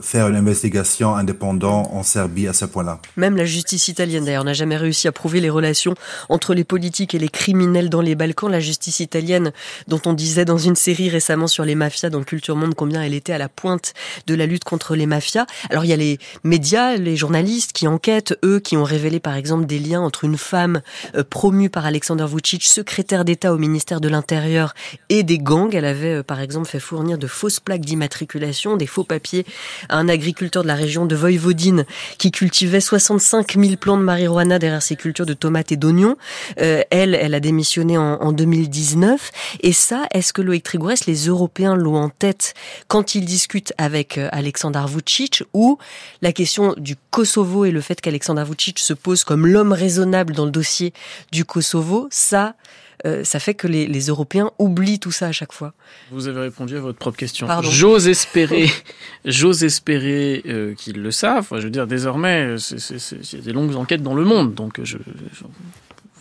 faire 0.00 0.28
une 0.28 0.36
investigation 0.36 1.14
indépendante 1.14 1.88
en 1.92 2.02
Serbie 2.02 2.48
à 2.48 2.52
ce 2.52 2.64
point-là. 2.64 3.00
Même 3.16 3.36
la 3.36 3.44
justice 3.44 3.88
italienne, 3.88 4.24
d'ailleurs, 4.24 4.44
n'a 4.44 4.52
jamais 4.52 4.76
réussi 4.76 5.08
à 5.08 5.12
prouver 5.12 5.40
les 5.40 5.50
relations 5.50 5.94
entre 6.28 6.54
les 6.54 6.64
politiques 6.64 7.14
et 7.14 7.18
les 7.18 7.28
criminels 7.28 7.90
dans 7.90 8.00
les 8.00 8.14
Balkans. 8.14 8.50
La 8.50 8.60
justice 8.60 9.00
italienne, 9.00 9.52
dont 9.88 10.00
on 10.06 10.12
disait 10.12 10.44
dans 10.44 10.58
une 10.58 10.76
série 10.76 11.08
récemment 11.08 11.46
sur 11.46 11.64
les 11.64 11.74
mafias 11.74 12.10
dans 12.10 12.22
Culture 12.22 12.56
Monde 12.56 12.74
combien 12.74 13.02
elle 13.02 13.14
était 13.14 13.32
à 13.32 13.38
la 13.38 13.48
pointe 13.48 13.94
de 14.26 14.34
la 14.34 14.46
lutte 14.46 14.64
contre 14.64 14.96
les 14.96 15.06
mafias. 15.06 15.46
Alors 15.70 15.84
il 15.84 15.88
y 15.88 15.92
a 15.92 15.96
les 15.96 16.18
médias, 16.44 16.96
les 16.96 17.16
journalistes 17.16 17.72
qui 17.72 17.86
enquêtent, 17.88 18.38
eux, 18.44 18.60
qui 18.60 18.76
ont 18.76 18.84
révélé 18.84 19.20
par 19.20 19.34
exemple 19.34 19.66
des 19.66 19.78
liens 19.78 20.00
entre 20.00 20.24
une 20.24 20.38
femme 20.38 20.82
euh, 21.14 21.24
promue 21.28 21.70
par 21.70 21.86
Alexander 21.86 22.26
Vucic, 22.26 22.64
secrétaire 22.64 23.24
d'État 23.24 23.52
au 23.52 23.58
ministère 23.58 24.00
de 24.00 24.08
l'Intérieur, 24.08 24.74
et 25.08 25.22
des 25.22 25.38
gangs. 25.38 25.74
Elle 25.74 25.84
avait 25.84 26.18
euh, 26.18 26.22
par 26.22 26.40
exemple 26.40 26.68
fait 26.68 26.80
fournir 26.80 27.18
de 27.18 27.26
fausses 27.26 27.60
plaques 27.60 27.84
d'immatriculation, 27.84 28.76
des 28.76 28.86
faux 28.86 29.04
papiers 29.04 29.46
un 29.88 30.08
agriculteur 30.08 30.62
de 30.62 30.68
la 30.68 30.74
région 30.74 31.06
de 31.06 31.14
Voïvodine 31.14 31.84
qui 32.18 32.30
cultivait 32.30 32.80
65 32.80 33.56
000 33.56 33.76
plants 33.76 33.96
de 33.96 34.02
marijuana 34.02 34.58
derrière 34.58 34.82
ses 34.82 34.96
cultures 34.96 35.26
de 35.26 35.34
tomates 35.34 35.72
et 35.72 35.76
d'oignons. 35.76 36.16
Euh, 36.60 36.82
elle, 36.90 37.14
elle 37.14 37.34
a 37.34 37.40
démissionné 37.40 37.98
en, 37.98 38.32
2019. 38.32 39.30
Et 39.60 39.72
ça, 39.72 40.06
est-ce 40.12 40.32
que 40.32 40.42
Loïc 40.42 40.62
Trigourès, 40.64 41.06
les 41.06 41.26
Européens 41.26 41.74
l'ont 41.74 41.96
en 41.96 42.08
tête 42.08 42.54
quand 42.88 43.14
ils 43.14 43.24
discutent 43.24 43.72
avec 43.78 44.18
euh, 44.18 44.28
Alexandar 44.32 44.88
Vucic 44.88 45.42
ou 45.52 45.78
la 46.22 46.32
question 46.32 46.74
du 46.76 46.96
Kosovo 47.10 47.64
et 47.64 47.70
le 47.70 47.80
fait 47.80 48.00
qu'Alexandar 48.00 48.46
Vucic 48.46 48.78
se 48.78 48.92
pose 48.92 49.24
comme 49.24 49.46
l'homme 49.46 49.72
raisonnable 49.72 50.34
dans 50.34 50.44
le 50.44 50.50
dossier 50.50 50.92
du 51.30 51.44
Kosovo, 51.44 52.08
ça, 52.10 52.54
euh, 53.04 53.24
ça 53.24 53.40
fait 53.40 53.54
que 53.54 53.66
les, 53.66 53.86
les, 53.86 54.06
Européens 54.06 54.52
oublient 54.58 55.00
tout 55.00 55.10
ça 55.10 55.26
à 55.26 55.32
chaque 55.32 55.52
fois. 55.52 55.72
Vous 56.10 56.28
avez 56.28 56.40
répondu 56.40 56.76
à 56.76 56.80
votre 56.80 56.98
propre 56.98 57.16
question. 57.16 57.48
J'ose 57.62 58.06
espérer, 58.06 58.70
j'ose 59.24 59.64
espérer 59.64 60.42
euh, 60.46 60.74
qu'ils 60.74 61.02
le 61.02 61.10
savent. 61.10 61.48
je 61.52 61.64
veux 61.64 61.70
dire, 61.70 61.86
désormais, 61.86 62.56
il 62.56 63.32
y 63.32 63.40
a 63.40 63.44
des 63.44 63.52
longues 63.52 63.74
enquêtes 63.74 64.02
dans 64.02 64.14
le 64.14 64.24
monde, 64.24 64.54
donc 64.54 64.80
je, 64.84 64.98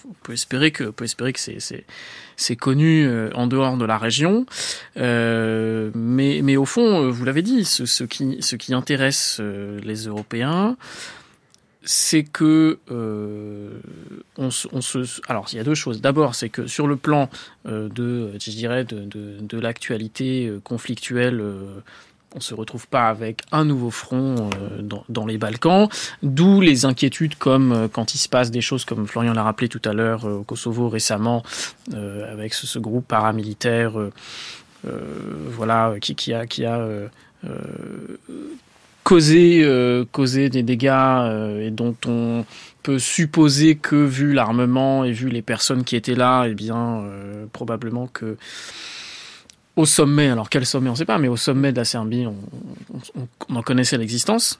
on 0.09 0.13
peut 0.23 0.33
espérer 0.33 0.71
que, 0.71 0.85
on 0.85 0.91
peut 0.91 1.05
espérer 1.05 1.33
que 1.33 1.39
c'est, 1.39 2.55
connu 2.55 3.05
euh, 3.05 3.29
en 3.35 3.45
dehors 3.45 3.77
de 3.77 3.85
la 3.85 3.97
région. 3.97 4.45
Euh, 4.97 5.91
mais, 5.93 6.41
mais 6.43 6.57
au 6.57 6.65
fond, 6.65 7.11
vous 7.11 7.25
l'avez 7.25 7.43
dit, 7.43 7.63
ce, 7.63 7.85
ce, 7.85 8.03
qui, 8.03 8.37
ce 8.41 8.55
qui 8.55 8.73
intéresse 8.73 9.39
les 9.83 10.07
Européens, 10.07 10.77
c'est 11.83 12.23
que 12.23 12.79
euh, 12.91 13.79
on, 14.37 14.51
se, 14.51 15.21
alors 15.27 15.47
il 15.51 15.57
y 15.57 15.59
a 15.59 15.63
deux 15.63 15.75
choses. 15.75 16.01
D'abord, 16.01 16.35
c'est 16.35 16.49
que 16.49 16.67
sur 16.67 16.87
le 16.87 16.95
plan 16.95 17.29
euh, 17.67 17.89
de, 17.89 18.33
je 18.39 18.51
dirais, 18.51 18.83
de, 18.83 19.05
de, 19.05 19.59
l'actualité 19.59 20.47
euh, 20.47 20.59
conflictuelle. 20.63 21.43
on 22.35 22.39
se 22.39 22.53
retrouve 22.53 22.87
pas 22.87 23.09
avec 23.09 23.41
un 23.51 23.65
nouveau 23.65 23.89
front 23.89 24.49
dans, 25.09 25.25
les 25.25 25.37
Balkans, 25.37 25.89
d'où 26.23 26.61
les 26.61 26.85
inquiétudes 26.85 27.35
comme 27.35 27.89
quand 27.91 28.13
il 28.13 28.19
se 28.19 28.29
passe 28.29 28.51
des 28.51 28.61
choses 28.61 28.85
comme 28.85 29.07
Florian 29.07 29.33
l'a 29.33 29.43
rappelé 29.43 29.67
tout 29.67 29.81
à 29.83 29.93
l'heure 29.93 30.25
au 30.25 30.43
Kosovo 30.43 30.87
récemment 30.87 31.43
avec 31.93 32.53
ce, 32.53 32.67
ce, 32.67 32.79
groupe 32.79 33.05
paramilitaire, 33.05 33.93
voilà, 34.83 35.95
qui, 35.99 36.15
qui 36.15 36.33
a, 36.33 36.47
qui 36.47 36.63
a 36.63 36.87
causer, 39.03 39.61
euh, 39.63 40.05
causer 40.11 40.49
des 40.49 40.63
dégâts 40.63 40.89
euh, 40.89 41.67
et 41.67 41.71
dont 41.71 41.95
on 42.07 42.45
peut 42.83 42.99
supposer 42.99 43.75
que 43.75 43.95
vu 43.95 44.33
l'armement 44.33 45.03
et 45.03 45.11
vu 45.11 45.29
les 45.29 45.41
personnes 45.41 45.83
qui 45.83 45.95
étaient 45.95 46.15
là, 46.15 46.45
eh 46.47 46.53
bien 46.53 47.01
euh, 47.03 47.45
probablement 47.51 48.07
que 48.07 48.37
au 49.75 49.85
sommet, 49.85 50.29
alors 50.29 50.49
quel 50.49 50.65
sommet 50.65 50.89
on 50.89 50.93
ne 50.93 50.97
sait 50.97 51.05
pas, 51.05 51.17
mais 51.17 51.29
au 51.29 51.37
sommet 51.37 51.71
de 51.71 51.77
la 51.77 51.85
Serbie, 51.85 52.27
on, 52.27 53.55
en 53.55 53.61
connaissait 53.61 53.97
l'existence. 53.97 54.59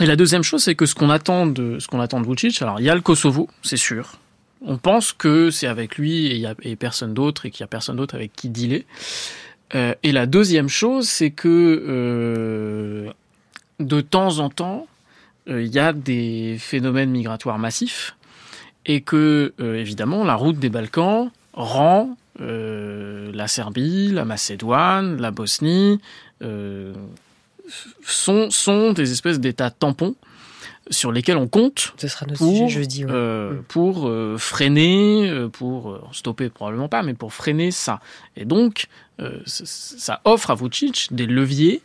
Et 0.00 0.06
la 0.06 0.16
deuxième 0.16 0.42
chose, 0.42 0.62
c'est 0.62 0.74
que 0.74 0.86
ce 0.86 0.94
qu'on 0.94 1.10
attend 1.10 1.46
de 1.46 1.78
ce 1.78 1.86
qu'on 1.86 2.00
attend 2.00 2.20
de 2.20 2.26
Vucic, 2.26 2.62
alors 2.62 2.80
il 2.80 2.86
y 2.86 2.90
a 2.90 2.94
le 2.94 3.02
Kosovo, 3.02 3.48
c'est 3.62 3.76
sûr. 3.76 4.18
On 4.64 4.78
pense 4.78 5.12
que 5.12 5.50
c'est 5.50 5.66
avec 5.66 5.98
lui 5.98 6.46
et 6.62 6.76
personne 6.76 7.14
d'autre 7.14 7.46
et 7.46 7.50
qu'il 7.50 7.60
y 7.60 7.64
a 7.64 7.66
personne 7.66 7.96
d'autre 7.96 8.14
avec 8.14 8.32
qui 8.32 8.48
dealer. 8.48 8.84
et 9.74 10.12
la 10.12 10.26
deuxième 10.26 10.68
chose, 10.68 11.08
c'est 11.08 11.30
que 11.30 13.12
de 13.80 14.00
temps 14.00 14.38
en 14.38 14.50
temps, 14.50 14.86
euh, 15.48 15.62
il 15.62 15.72
y 15.72 15.78
a 15.78 15.92
des 15.92 16.56
phénomènes 16.58 17.10
migratoires 17.10 17.58
massifs 17.58 18.16
et 18.86 19.00
que, 19.00 19.52
euh, 19.60 19.74
évidemment, 19.76 20.24
la 20.24 20.34
route 20.34 20.58
des 20.58 20.68
Balkans 20.68 21.30
rend 21.52 22.16
euh, 22.40 23.30
la 23.34 23.48
Serbie, 23.48 24.10
la 24.12 24.24
Macédoine, 24.24 25.20
la 25.20 25.30
Bosnie 25.30 26.00
sont, 28.04 28.50
sont 28.50 28.92
des 28.92 29.12
espèces 29.12 29.38
d'états 29.38 29.70
tampons 29.70 30.16
sur 30.90 31.12
lesquels 31.12 31.36
on 31.36 31.46
compte 31.46 31.94
Ce 31.96 32.08
sera 32.08 32.26
pour, 32.26 32.36
sujet 32.36 32.68
jeudi, 32.68 33.04
mm. 33.04 33.62
pour 33.68 34.10
freiner, 34.38 35.46
pour 35.52 36.00
stopper 36.12 36.48
probablement 36.48 36.88
pas, 36.88 37.02
mais 37.02 37.14
pour 37.14 37.32
freiner 37.32 37.70
ça. 37.70 38.00
Et 38.36 38.44
donc, 38.44 38.86
ça 39.44 40.20
offre 40.24 40.50
à 40.50 40.56
Vucic 40.56 41.08
des 41.12 41.26
leviers 41.26 41.82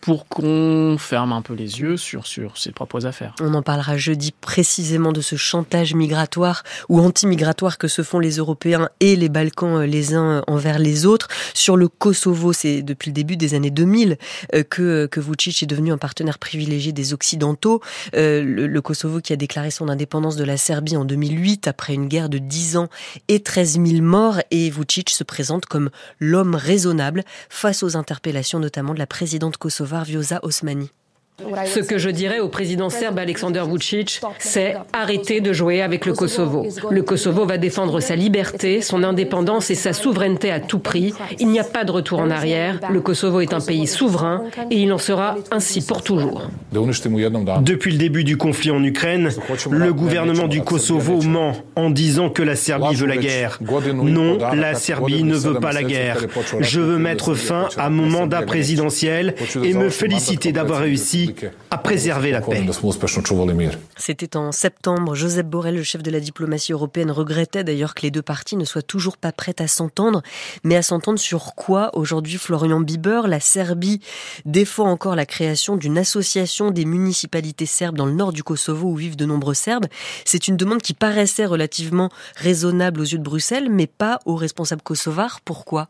pour 0.00 0.26
qu'on 0.26 0.96
ferme 0.98 1.32
un 1.32 1.42
peu 1.42 1.54
les 1.54 1.80
yeux 1.80 1.96
sur, 1.96 2.26
sur 2.26 2.56
ses 2.56 2.72
propres 2.72 3.06
affaires. 3.06 3.34
On 3.40 3.52
en 3.54 3.62
parlera 3.62 3.96
jeudi 3.96 4.32
précisément 4.32 5.12
de 5.12 5.20
ce 5.20 5.36
chantage 5.36 5.94
migratoire 5.94 6.62
ou 6.88 7.00
anti-migratoire 7.00 7.76
que 7.76 7.88
se 7.88 8.02
font 8.02 8.18
les 8.18 8.36
Européens 8.36 8.88
et 9.00 9.16
les 9.16 9.28
Balkans 9.28 9.76
euh, 9.76 9.86
les 9.86 10.14
uns 10.14 10.42
envers 10.46 10.78
les 10.78 11.04
autres. 11.04 11.28
Sur 11.54 11.76
le 11.76 11.88
Kosovo, 11.88 12.52
c'est 12.52 12.82
depuis 12.82 13.10
le 13.10 13.14
début 13.14 13.36
des 13.36 13.54
années 13.54 13.70
2000 13.70 14.16
euh, 14.54 14.62
que, 14.62 15.06
que 15.06 15.20
Vucic 15.20 15.62
est 15.62 15.66
devenu 15.66 15.92
un 15.92 15.98
partenaire 15.98 16.38
privilégié 16.38 16.92
des 16.92 17.12
Occidentaux. 17.12 17.82
Euh, 18.16 18.42
le, 18.42 18.80
Kosovo 18.80 19.20
qui 19.20 19.34
a 19.34 19.36
déclaré 19.36 19.70
son 19.70 19.88
indépendance 19.88 20.36
de 20.36 20.44
la 20.44 20.56
Serbie 20.56 20.96
en 20.96 21.04
2008 21.04 21.68
après 21.68 21.92
une 21.92 22.08
guerre 22.08 22.30
de 22.30 22.38
10 22.38 22.78
ans 22.78 22.88
et 23.28 23.40
13 23.40 23.78
000 23.84 24.02
morts 24.02 24.40
et 24.50 24.70
Vucic 24.70 25.10
se 25.10 25.22
présente 25.22 25.66
comme 25.66 25.90
l'homme 26.18 26.54
raisonnable 26.54 27.24
face 27.50 27.82
aux 27.82 27.96
interpellations 27.96 28.58
notamment 28.58 28.94
de 28.94 28.98
la 28.98 29.06
présidente 29.06 29.58
Kosovo 29.58 29.89
Viosa 30.04 30.38
Osmani. 30.42 30.99
Ce 31.66 31.80
que 31.80 31.98
je 31.98 32.10
dirais 32.10 32.40
au 32.40 32.48
président 32.48 32.90
serbe 32.90 33.18
Alexander 33.18 33.62
Vucic, 33.70 34.20
c'est 34.38 34.74
arrêter 34.92 35.40
de 35.40 35.52
jouer 35.52 35.82
avec 35.82 36.06
le 36.06 36.12
Kosovo. 36.12 36.66
Le 36.90 37.02
Kosovo 37.02 37.46
va 37.46 37.58
défendre 37.58 38.00
sa 38.00 38.16
liberté, 38.16 38.80
son 38.80 39.02
indépendance 39.02 39.70
et 39.70 39.74
sa 39.74 39.92
souveraineté 39.92 40.50
à 40.50 40.60
tout 40.60 40.78
prix. 40.78 41.12
Il 41.38 41.48
n'y 41.48 41.60
a 41.60 41.64
pas 41.64 41.84
de 41.84 41.92
retour 41.92 42.20
en 42.20 42.30
arrière. 42.30 42.78
Le 42.90 43.00
Kosovo 43.00 43.40
est 43.40 43.52
un 43.52 43.60
pays 43.60 43.86
souverain 43.86 44.44
et 44.70 44.76
il 44.76 44.92
en 44.92 44.98
sera 44.98 45.36
ainsi 45.50 45.84
pour 45.84 46.02
toujours. 46.02 46.48
Depuis 46.72 47.92
le 47.92 47.98
début 47.98 48.24
du 48.24 48.36
conflit 48.36 48.70
en 48.70 48.82
Ukraine, 48.82 49.30
le 49.70 49.92
gouvernement 49.92 50.48
du 50.48 50.62
Kosovo 50.62 51.22
ment 51.22 51.52
en 51.76 51.90
disant 51.90 52.30
que 52.30 52.42
la 52.42 52.56
Serbie 52.56 52.94
veut 52.94 53.06
la 53.06 53.16
guerre. 53.16 53.58
Non, 53.94 54.38
la 54.54 54.74
Serbie 54.74 55.24
ne 55.24 55.36
veut 55.36 55.60
pas 55.60 55.72
la 55.72 55.82
guerre. 55.82 56.18
Je 56.60 56.80
veux 56.80 56.98
mettre 56.98 57.34
fin 57.34 57.68
à 57.76 57.90
mon 57.90 58.06
mandat 58.06 58.42
présidentiel 58.42 59.34
et 59.62 59.74
me 59.74 59.88
féliciter 59.88 60.52
d'avoir 60.52 60.80
réussi 60.80 61.29
à 61.70 61.78
préserver 61.78 62.30
la 62.30 62.40
paix. 62.40 62.64
C'était 63.96 64.36
en 64.36 64.52
septembre. 64.52 65.14
Joseph 65.14 65.46
Borrell, 65.46 65.76
le 65.76 65.82
chef 65.82 66.02
de 66.02 66.10
la 66.10 66.20
diplomatie 66.20 66.72
européenne, 66.72 67.10
regrettait 67.10 67.64
d'ailleurs 67.64 67.94
que 67.94 68.02
les 68.02 68.10
deux 68.10 68.22
parties 68.22 68.56
ne 68.56 68.64
soient 68.64 68.82
toujours 68.82 69.16
pas 69.16 69.32
prêtes 69.32 69.60
à 69.60 69.68
s'entendre. 69.68 70.22
Mais 70.64 70.76
à 70.76 70.82
s'entendre 70.82 71.18
sur 71.18 71.54
quoi 71.54 71.90
Aujourd'hui, 71.94 72.38
Florian 72.38 72.80
Bieber, 72.80 73.28
la 73.28 73.40
Serbie 73.40 74.00
défend 74.44 74.90
encore 74.90 75.16
la 75.16 75.26
création 75.26 75.76
d'une 75.76 75.98
association 75.98 76.70
des 76.70 76.84
municipalités 76.84 77.66
serbes 77.66 77.96
dans 77.96 78.06
le 78.06 78.12
nord 78.12 78.32
du 78.32 78.42
Kosovo 78.42 78.88
où 78.88 78.96
vivent 78.96 79.16
de 79.16 79.26
nombreux 79.26 79.54
Serbes. 79.54 79.86
C'est 80.24 80.48
une 80.48 80.56
demande 80.56 80.82
qui 80.82 80.94
paraissait 80.94 81.46
relativement 81.46 82.10
raisonnable 82.36 83.00
aux 83.00 83.04
yeux 83.04 83.18
de 83.18 83.22
Bruxelles, 83.22 83.68
mais 83.70 83.86
pas 83.86 84.20
aux 84.24 84.36
responsables 84.36 84.82
kosovars. 84.82 85.40
Pourquoi? 85.44 85.88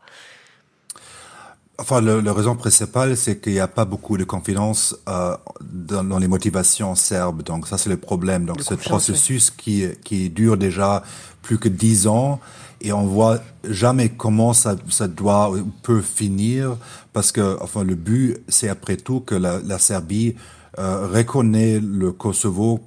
Enfin, 1.81 1.99
la 1.99 2.33
raison 2.33 2.55
principale, 2.55 3.17
c'est 3.17 3.41
qu'il 3.41 3.53
n'y 3.53 3.59
a 3.59 3.67
pas 3.67 3.85
beaucoup 3.85 4.15
de 4.15 4.23
confiance 4.23 4.95
euh, 5.09 5.35
dans, 5.61 6.19
les 6.19 6.27
motivations 6.27 6.93
serbes. 6.95 7.43
Donc 7.43 7.67
ça, 7.67 7.77
c'est 7.77 7.89
le 7.89 7.97
problème. 7.97 8.45
Donc 8.45 8.61
ce 8.61 8.75
processus 8.75 9.49
qui, 9.49 9.85
qui 10.03 10.29
dure 10.29 10.57
déjà 10.57 11.03
plus 11.41 11.57
que 11.57 11.69
dix 11.69 12.07
ans 12.07 12.39
et 12.81 12.93
on 12.93 13.05
voit 13.05 13.39
jamais 13.63 14.09
comment 14.09 14.53
ça, 14.53 14.75
ça 14.89 15.07
doit 15.07 15.51
ou 15.51 15.65
peut 15.81 16.01
finir 16.01 16.77
parce 17.13 17.31
que 17.31 17.57
enfin 17.61 17.83
le 17.83 17.95
but, 17.95 18.37
c'est 18.47 18.69
après 18.69 18.97
tout 18.97 19.19
que 19.19 19.35
la, 19.35 19.59
la 19.59 19.79
Serbie 19.79 20.35
euh, 20.79 21.07
reconnaît 21.07 21.79
le 21.79 22.11
Kosovo 22.11 22.79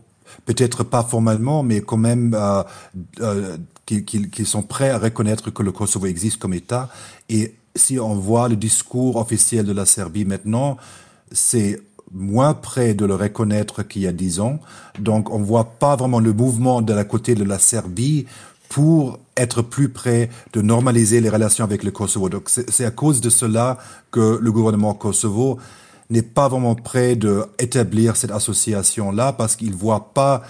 peut-être 0.47 0.85
pas 0.85 1.03
formellement, 1.03 1.63
mais 1.63 1.81
quand 1.81 1.97
même 1.97 2.35
euh, 2.35 2.63
euh, 3.21 3.57
qu'ils 3.85 4.47
sont 4.47 4.63
prêts 4.63 4.91
à 4.91 4.99
reconnaître 4.99 5.51
que 5.51 5.63
le 5.63 5.73
Kosovo 5.73 6.07
existe 6.07 6.39
comme 6.39 6.55
État. 6.55 6.89
Et 7.29 7.55
si 7.75 7.99
on 7.99 8.15
voit 8.15 8.49
le 8.49 8.57
discours 8.57 9.17
officiel 9.17 9.67
de 9.67 9.73
la 9.73 9.87
Serbie 9.87 10.25
maintenant, 10.25 10.77
c'est 11.33 11.81
moins 12.13 12.55
près 12.55 12.95
de 12.95 13.05
le 13.05 13.15
reconnaître 13.15 13.83
qu'il 13.83 14.03
y 14.03 14.07
a 14.07 14.13
dix 14.13 14.41
ans. 14.41 14.61
Donc 14.99 15.31
on 15.31 15.39
voit 15.39 15.65
pas 15.79 15.97
vraiment 15.97 16.21
le 16.21 16.33
mouvement 16.33 16.83
de 16.83 16.93
la 16.93 17.05
côté 17.05 17.35
de 17.35 17.45
la 17.45 17.59
Serbie 17.59 18.27
pour 18.69 19.19
être 19.37 19.63
plus 19.63 19.89
près 19.89 20.31
de 20.53 20.63
normaliser 20.63 21.21
les 21.21 21.29
relations 21.29 21.65
avec 21.65 21.83
le 21.83 21.91
Kosovo. 21.91 22.29
Donc 22.29 22.49
c'est 22.49 22.85
à 22.85 22.91
cause 22.91 23.21
de 23.21 23.31
cela 23.31 23.79
que 24.11 24.39
le 24.41 24.53
gouvernement 24.53 24.95
Kosovo 24.95 25.59
n'est 26.11 26.23
pas 26.23 26.49
vraiment 26.49 26.75
prêt 26.75 27.17
d'établir 27.17 28.17
cette 28.17 28.31
association-là 28.31 29.33
parce 29.33 29.57
qu'il 29.57 29.75
voit 29.75 30.13
pas 30.15 30.43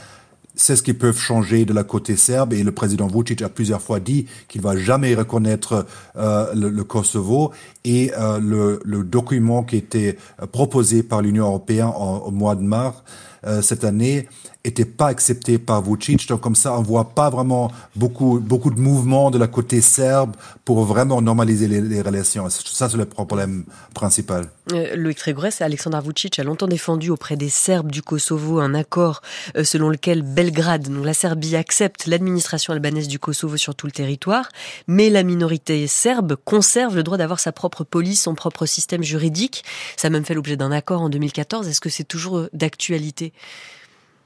c'est 0.55 0.77
ce 0.77 0.83
qu'ils 0.83 0.99
peuvent 0.99 1.19
changer 1.19 1.65
de 1.65 1.73
la 1.73 1.85
côté 1.85 2.17
serbe. 2.17 2.53
Et 2.53 2.63
le 2.63 2.73
président 2.73 3.07
Vucic 3.07 3.43
a 3.43 3.49
plusieurs 3.49 3.83
fois 3.83 4.01
dit 4.01 4.27
qu'il 4.49 4.61
va 4.61 4.77
jamais 4.77 5.15
reconnaître 5.15 5.87
euh, 6.17 6.53
le, 6.55 6.85
Kosovo. 6.85 7.53
Et 7.85 8.13
euh, 8.17 8.39
le, 8.39 8.81
le, 8.85 9.05
document 9.05 9.63
qui 9.63 9.77
était 9.77 10.17
proposé 10.53 11.03
par 11.03 11.23
l'Union 11.23 11.47
européenne 11.47 11.91
au 11.97 12.31
mois 12.31 12.55
de 12.55 12.63
mars 12.63 13.03
euh, 13.47 13.61
cette 13.63 13.85
année 13.85 14.29
était 14.65 14.87
pas 14.87 15.09
accepté 15.09 15.59
par 15.59 15.83
Vucic. 15.83 16.27
Donc 16.29 16.41
comme 16.41 16.55
ça, 16.55 16.77
on 16.79 16.83
voit 16.83 17.11
pas 17.11 17.29
vraiment 17.31 17.71
beaucoup 17.95 18.41
beaucoup 18.41 18.71
de 18.71 18.81
mouvements 18.81 19.31
de 19.31 19.39
la 19.39 19.47
côté 19.47 19.81
serbe 19.81 20.35
pour 20.65 20.85
vraiment 20.85 21.21
normaliser 21.21 21.69
les, 21.69 22.01
relations. 22.01 22.49
Ça, 22.49 22.89
c'est 22.89 22.97
le 22.97 23.05
problème 23.05 23.65
principal. 23.95 24.49
Euh, 24.73 24.97
Loïc 24.97 25.19
Trégrès, 25.19 25.51
Alexandre 25.61 26.01
Vucic 26.01 26.39
a 26.39 26.45
longtemps 26.45 26.67
défendu 26.67 27.11
auprès 27.11 27.37
des 27.37 27.51
Serbes 27.51 27.93
du 27.93 28.01
Kosovo 28.03 28.61
un 28.61 28.75
accord 28.75 29.21
euh, 29.57 29.65
selon 29.65 29.91
lequel 29.91 30.23
Belgrade, 30.23 30.89
donc 30.89 31.05
la 31.05 31.13
Serbie, 31.13 31.57
accepte 31.57 32.07
l'administration 32.07 32.73
albanaise 32.73 33.09
du 33.09 33.19
Kosovo 33.19 33.59
sur 33.59 33.75
tout 33.75 33.87
le 33.87 33.93
territoire, 33.93 34.49
mais 34.87 35.11
la 35.11 35.23
minorité 35.23 35.87
serbe 35.87 36.37
conserve 36.37 36.97
le 36.97 37.03
droit 37.03 37.19
d'avoir 37.19 37.41
sa 37.41 37.53
propre 37.53 37.85
police, 37.85 38.23
son 38.23 38.35
propre 38.35 38.65
système 38.65 39.03
juridique. 39.03 39.65
Ça 39.97 40.09
a 40.09 40.11
même 40.11 40.25
fait 40.25 40.35
l'objet 40.35 40.57
d'un 40.57 40.73
accord 40.73 41.03
en 41.03 41.11
2014. 41.11 41.69
Est-ce 41.69 41.81
que 41.81 41.91
c'est 41.91 42.05
toujours 42.05 42.49
d'actualité? 42.55 43.33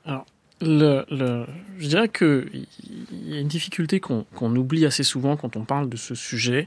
Alors, 0.09 0.25
le, 0.61 1.05
le, 1.11 1.45
je 1.79 1.87
dirais 1.87 2.09
qu'il 2.09 2.67
y 3.13 3.37
a 3.37 3.39
une 3.39 3.47
difficulté 3.47 4.01
qu'on 4.01 4.57
oublie 4.57 4.87
assez 4.87 5.05
souvent 5.05 5.37
quand 5.37 5.57
on 5.57 5.65
parle 5.65 5.89
de 5.89 5.97
ce 5.97 6.15
sujet, 6.15 6.67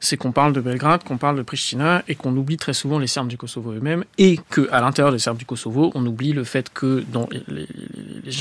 c'est 0.00 0.18
qu'on 0.18 0.32
parle 0.32 0.52
de 0.52 0.60
Belgrade, 0.60 1.02
qu'on 1.02 1.16
parle 1.16 1.38
de 1.38 1.42
Pristina 1.42 2.04
et 2.08 2.14
qu'on 2.14 2.36
oublie 2.36 2.58
très 2.58 2.74
souvent 2.74 2.98
les 2.98 3.06
Serbes 3.06 3.28
du 3.28 3.38
Kosovo 3.38 3.72
eux-mêmes 3.72 4.04
et 4.18 4.38
qu'à 4.50 4.80
l'intérieur 4.82 5.12
des 5.12 5.18
Serbes 5.18 5.38
du 5.38 5.46
Kosovo, 5.46 5.90
on 5.94 6.04
oublie 6.04 6.34
le 6.34 6.44
fait 6.44 6.70
que 6.72 7.02
dans 7.10 7.26
les, 7.48 7.66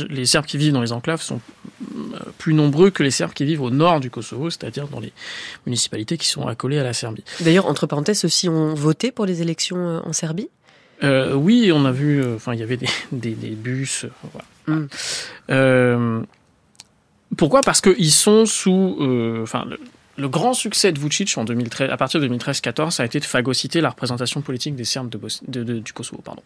les, 0.10 0.26
Serbes 0.26 0.46
qui 0.46 0.58
vivent 0.58 0.74
dans 0.74 0.82
les 0.82 0.92
enclaves 0.92 1.22
sont 1.22 1.40
euh, 1.96 2.20
plus 2.38 2.54
nombreux 2.54 2.90
que 2.90 3.02
les 3.02 3.12
Serbes 3.12 3.34
qui 3.34 3.46
vivent 3.46 3.62
au 3.62 3.72
nord 3.72 4.02
du 4.02 4.10
Kosovo, 4.10 4.50
c'est-à-dire 4.50 4.90
dans 4.90 5.00
les 5.00 5.14
municipalités 5.66 6.18
qui 6.18 6.28
sont 6.28 6.48
accolées 6.48 6.80
à 6.80 6.84
la 6.84 6.94
Serbie. 6.94 7.24
D'ailleurs, 7.40 7.68
entre 7.68 7.88
parenthèses, 7.88 8.20
ceux-ci 8.20 8.50
ont 8.50 8.74
voté 8.74 9.14
pour 9.14 9.26
les 9.26 9.42
élections 9.42 9.78
euh, 9.78 10.00
en 10.04 10.12
Serbie? 10.12 10.50
Euh, 11.04 11.34
oui, 11.34 11.72
on 11.74 11.86
a 11.86 11.92
vu, 11.92 12.22
euh, 12.22 12.36
enfin, 12.36 12.54
il 12.54 12.60
y 12.60 12.64
avait 12.64 12.78
des, 12.78 12.90
des, 13.12 13.32
des 13.32 13.52
bus. 13.52 14.06
Euh, 14.06 14.10
voilà. 14.68 14.88
Mm. 16.20 16.26
Pourquoi? 17.36 17.62
Parce 17.62 17.82
qu'ils 17.82 18.12
sont 18.12 18.46
sous. 18.46 18.98
Enfin, 19.42 19.66
le 20.16 20.30
grand 20.30 20.54
succès 20.54 20.92
de 20.92 21.00
Vucic 21.00 21.38
en 21.38 21.44
2013, 21.44 21.90
à 21.90 21.98
partir 21.98 22.22
de 22.22 22.28
2013-14, 22.28 22.92
ça 22.92 23.04
a 23.04 23.06
été 23.06 23.20
de 23.20 23.26
phagocyter 23.26 23.82
la 23.82 23.90
représentation 23.90 24.42
politique 24.42 24.76
des 24.76 24.84
Serbes 24.84 25.10
du 25.48 25.94
Kosovo, 25.94 26.22
pardon, 26.22 26.44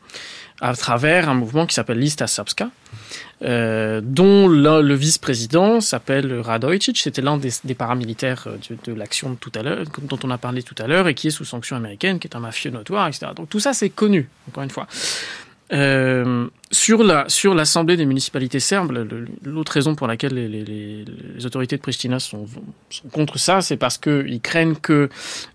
à 0.61 0.73
travers 0.73 1.27
un 1.27 1.33
mouvement 1.33 1.65
qui 1.65 1.75
s'appelle 1.75 1.99
Lista 1.99 2.27
Srpska, 2.27 2.69
euh, 3.43 3.99
dont 4.01 4.47
le, 4.47 4.93
vice-président 4.93 5.81
s'appelle 5.81 6.39
Radojcic, 6.39 6.97
c'était 6.97 7.21
l'un 7.21 7.37
des, 7.37 7.51
paramilitaires 7.75 8.47
euh, 8.47 8.57
de, 8.85 8.93
l'action 8.93 9.35
tout 9.35 9.51
à 9.53 9.63
l'heure, 9.63 9.83
dont 10.01 10.19
on 10.23 10.31
a 10.31 10.37
parlé 10.37 10.63
tout 10.63 10.75
à 10.79 10.87
l'heure, 10.87 11.09
et 11.09 11.13
qui 11.13 11.27
est 11.27 11.31
sous 11.31 11.45
sanction 11.45 11.75
américaine, 11.75 12.19
qui 12.19 12.27
est 12.27 12.35
un 12.35 12.39
mafieux 12.39 12.71
notoire, 12.71 13.07
etc. 13.07 13.27
Donc 13.35 13.49
tout 13.49 13.59
ça, 13.59 13.73
c'est 13.73 13.89
connu, 13.89 14.29
encore 14.47 14.63
une 14.63 14.71
fois. 14.71 14.87
Euh, 15.73 16.47
sur 16.71 17.03
la 17.03 17.27
sur 17.27 17.53
l'assemblée 17.53 17.97
des 17.97 18.05
municipalités 18.05 18.61
serbes, 18.61 19.05
l'autre 19.43 19.73
raison 19.73 19.95
pour 19.95 20.07
laquelle 20.07 20.33
les, 20.33 21.45
autorités 21.45 21.75
de 21.75 21.81
Pristina 21.81 22.19
sont, 22.19 22.45
contre 23.11 23.37
ça, 23.37 23.61
c'est 23.61 23.75
parce 23.75 23.97
qu'ils 23.97 24.39
craignent 24.41 24.75
que 24.75 25.09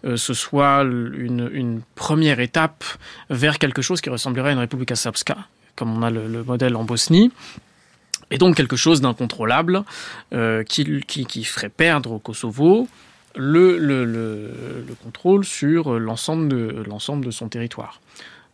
euh, 0.05 0.17
ce 0.17 0.35
soit 0.35 0.83
une, 0.83 1.81
première 1.95 2.41
étape 2.41 2.85
vers 3.31 3.59
quelque 3.59 3.81
chose 3.81 4.01
qui 4.01 4.11
ressemblerait 4.11 4.51
à 4.51 4.53
une 4.53 4.59
République 4.59 4.95
Srpska, 4.95 5.39
comme 5.77 5.97
on 5.97 6.03
a 6.03 6.11
le, 6.11 6.27
le, 6.27 6.45
modèle 6.45 6.77
en 6.77 6.85
Bosnie. 6.85 7.31
Et 8.31 8.39
donc 8.39 8.57
quelque 8.57 8.77
chose 8.77 9.01
d'incontrôlable 9.01 9.85
euh, 10.33 10.63
qui, 10.65 11.01
qui, 11.07 11.27
qui 11.27 11.45
ferait 11.45 11.69
perdre 11.69 12.13
au 12.13 12.19
Kosovo 12.19 12.89
le, 13.35 13.79
le, 13.79 14.05
le, 14.05 14.51
le 14.87 14.95
contrôle 15.03 15.45
sur 15.45 15.99
l'ensemble 15.99 16.49
de, 16.49 16.85
l'ensemble 16.87 17.25
de 17.25 17.31
son 17.31 17.49
territoire. 17.49 18.01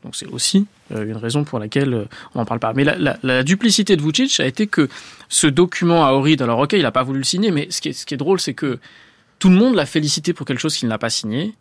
Donc 0.04 0.14
c'est 0.14 0.26
aussi 0.26 0.66
euh, 0.92 1.04
une 1.04 1.16
raison 1.16 1.44
pour 1.44 1.58
laquelle 1.58 1.92
euh, 1.92 2.04
on 2.34 2.38
n'en 2.38 2.44
parle 2.44 2.60
pas. 2.60 2.72
Mais 2.72 2.84
la, 2.84 3.42
duplicité 3.42 3.96
de 3.96 4.02
Vucic 4.02 4.40
a 4.40 4.46
été 4.46 4.66
que 4.66 4.88
ce 5.28 5.46
document 5.46 6.06
à 6.06 6.12
Ohrid, 6.12 6.40
alors 6.40 6.60
ok, 6.60 6.74
il 6.74 6.82
n'a 6.82 6.92
pas 6.92 7.02
voulu 7.02 7.18
le 7.18 7.24
signer, 7.24 7.50
mais 7.50 7.66
ce 7.70 7.80
qui 7.80 7.88
est, 7.88 7.92
ce 7.92 8.06
qui 8.06 8.14
est 8.14 8.18
drôle, 8.18 8.40
c'est 8.40 8.54
que 8.54 8.78
tout 9.38 9.48
le 9.48 9.56
monde 9.56 9.74
l'a 9.74 9.86
félicité 9.86 10.32
pour 10.32 10.46
quelque 10.46 10.60
chose 10.60 10.76
qu'il 10.76 10.88
n'a 10.88 10.98
pas 10.98 11.10
signé. 11.10 11.54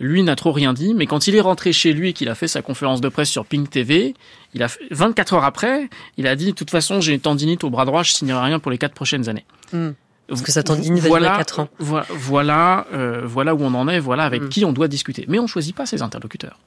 Lui 0.00 0.24
n'a 0.24 0.34
trop 0.34 0.50
rien 0.50 0.72
dit, 0.72 0.92
mais 0.92 1.06
quand 1.06 1.28
il 1.28 1.36
est 1.36 1.40
rentré 1.40 1.72
chez 1.72 1.92
lui 1.92 2.08
et 2.10 2.12
qu'il 2.12 2.28
a 2.28 2.34
fait 2.34 2.48
sa 2.48 2.62
conférence 2.62 3.00
de 3.00 3.08
presse 3.08 3.30
sur 3.30 3.46
Pink 3.46 3.70
TV, 3.70 4.14
il 4.52 4.62
a 4.62 4.66
24 4.90 5.34
heures 5.34 5.44
après, 5.44 5.88
il 6.16 6.26
a 6.26 6.34
dit 6.34 6.46
de 6.46 6.50
toute 6.50 6.70
façon 6.70 7.00
j'ai 7.00 7.14
une 7.14 7.20
tendinite 7.20 7.62
au 7.62 7.70
bras 7.70 7.84
droit, 7.84 8.02
je 8.02 8.10
signerai 8.10 8.44
rien 8.44 8.58
pour 8.58 8.72
les 8.72 8.78
quatre 8.78 8.94
prochaines 8.94 9.28
années. 9.28 9.44
Hmm. 9.72 9.90
Parce 10.26 10.42
que 10.42 10.50
ça 10.50 10.62
tendinite 10.64 11.02
va 11.02 11.08
voilà, 11.08 11.28
durer 11.28 11.38
4 11.38 11.60
ans. 11.60 11.68
Voilà, 11.78 12.86
euh, 12.92 13.22
voilà 13.24 13.54
où 13.54 13.62
on 13.62 13.74
en 13.74 13.86
est, 13.88 14.00
voilà 14.00 14.24
avec 14.24 14.42
hmm. 14.42 14.48
qui 14.48 14.64
on 14.64 14.72
doit 14.72 14.88
discuter. 14.88 15.26
Mais 15.28 15.38
on 15.38 15.42
ne 15.42 15.48
choisit 15.48 15.76
pas 15.76 15.86
ses 15.86 16.02
interlocuteurs. 16.02 16.58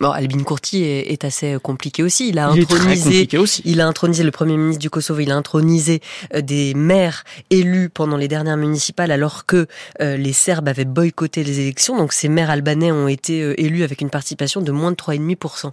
Bon, 0.00 0.12
Albin 0.12 0.42
Kurti 0.44 0.82
est, 0.82 1.24
assez 1.24 1.58
compliqué 1.62 2.02
aussi. 2.02 2.30
Il 2.30 2.38
a 2.38 2.48
intronisé, 2.48 3.28
il 3.66 3.80
a 3.82 3.86
intronisé 3.86 4.24
le 4.24 4.30
premier 4.30 4.56
ministre 4.56 4.80
du 4.80 4.88
Kosovo. 4.88 5.20
Il 5.20 5.30
a 5.30 5.36
intronisé 5.36 6.00
euh, 6.34 6.40
des 6.40 6.72
maires 6.72 7.24
élus 7.50 7.90
pendant 7.90 8.16
les 8.16 8.26
dernières 8.26 8.56
municipales, 8.56 9.10
alors 9.10 9.44
que 9.44 9.66
euh, 10.00 10.16
les 10.16 10.32
Serbes 10.32 10.68
avaient 10.68 10.86
boycotté 10.86 11.44
les 11.44 11.60
élections. 11.60 11.98
Donc 11.98 12.14
ces 12.14 12.30
maires 12.30 12.48
albanais 12.48 12.90
ont 12.90 13.08
été 13.08 13.42
euh, 13.42 13.60
élus 13.60 13.82
avec 13.82 14.00
une 14.00 14.08
participation 14.08 14.62
de 14.62 14.72
moins 14.72 14.90
de 14.90 14.96
3,5%. 14.96 15.72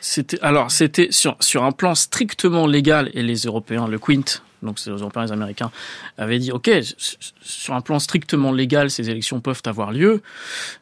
C'était 0.00 0.40
alors 0.40 0.70
c'était 0.70 1.08
sur 1.10 1.36
sur 1.40 1.64
un 1.64 1.72
plan 1.72 1.94
strictement 1.94 2.66
légal 2.66 3.10
et 3.12 3.22
les 3.22 3.40
Européens, 3.40 3.88
le 3.88 3.98
Quint, 3.98 4.40
donc 4.62 4.78
les 4.84 4.92
Européens 4.92 5.22
et 5.22 5.26
les 5.26 5.32
Américains, 5.32 5.70
avaient 6.18 6.38
dit 6.38 6.52
ok, 6.52 6.70
sur 7.40 7.74
un 7.74 7.80
plan 7.80 7.98
strictement 7.98 8.52
légal, 8.52 8.90
ces 8.90 9.10
élections 9.10 9.40
peuvent 9.40 9.62
avoir 9.66 9.92
lieu. 9.92 10.22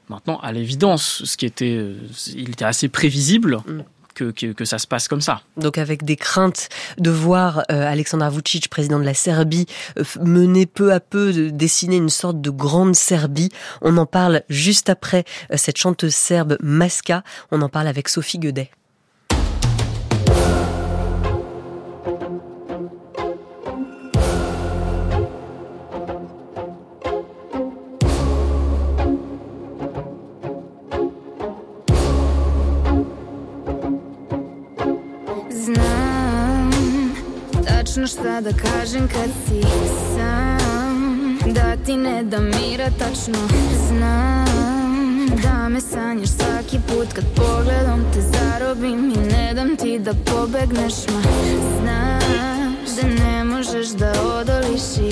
Maintenant, 0.09 0.39
à 0.41 0.53
l'évidence, 0.53 1.25
ce 1.25 1.37
qui 1.37 1.47
était, 1.47 1.77
euh, 1.77 1.97
il 2.35 2.51
était 2.51 2.64
assez 2.64 2.89
prévisible. 2.89 3.59
Mm. 3.66 3.81
Que, 4.14 4.31
que, 4.31 4.64
ça 4.64 4.79
se 4.79 4.87
passe 4.87 5.09
comme 5.09 5.20
ça. 5.20 5.41
Donc 5.57 5.77
avec 5.77 6.05
des 6.05 6.14
craintes 6.14 6.68
de 6.99 7.11
voir 7.11 7.64
euh, 7.72 7.93
Vucic, 8.31 8.68
président 8.68 9.01
de 9.01 9.05
la 9.05 9.12
Serbie, 9.12 9.66
euh, 9.99 10.05
mener 10.20 10.66
peu 10.66 10.93
à 10.93 11.01
peu, 11.01 11.33
de 11.33 11.51
dessiner 11.51 11.97
une 11.97 12.11
sorte 12.11 12.41
de 12.41 12.51
grande 12.51 12.95
Serbie. 12.95 13.49
On 13.83 13.97
en 13.97 14.07
parle 14.07 14.43
juste 14.49 14.89
après 14.89 15.25
cette 15.57 15.79
chanteuse 15.79 16.14
serbe 16.14 16.57
Maska. 16.62 17.25
On 17.51 17.61
en 17.61 17.68
parle 17.68 17.89
avec 17.89 18.09
Sophie 18.09 18.39
Guedet. 18.39 18.70
Da 38.41 38.51
kažem 38.53 39.09
kad 39.09 39.30
si 39.47 39.62
sam. 40.16 41.39
Da 41.55 41.76
ti 41.87 41.97
ne 41.97 42.22
da 42.22 42.41
mira 42.41 42.91
tačno 42.99 43.39
znam. 43.89 44.45
Da 45.43 45.68
me 45.68 45.80
sanjaš 45.80 46.28
svaki 46.28 46.78
put 46.89 47.12
kad 47.12 47.24
pogledom 47.37 48.05
te 48.12 48.20
zarobim 48.20 49.12
I 49.16 49.32
ne 49.32 49.55
dam 49.55 49.76
ti 49.76 49.99
da 49.99 50.12
pobegneš 50.14 50.95
ma 51.12 51.22
Znaš 51.80 52.97
da 52.97 53.24
ne 53.24 53.45
možeš 53.45 53.89
da 53.89 54.12
odoliš 54.22 54.82
i 54.82 55.11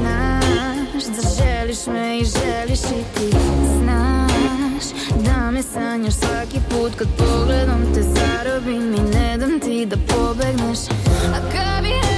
Znaš 0.00 1.04
da 1.04 1.28
želiš 1.38 1.86
me 1.86 2.18
i 2.18 2.24
želiš 2.24 2.80
i 2.80 3.02
ti 3.14 3.36
Znaš 3.78 4.84
da 5.26 5.50
me 5.50 5.62
sanjaš 5.62 6.14
svaki 6.14 6.60
put 6.70 6.92
kad 6.96 7.08
pogledom 7.18 7.94
te 7.94 8.02
zarobim 8.02 8.94
I 8.94 9.16
ne 9.16 9.38
dam 9.38 9.60
ti 9.60 9.86
da 9.86 9.96
pobegneš. 9.96 10.78
A 11.34 11.40
kad 11.52 11.82
bi 11.82 12.17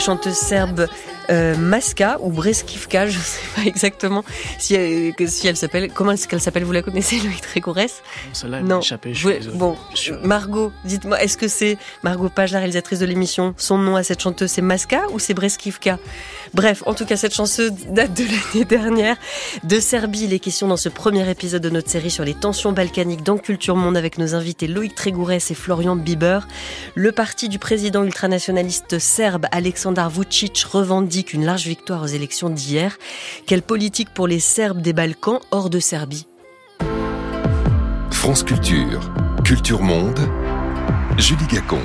chanteuse 0.00 0.44
serbe 0.44 0.88
euh, 1.30 1.56
Maska 1.56 2.18
ou 2.20 2.30
Breskivka, 2.30 3.06
je 3.06 3.18
ne 3.18 3.22
sais 3.22 3.40
pas 3.54 3.62
exactement 3.62 4.24
si 4.58 4.74
elle, 4.74 5.14
si 5.28 5.46
elle 5.46 5.56
s'appelle. 5.56 5.90
Comment 5.92 6.12
est-ce 6.12 6.26
qu'elle 6.28 6.40
s'appelle 6.40 6.64
Vous 6.64 6.72
la 6.72 6.82
connaissez, 6.82 7.18
Loïc 7.24 7.40
Trégourès 7.40 8.02
Celle-là, 8.32 8.60
non. 8.62 8.80
Échappé, 8.80 9.14
je 9.14 9.50
bon, 9.50 9.76
Margot, 10.24 10.72
dites-moi, 10.84 11.22
est-ce 11.22 11.36
que 11.36 11.48
c'est 11.48 11.78
Margot 12.02 12.28
Page, 12.28 12.52
la 12.52 12.58
réalisatrice 12.58 12.98
de 12.98 13.06
l'émission 13.06 13.54
Son 13.56 13.78
nom 13.78 13.96
à 13.96 14.02
cette 14.02 14.20
chanteuse, 14.20 14.50
c'est 14.50 14.62
Maska 14.62 15.02
ou 15.12 15.18
c'est 15.18 15.34
Breskivka 15.34 15.98
Bref, 16.54 16.82
en 16.86 16.94
tout 16.94 17.04
cas, 17.04 17.16
cette 17.16 17.34
chanteuse 17.34 17.72
date 17.88 18.14
de 18.14 18.24
l'année 18.54 18.64
dernière. 18.64 19.16
De 19.62 19.78
Serbie, 19.78 20.26
les 20.26 20.40
questions 20.40 20.66
dans 20.66 20.76
ce 20.76 20.88
premier 20.88 21.28
épisode 21.30 21.62
de 21.62 21.70
notre 21.70 21.90
série 21.90 22.10
sur 22.10 22.24
les 22.24 22.34
tensions 22.34 22.72
balkaniques 22.72 23.22
dans 23.22 23.38
Culture 23.38 23.76
Monde 23.76 23.96
avec 23.96 24.18
nos 24.18 24.34
invités 24.34 24.66
Loïc 24.66 24.94
Trégourès 24.94 25.50
et 25.50 25.54
Florian 25.54 25.96
Bieber. 25.96 26.48
Le 26.94 27.12
parti 27.12 27.48
du 27.48 27.58
président 27.58 28.04
ultranationaliste 28.04 28.98
serbe 28.98 29.46
Aleksandar 29.52 30.10
Vucic 30.10 30.64
revendique 30.64 31.19
une 31.20 31.44
large 31.44 31.66
victoire 31.66 32.02
aux 32.02 32.06
élections 32.06 32.50
d'hier. 32.50 32.98
Quelle 33.46 33.62
politique 33.62 34.08
pour 34.14 34.26
les 34.26 34.40
Serbes 34.40 34.82
des 34.82 34.92
Balkans 34.92 35.40
hors 35.50 35.70
de 35.70 35.78
Serbie? 35.78 36.26
France 38.10 38.42
Culture, 38.42 39.12
Culture 39.44 39.82
Monde, 39.82 40.20
Julie 41.18 41.46
Gacon. 41.46 41.80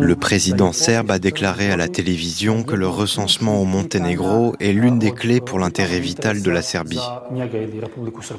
Le 0.00 0.14
président 0.14 0.72
serbe 0.72 1.10
a 1.10 1.18
déclaré 1.18 1.70
à 1.70 1.76
la 1.76 1.88
télévision 1.88 2.62
que 2.62 2.74
le 2.74 2.86
recensement 2.86 3.60
au 3.60 3.64
Monténégro 3.64 4.54
est 4.60 4.72
l'une 4.72 4.98
des 4.98 5.12
clés 5.12 5.40
pour 5.40 5.58
l'intérêt 5.58 6.00
vital 6.00 6.42
de 6.42 6.50
la 6.50 6.62
Serbie. 6.62 7.00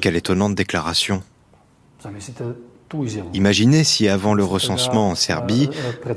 Quelle 0.00 0.16
étonnante 0.16 0.54
déclaration. 0.54 1.22
Imaginez 3.34 3.84
si 3.84 4.08
avant 4.08 4.34
le 4.34 4.44
recensement 4.44 5.10
en 5.10 5.14
Serbie, 5.14 5.68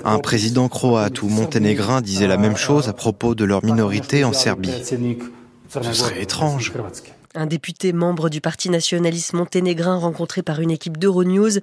un 0.05 0.19
président 0.19 0.67
croate 0.69 1.21
ou 1.21 1.27
monténégrin 1.27 2.01
disait 2.01 2.27
la 2.27 2.37
même 2.37 2.57
chose 2.57 2.89
à 2.89 2.93
propos 2.93 3.35
de 3.35 3.45
leur 3.45 3.63
minorité 3.63 4.23
en 4.23 4.33
Serbie. 4.33 4.71
Ce 5.69 5.93
serait 5.93 6.21
étrange. 6.21 6.73
Un 7.35 7.45
député 7.45 7.93
membre 7.93 8.29
du 8.29 8.41
Parti 8.41 8.71
nationaliste 8.71 9.33
monténégrin 9.33 9.97
rencontré 9.97 10.41
par 10.41 10.61
une 10.61 10.71
équipe 10.71 10.97
d'Euronews. 10.97 11.59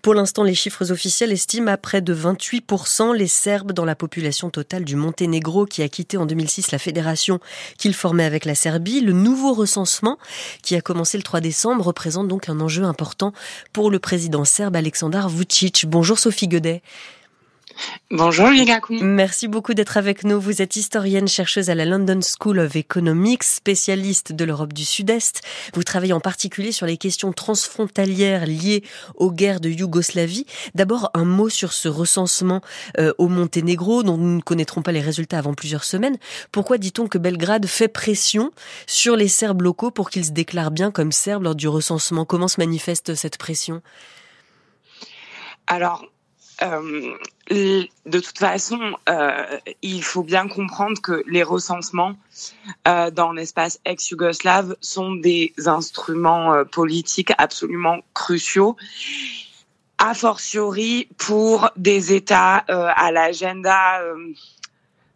Pour 0.00 0.14
l'instant, 0.14 0.44
les 0.44 0.54
chiffres 0.54 0.92
officiels 0.92 1.32
estiment 1.32 1.72
à 1.72 1.76
près 1.76 2.00
de 2.00 2.14
28% 2.14 3.16
les 3.16 3.26
Serbes 3.26 3.72
dans 3.72 3.84
la 3.84 3.96
population 3.96 4.48
totale 4.48 4.84
du 4.84 4.94
Monténégro 4.94 5.66
qui 5.66 5.82
a 5.82 5.88
quitté 5.88 6.16
en 6.16 6.24
2006 6.24 6.70
la 6.70 6.78
fédération 6.78 7.40
qu'il 7.78 7.94
formait 7.94 8.24
avec 8.24 8.44
la 8.44 8.54
Serbie. 8.54 9.00
Le 9.00 9.12
nouveau 9.12 9.54
recensement, 9.54 10.18
qui 10.62 10.76
a 10.76 10.80
commencé 10.80 11.16
le 11.16 11.24
3 11.24 11.40
décembre, 11.40 11.86
représente 11.86 12.28
donc 12.28 12.48
un 12.48 12.60
enjeu 12.60 12.84
important 12.84 13.32
pour 13.72 13.90
le 13.90 13.98
président 13.98 14.44
serbe 14.44 14.76
Aleksandar 14.76 15.28
Vucic. 15.28 15.84
Bonjour 15.88 16.20
Sophie 16.20 16.46
Godet. 16.46 16.80
Bonjour 18.10 18.48
Liga 18.48 18.80
Merci 18.90 19.48
beaucoup 19.48 19.74
d'être 19.74 19.98
avec 19.98 20.24
nous. 20.24 20.40
Vous 20.40 20.62
êtes 20.62 20.76
historienne, 20.76 21.28
chercheuse 21.28 21.68
à 21.68 21.74
la 21.74 21.84
London 21.84 22.20
School 22.22 22.58
of 22.58 22.74
Economics, 22.74 23.44
spécialiste 23.44 24.32
de 24.32 24.44
l'Europe 24.44 24.72
du 24.72 24.84
Sud-Est. 24.84 25.42
Vous 25.74 25.82
travaillez 25.82 26.14
en 26.14 26.20
particulier 26.20 26.72
sur 26.72 26.86
les 26.86 26.96
questions 26.96 27.32
transfrontalières 27.32 28.46
liées 28.46 28.82
aux 29.14 29.30
guerres 29.30 29.60
de 29.60 29.68
Yougoslavie. 29.68 30.46
D'abord, 30.74 31.10
un 31.12 31.24
mot 31.24 31.48
sur 31.50 31.72
ce 31.72 31.88
recensement 31.88 32.62
euh, 32.98 33.12
au 33.18 33.28
Monténégro, 33.28 34.02
dont 34.02 34.16
nous 34.16 34.36
ne 34.36 34.40
connaîtrons 34.40 34.82
pas 34.82 34.92
les 34.92 35.02
résultats 35.02 35.38
avant 35.38 35.54
plusieurs 35.54 35.84
semaines. 35.84 36.16
Pourquoi 36.50 36.78
dit-on 36.78 37.08
que 37.08 37.18
Belgrade 37.18 37.66
fait 37.66 37.88
pression 37.88 38.52
sur 38.86 39.16
les 39.16 39.28
Serbes 39.28 39.62
locaux 39.62 39.90
pour 39.90 40.08
qu'ils 40.08 40.24
se 40.24 40.30
déclarent 40.30 40.70
bien 40.70 40.90
comme 40.90 41.12
Serbes 41.12 41.42
lors 41.42 41.54
du 41.54 41.68
recensement? 41.68 42.24
Comment 42.24 42.48
se 42.48 42.60
manifeste 42.60 43.14
cette 43.14 43.36
pression? 43.36 43.82
Alors, 45.66 46.06
de 46.60 47.88
toute 48.20 48.38
façon, 48.38 48.96
euh, 49.08 49.58
il 49.82 50.02
faut 50.02 50.22
bien 50.22 50.48
comprendre 50.48 51.00
que 51.00 51.22
les 51.26 51.42
recensements 51.42 52.14
euh, 52.86 53.10
dans 53.10 53.32
l'espace 53.32 53.80
ex-yougoslave 53.84 54.76
sont 54.80 55.14
des 55.14 55.52
instruments 55.66 56.52
euh, 56.52 56.64
politiques 56.64 57.32
absolument 57.38 57.98
cruciaux, 58.12 58.76
a 59.98 60.14
fortiori 60.14 61.08
pour 61.16 61.70
des 61.76 62.12
États 62.12 62.64
euh, 62.70 62.88
à 62.94 63.12
l'agenda 63.12 64.00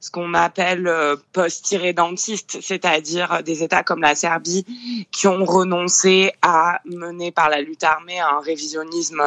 ce 0.01 0.11
qu'on 0.11 0.35
appelle 0.35 0.91
post-irrédentiste, 1.33 2.59
c'est-à-dire 2.61 3.45
des 3.45 3.63
États 3.63 3.85
comme 3.85 4.01
la 4.01 4.17
Serbie 4.17 5.07
qui 5.13 5.29
ont 5.29 5.45
renoncé 5.45 6.33
à 6.43 6.81
mener 6.85 7.31
par 7.31 7.49
la 7.49 7.61
lutte 7.61 7.85
armée 7.85 8.19
un 8.19 8.41
révisionnisme 8.41 9.23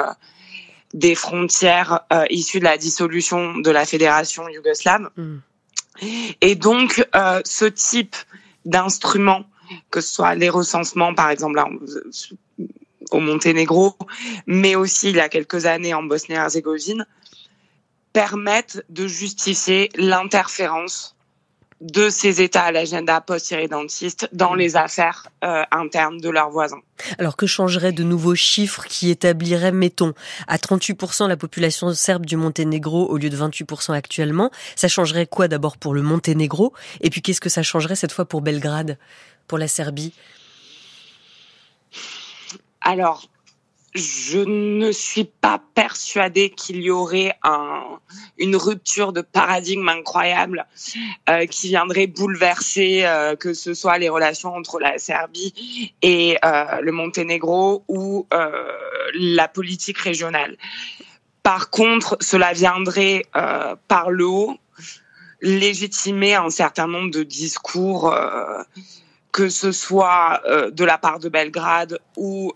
des 0.96 1.14
frontières 1.14 2.02
euh, 2.14 2.26
issues 2.30 2.60
de 2.60 2.64
la 2.64 2.78
dissolution 2.78 3.58
de 3.58 3.70
la 3.70 3.86
fédération 3.86 4.48
yougoslave. 4.48 5.10
Mm. 5.18 5.38
Et 6.42 6.56
donc, 6.56 7.06
euh, 7.16 7.42
ce 7.44 7.66
type 7.66 8.16
d'instrument, 8.64 9.44
que 9.92 10.00
ce 10.00 10.14
soit 10.14 10.36
les 10.36 10.50
recensements, 10.50 11.14
par 11.14 11.30
exemple, 11.30 11.62
au 13.12 13.20
Monténégro, 13.20 13.96
mais 14.48 14.76
aussi 14.76 15.10
il 15.10 15.18
y 15.18 15.20
a 15.20 15.28
quelques 15.28 15.66
années 15.66 15.94
en 15.94 16.04
Bosnie-Herzégovine, 16.04 17.06
permettent 18.14 18.86
de 18.90 19.06
justifier 19.06 19.90
l'interférence 19.96 21.15
de 21.86 22.10
ces 22.10 22.42
États 22.42 22.64
à 22.64 22.72
l'agenda 22.72 23.22
post-irrédentiste 23.22 24.28
dans 24.34 24.56
mm. 24.56 24.58
les 24.58 24.76
affaires 24.76 25.28
euh, 25.44 25.64
internes 25.72 26.18
de 26.18 26.30
leurs 26.30 26.50
voisins. 26.50 26.82
Alors 27.20 27.38
que 27.38 27.46
changeraient 27.46 27.92
de 27.92 28.04
nouveaux 28.04 28.36
chiffres 28.36 28.86
qui 28.86 29.12
établiraient, 29.12 29.72
mettons, 29.72 30.14
à 30.48 30.58
38% 30.58 31.28
la 31.28 31.38
population 31.38 31.94
serbe 31.94 32.26
du 32.26 32.38
Monténégro 32.38 33.06
au 33.06 33.18
lieu 33.18 33.30
de 33.30 33.38
28% 33.38 33.94
actuellement? 33.94 34.50
Ça 34.76 34.88
changerait 34.88 35.28
quoi 35.28 35.48
d'abord 35.48 35.78
pour 35.78 35.94
le 35.94 36.02
Monténégro? 36.02 36.74
Et 37.02 37.12
puis 37.12 37.22
qu'est-ce 37.22 37.42
que 37.42 37.50
ça 37.50 37.62
changerait 37.62 37.96
cette 37.96 38.12
fois 38.12 38.26
pour 38.26 38.42
Belgrade, 38.42 38.98
pour 39.48 39.60
la 39.60 39.68
Serbie? 39.68 40.14
Alors, 42.82 43.28
je 43.96 44.40
ne 44.40 44.92
suis 44.92 45.24
pas 45.24 45.62
persuadée 45.74 46.50
qu'il 46.50 46.82
y 46.82 46.92
aurait 46.92 47.34
un, 47.44 47.82
une 48.38 48.58
rupture 48.58 49.14
de 49.14 49.22
paradigme 49.22 49.88
incroyable 49.88 50.68
euh, 51.30 51.46
qui 51.46 51.70
viendrait 51.70 52.06
bouleverser 52.06 53.06
euh, 53.06 53.38
que 53.38 53.54
ce 53.54 53.74
soit 53.74 53.98
les 53.98 54.10
relations 54.10 54.54
entre 54.54 54.80
la 54.80 54.98
Serbie 54.98 55.94
et 56.02 56.38
euh, 56.44 56.82
le 56.82 56.92
Monténégro 56.92 57.86
ou 57.88 58.28
euh, 58.34 58.52
la 59.14 59.48
politique 59.48 59.98
régionale. 60.00 60.58
Par 61.42 61.70
contre, 61.70 62.18
cela 62.20 62.52
viendrait 62.52 63.24
euh, 63.38 63.76
par 63.88 64.12
le 64.12 64.26
haut 64.26 64.58
légitimer 65.42 66.36
un 66.36 66.50
certain 66.50 66.88
nombre 66.88 67.12
de 67.12 67.24
discours 67.24 68.14
que 69.32 69.50
ce 69.50 69.72
soit 69.72 70.42
de 70.72 70.84
la 70.86 70.98
part 70.98 71.20
de 71.20 71.30
Belgrade 71.30 72.00
ou 72.16 72.52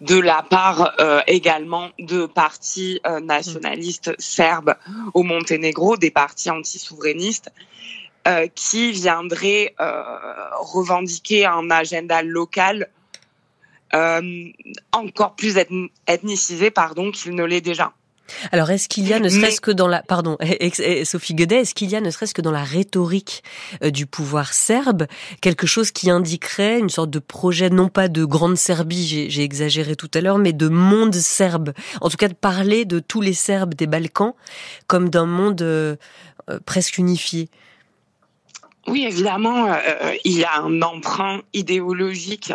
de 0.00 0.18
la 0.18 0.42
part 0.42 0.94
euh, 1.00 1.20
également 1.26 1.90
de 1.98 2.26
partis 2.26 3.00
euh, 3.06 3.20
nationalistes 3.20 4.12
serbes 4.18 4.74
au 5.14 5.22
Monténégro, 5.22 5.96
des 5.96 6.10
partis 6.10 6.50
anti-souverainistes, 6.50 7.50
euh, 8.28 8.46
qui 8.54 8.92
viendraient 8.92 9.74
revendiquer 10.60 11.46
un 11.46 11.70
agenda 11.70 12.22
local 12.22 12.90
encore 14.92 15.34
plus 15.34 15.58
ethnicisé 16.06 16.70
pardon, 16.70 17.10
qu'il 17.10 17.34
ne 17.34 17.44
l'est 17.44 17.60
déjà. 17.60 17.92
Alors, 18.52 18.70
est-ce 18.70 18.88
qu'il 18.88 19.08
y 19.08 19.12
a, 19.12 19.20
ne 19.20 19.28
serait-ce 19.28 19.60
que 19.60 19.70
dans 19.70 19.88
la, 19.88 20.02
pardon, 20.02 20.36
Sophie 21.04 21.34
Guedet, 21.34 21.60
est-ce 21.60 21.74
qu'il 21.74 21.90
y 21.90 21.96
a, 21.96 22.00
ne 22.00 22.10
serait-ce 22.10 22.34
que 22.34 22.42
dans 22.42 22.50
la 22.50 22.64
rhétorique 22.64 23.42
euh, 23.82 23.90
du 23.90 24.06
pouvoir 24.06 24.52
serbe, 24.52 25.06
quelque 25.40 25.66
chose 25.66 25.90
qui 25.90 26.10
indiquerait 26.10 26.78
une 26.78 26.90
sorte 26.90 27.10
de 27.10 27.18
projet, 27.18 27.70
non 27.70 27.88
pas 27.88 28.08
de 28.08 28.24
grande 28.24 28.56
Serbie, 28.56 29.28
j'ai 29.30 29.42
exagéré 29.42 29.96
tout 29.96 30.10
à 30.14 30.20
l'heure, 30.20 30.38
mais 30.38 30.52
de 30.52 30.68
monde 30.68 31.14
serbe? 31.14 31.72
En 32.00 32.08
tout 32.08 32.16
cas, 32.16 32.28
de 32.28 32.34
parler 32.34 32.84
de 32.84 32.98
tous 32.98 33.20
les 33.20 33.34
Serbes 33.34 33.74
des 33.74 33.86
Balkans 33.86 34.34
comme 34.86 35.08
d'un 35.08 35.26
monde 35.26 35.62
euh, 35.62 35.96
euh, 36.50 36.58
presque 36.64 36.98
unifié. 36.98 37.48
Oui, 38.86 39.04
évidemment, 39.04 39.66
euh, 39.66 39.76
euh, 39.86 40.14
il 40.24 40.38
y 40.38 40.44
a 40.44 40.60
un 40.60 40.80
emprunt 40.80 41.42
idéologique 41.52 42.52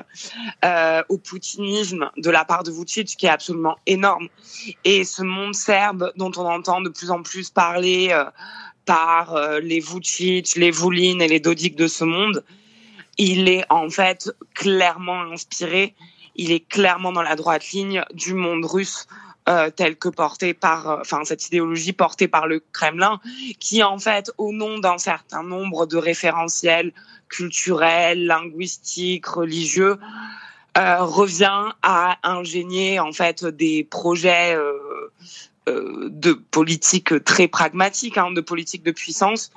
euh, 0.64 1.04
au 1.10 1.18
poutinisme 1.18 2.10
de 2.18 2.30
la 2.32 2.46
part 2.46 2.64
de 2.64 2.72
Vucic 2.72 3.16
qui 3.16 3.28
est 3.28 3.30
absolument 3.30 3.78
énorme. 3.86 4.28
Et 4.84 5.04
ce 5.04 5.22
monde 5.22 5.54
serbe 5.54 6.12
dont 6.16 6.32
on 6.38 6.46
entend 6.46 6.82
de 6.82 6.90
plus 6.90 7.12
en 7.12 7.22
plus 7.22 7.50
parler 7.52 8.16
par 8.86 9.40
les 9.62 9.80
Vucic, 9.80 10.56
les 10.56 10.72
Vulin 10.72 11.20
et 11.20 11.28
les 11.28 11.40
Dodik 11.40 11.76
de 11.76 11.88
ce 11.88 12.04
monde, 12.04 12.44
il 13.18 13.48
est 13.48 13.64
en 13.70 13.90
fait 13.90 14.30
clairement 14.54 15.22
inspiré, 15.32 15.96
il 16.36 16.52
est 16.52 16.68
clairement 16.68 17.12
dans 17.12 17.22
la 17.22 17.36
droite 17.36 17.72
ligne 17.72 18.04
du 18.14 18.34
monde 18.34 18.66
russe 18.66 19.08
euh, 19.48 19.70
telle 19.70 19.96
que 19.96 20.10
portée 20.10 20.54
par, 20.54 20.90
euh, 20.90 20.98
enfin 21.02 21.24
cette 21.24 21.46
idéologie 21.48 21.94
portée 21.94 22.28
par 22.28 22.48
le 22.48 22.64
Kremlin, 22.72 23.20
qui 23.60 23.84
en 23.84 24.00
fait, 24.00 24.32
au 24.38 24.52
nom 24.52 24.80
d'un 24.80 24.98
certain 24.98 25.44
nombre 25.44 25.86
de 25.86 25.98
référentiels 25.98 26.94
culturels, 27.30 28.26
linguistiques, 28.26 29.28
religieux, 29.28 29.98
euh, 30.78 31.04
revient 31.04 31.72
à 31.84 32.18
ingénier 32.24 33.00
en 33.00 33.14
fait 33.14 33.46
des 33.46 33.84
projets 33.84 34.56
euh, 34.56 34.74
euh 35.70 36.10
de 36.10 36.34
politique 36.34 37.24
très 37.24 37.48
pragmatique, 37.48 38.18
hein, 38.18 38.32
de 38.32 38.42
politique 38.42 38.84
de 38.84 38.92
puissance 38.92 39.52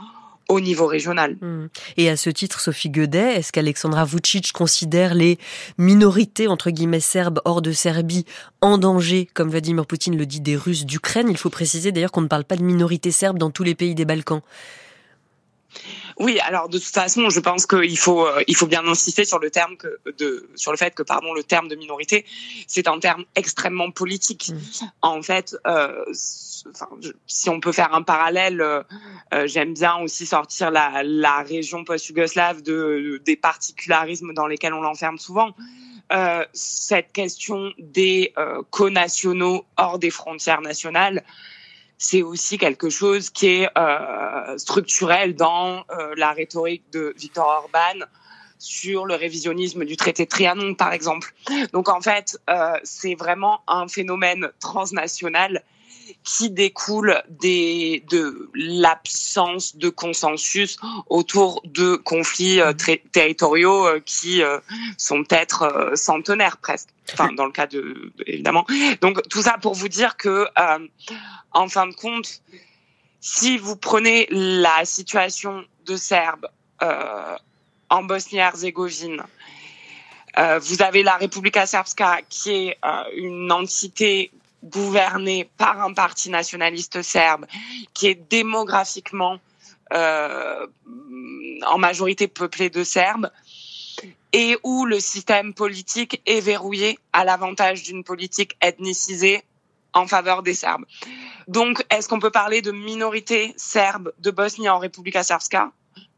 au 0.49 0.61
niveau 0.61 0.87
régional. 0.87 1.37
Hmm. 1.41 1.67
Et 1.97 2.09
à 2.09 2.17
ce 2.17 2.31
titre, 2.31 2.61
Sophie 2.61 2.91
Guedet, 2.91 3.37
est-ce 3.37 3.53
qu'Alexandra 3.53 4.05
Vucic 4.05 4.53
considère 4.53 5.15
les 5.15 5.39
minorités, 5.77 6.49
entre 6.49 6.71
guillemets, 6.71 7.01
serbes 7.01 7.41
hors 7.45 7.63
de 7.63 7.73
Serbie 7.73 8.25
en 8.61 8.79
danger, 8.79 9.29
comme 9.35 9.51
Vladimir 9.51 9.87
Poutine 9.87 10.17
le 10.17 10.27
dit, 10.27 10.41
des 10.41 10.57
Russes 10.57 10.87
d'Ukraine? 10.87 11.29
Il 11.29 11.37
faut 11.37 11.51
préciser 11.51 11.93
d'ailleurs 11.93 12.13
qu'on 12.13 12.23
ne 12.23 12.29
parle 12.29 12.45
pas 12.45 12.57
de 12.57 12.63
minorité 12.63 13.11
serbe 13.11 13.39
dans 13.39 13.51
tous 13.51 13.63
les 13.63 13.75
pays 13.75 13.95
des 13.95 14.05
Balkans. 14.05 14.43
Oui, 16.19 16.41
alors 16.41 16.69
de 16.69 16.79
toute 16.79 16.95
façon, 16.95 17.31
je 17.31 17.41
pense 17.41 17.67
qu'il 17.67 17.99
faut 17.99 18.27
euh, 18.27 18.43
il 18.49 18.57
faut 18.57 18.67
bien 18.67 18.87
insister 18.87 19.25
sur 19.25 19.39
le 19.39 19.51
terme 19.51 19.77
que 19.77 20.01
de 20.19 20.49
sur 20.57 20.73
le 20.73 20.77
fait 20.77 20.95
que 20.95 21.03
pardon 21.05 21.33
le 21.33 21.45
terme 21.45 21.69
de 21.69 21.77
minorité, 21.77 22.25
c'est 22.67 22.89
un 22.89 22.99
terme 22.99 23.25
extrêmement 23.37 23.91
politique. 23.91 24.51
Mm. 24.51 24.85
En 25.03 25.23
fait, 25.23 25.57
euh, 25.67 26.05
enfin, 26.75 26.89
si 27.27 27.49
on 27.49 27.61
peut 27.61 27.73
faire 27.73 27.95
un 27.95 28.03
parallèle, 28.03 28.61
euh, 28.61 28.83
euh, 29.33 29.47
j'aime 29.47 29.75
bien 29.75 29.97
aussi 29.99 30.27
sortir 30.27 30.71
la, 30.71 31.03
la 31.05 31.43
région 31.43 31.85
post-yougoslave 31.85 32.63
de, 32.63 33.23
des 33.25 33.37
particularismes 33.37 34.35
dans 34.35 34.47
lesquels 34.47 34.75
on 34.75 34.83
l'enferme 34.83 35.19
souvent. 35.19 35.55
Euh, 36.11 36.45
cette 36.55 37.13
question 37.13 37.73
des 37.79 38.33
euh, 38.39 38.63
co-nationaux 38.71 39.67
hors 39.77 39.99
des 39.99 40.11
frontières 40.11 40.63
nationales, 40.63 41.23
c'est 41.99 42.23
aussi 42.23 42.59
quelque 42.59 42.89
chose 42.89 43.29
qui 43.29 43.49
est 43.49 43.69
euh, 43.77 44.57
structurel 44.57 45.35
dans 45.35 45.85
euh, 45.91 46.15
la 46.17 46.33
rhétorique 46.33 46.85
de 46.93 47.13
Viktor 47.17 47.47
Orban 47.47 48.07
sur 48.59 49.05
le 49.05 49.15
révisionnisme 49.15 49.85
du 49.85 49.97
traité 49.97 50.25
de 50.25 50.31
Trianon, 50.31 50.75
par 50.75 50.93
exemple. 50.93 51.35
Donc 51.73 51.89
en 51.89 52.01
fait, 52.01 52.39
euh, 52.49 52.73
c'est 52.85 53.15
vraiment 53.15 53.61
un 53.67 53.89
phénomène 53.89 54.49
transnational 54.61 55.63
qui 56.25 56.51
découle 56.51 57.23
de 57.29 58.51
l'absence 58.55 59.77
de 59.77 59.89
consensus 59.89 60.79
autour 61.09 61.63
de 61.65 61.97
conflits 61.97 62.61
euh, 62.61 62.73
territoriaux 63.13 63.87
euh, 63.87 64.01
qui 64.05 64.43
euh, 64.43 64.59
sont 64.97 65.25
peut-être 65.25 65.93
centenaires 65.95 66.59
presque. 66.59 66.89
Enfin, 67.13 67.33
dans 67.33 67.47
le 67.47 67.53
cas 67.53 67.67
de, 67.67 68.13
évidemment. 68.27 68.67
Donc 69.01 69.27
tout 69.29 69.43
ça 69.43 69.57
pour 69.61 69.75
vous 69.75 69.89
dire 69.89 70.19
que, 70.19 70.47
en 71.53 71.69
fin 71.69 71.87
de 71.87 71.95
compte, 71.95 72.43
si 73.21 73.57
vous 73.57 73.77
prenez 73.77 74.27
la 74.31 74.85
situation 74.85 75.65
de 75.87 75.97
Serbes 75.97 76.49
en 77.89 78.03
Bosnie-Herzégovine, 78.03 79.23
vous 80.37 80.83
avez 80.83 81.03
la 81.03 81.17
Republika 81.17 81.65
Srpska 81.65 82.21
qui 82.29 82.51
est 82.51 82.79
une 83.17 83.51
entité 83.51 84.31
gouverné 84.65 85.51
par 85.57 85.81
un 85.81 85.93
parti 85.93 86.31
nationaliste 86.31 87.03
serbe 87.03 87.47
qui 87.95 88.09
est 88.09 88.15
démographiquement 88.31 89.39
euh, 89.93 90.67
en 91.67 91.79
majorité 91.79 92.29
peuplé 92.29 92.71
de 92.71 92.85
Serbes 92.85 93.31
et 94.33 94.57
où 94.63 94.85
le 94.85 95.01
système 95.01 95.55
politique 95.55 96.21
est 96.27 96.41
verrouillé 96.41 96.99
à 97.13 97.25
l'avantage 97.25 97.83
d'une 97.85 98.05
politique 98.05 98.57
ethnicisée 98.61 99.43
en 99.95 100.07
faveur 100.07 100.43
des 100.43 100.55
Serbes. 100.55 100.85
Donc, 101.49 101.85
est-ce 101.91 102.09
qu'on 102.09 102.21
peut 102.21 102.31
parler 102.31 102.61
de 102.61 102.71
minorité 102.71 103.55
serbe 103.57 104.13
de 104.19 104.31
Bosnie 104.31 104.69
en 104.69 104.79
République 104.79 105.17
Srpska? 105.17 105.73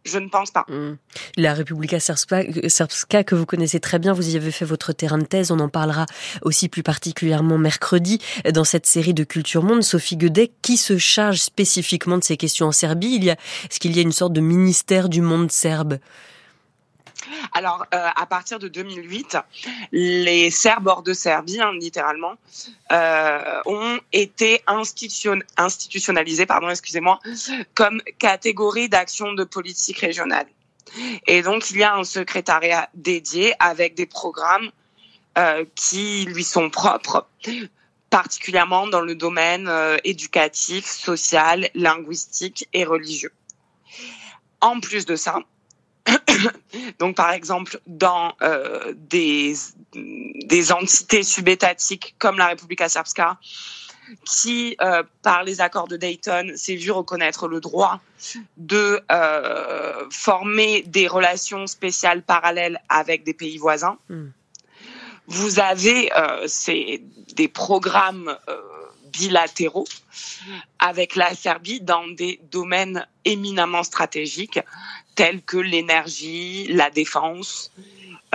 Je 0.04 0.18
ne 0.18 0.28
pense 0.28 0.50
pas. 0.50 0.64
Hmm. 0.68 0.96
La 1.36 1.54
Republika 1.54 2.00
Srpska 2.00 3.24
que 3.24 3.34
vous 3.34 3.46
connaissez 3.46 3.80
très 3.80 3.98
bien, 3.98 4.12
vous 4.12 4.30
y 4.30 4.36
avez 4.36 4.50
fait 4.50 4.64
votre 4.64 4.92
terrain 4.92 5.18
de 5.18 5.24
thèse, 5.24 5.50
on 5.50 5.60
en 5.60 5.68
parlera 5.68 6.06
aussi 6.42 6.68
plus 6.68 6.82
particulièrement 6.82 7.58
mercredi 7.58 8.20
dans 8.52 8.64
cette 8.64 8.86
série 8.86 9.14
de 9.14 9.24
Culture 9.24 9.62
Monde. 9.62 9.82
Sophie 9.82 10.16
Guedet, 10.16 10.52
qui 10.62 10.76
se 10.76 10.98
charge 10.98 11.38
spécifiquement 11.38 12.18
de 12.18 12.24
ces 12.24 12.36
questions 12.36 12.66
en 12.66 12.72
Serbie? 12.72 13.28
Est-ce 13.28 13.80
qu'il 13.80 13.94
y 13.96 13.98
a 13.98 14.02
une 14.02 14.12
sorte 14.12 14.32
de 14.32 14.40
ministère 14.40 15.08
du 15.08 15.20
monde 15.20 15.50
serbe? 15.50 15.98
Alors, 17.52 17.86
euh, 17.94 18.08
à 18.14 18.26
partir 18.26 18.58
de 18.58 18.68
2008, 18.68 19.36
les 19.92 20.50
Serbes 20.50 20.86
hors 20.86 21.02
de 21.02 21.12
Serbie, 21.12 21.60
hein, 21.60 21.72
littéralement, 21.78 22.34
euh, 22.92 23.60
ont 23.66 23.98
été 24.12 24.62
institution 24.66 25.38
institutionnalisés, 25.56 26.46
pardon, 26.46 26.68
excusez-moi, 26.68 27.18
comme 27.74 28.02
catégorie 28.18 28.88
d'action 28.88 29.32
de 29.32 29.44
politique 29.44 29.98
régionale. 29.98 30.46
Et 31.26 31.42
donc, 31.42 31.70
il 31.70 31.78
y 31.78 31.82
a 31.82 31.94
un 31.94 32.04
secrétariat 32.04 32.88
dédié 32.94 33.54
avec 33.58 33.94
des 33.94 34.06
programmes 34.06 34.70
euh, 35.38 35.64
qui 35.74 36.24
lui 36.24 36.44
sont 36.44 36.70
propres 36.70 37.28
particulièrement 38.10 38.88
dans 38.88 39.00
le 39.00 39.14
domaine 39.14 39.70
éducatif, 40.02 40.84
social, 40.84 41.70
linguistique 41.76 42.68
et 42.72 42.84
religieux. 42.84 43.32
En 44.60 44.80
plus 44.80 45.06
de 45.06 45.14
ça, 45.14 45.38
Donc, 46.98 47.16
par 47.16 47.32
exemple, 47.32 47.80
dans 47.86 48.34
euh, 48.42 48.92
des, 48.96 49.54
des 49.94 50.72
entités 50.72 51.22
subétatiques 51.22 52.14
comme 52.18 52.38
la 52.38 52.48
République 52.48 52.82
Srpska, 52.88 53.38
qui, 54.24 54.76
euh, 54.80 55.04
par 55.22 55.44
les 55.44 55.60
accords 55.60 55.86
de 55.86 55.96
Dayton, 55.96 56.52
s'est 56.56 56.74
vu 56.74 56.90
reconnaître 56.90 57.46
le 57.46 57.60
droit 57.60 58.00
de 58.56 59.00
euh, 59.12 60.04
former 60.10 60.82
des 60.82 61.06
relations 61.06 61.66
spéciales 61.66 62.22
parallèles 62.22 62.80
avec 62.88 63.22
des 63.24 63.34
pays 63.34 63.58
voisins. 63.58 63.98
Hmm. 64.08 64.28
Vous 65.28 65.60
avez 65.60 66.10
des 67.36 67.46
programmes 67.46 68.36
bilatéraux 69.12 69.86
avec 70.80 71.14
la 71.14 71.34
Serbie 71.36 71.80
dans 71.80 72.08
des 72.08 72.40
domaines 72.50 73.06
éminemment 73.24 73.84
stratégiques 73.84 74.58
tels 75.14 75.42
que 75.42 75.56
l'énergie, 75.56 76.66
la 76.68 76.90
défense, 76.90 77.72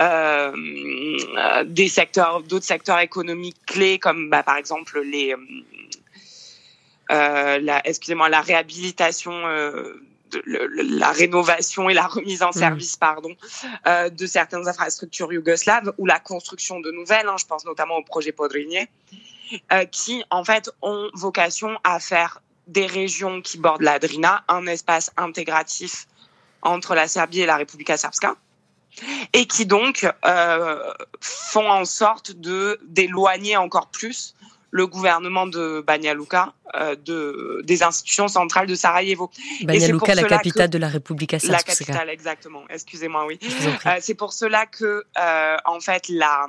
euh, 0.00 0.52
des 1.64 1.88
secteurs, 1.88 2.42
d'autres 2.42 2.64
secteurs 2.64 3.00
économiques 3.00 3.56
clés 3.66 3.98
comme 3.98 4.28
bah, 4.28 4.42
par 4.42 4.56
exemple 4.56 5.00
les, 5.00 5.34
euh, 7.10 7.58
la, 7.58 7.86
excusez-moi, 7.86 8.28
la 8.28 8.40
réhabilitation. 8.40 9.32
Euh, 9.32 10.02
de, 10.30 10.42
la 10.98 11.12
rénovation 11.12 11.88
et 11.88 11.94
la 11.94 12.06
remise 12.06 12.42
en 12.42 12.50
mmh. 12.50 12.52
service, 12.52 12.96
pardon, 12.96 13.34
euh, 13.86 14.10
de 14.10 14.26
certaines 14.26 14.66
infrastructures 14.68 15.32
yougoslaves 15.32 15.92
ou 15.98 16.06
la 16.06 16.18
construction 16.18 16.80
de 16.80 16.90
nouvelles. 16.90 17.28
Hein, 17.28 17.36
je 17.38 17.46
pense 17.46 17.64
notamment 17.64 17.96
au 17.96 18.02
projet 18.02 18.32
Podrinje, 18.32 18.86
euh, 19.72 19.84
qui 19.84 20.24
en 20.30 20.44
fait 20.44 20.70
ont 20.82 21.10
vocation 21.14 21.78
à 21.84 22.00
faire 22.00 22.42
des 22.66 22.86
régions 22.86 23.40
qui 23.40 23.58
bordent 23.58 23.82
la 23.82 23.98
Drina 23.98 24.42
un 24.48 24.66
espace 24.66 25.12
intégratif 25.16 26.08
entre 26.62 26.94
la 26.94 27.08
Serbie 27.08 27.40
et 27.40 27.46
la 27.46 27.56
République 27.56 27.96
Srpska 27.96 28.36
et 29.32 29.46
qui 29.46 29.66
donc 29.66 30.06
euh, 30.24 30.92
font 31.20 31.70
en 31.70 31.84
sorte 31.84 32.32
de 32.32 32.78
d'éloigner 32.86 33.56
encore 33.56 33.88
plus 33.88 34.34
le 34.70 34.86
gouvernement 34.86 35.46
de 35.46 35.82
Banja 35.86 36.12
Luka 36.12 36.52
euh, 36.74 36.96
de, 36.96 37.62
des 37.64 37.82
institutions 37.82 38.28
centrales 38.28 38.66
de 38.66 38.74
Sarajevo. 38.74 39.30
Banja 39.62 39.88
Luka, 39.88 40.14
la 40.14 40.24
capitale 40.24 40.68
de 40.68 40.78
la 40.78 40.88
République 40.88 41.30
Srpska. 41.32 41.52
La 41.52 41.62
capitale, 41.62 42.10
exactement. 42.10 42.62
Excusez-moi, 42.68 43.24
oui. 43.26 43.38
Euh, 43.86 43.96
c'est 44.00 44.14
pour 44.14 44.32
cela 44.32 44.66
que, 44.66 45.04
en 45.64 45.80
fait, 45.80 46.08
la, 46.08 46.46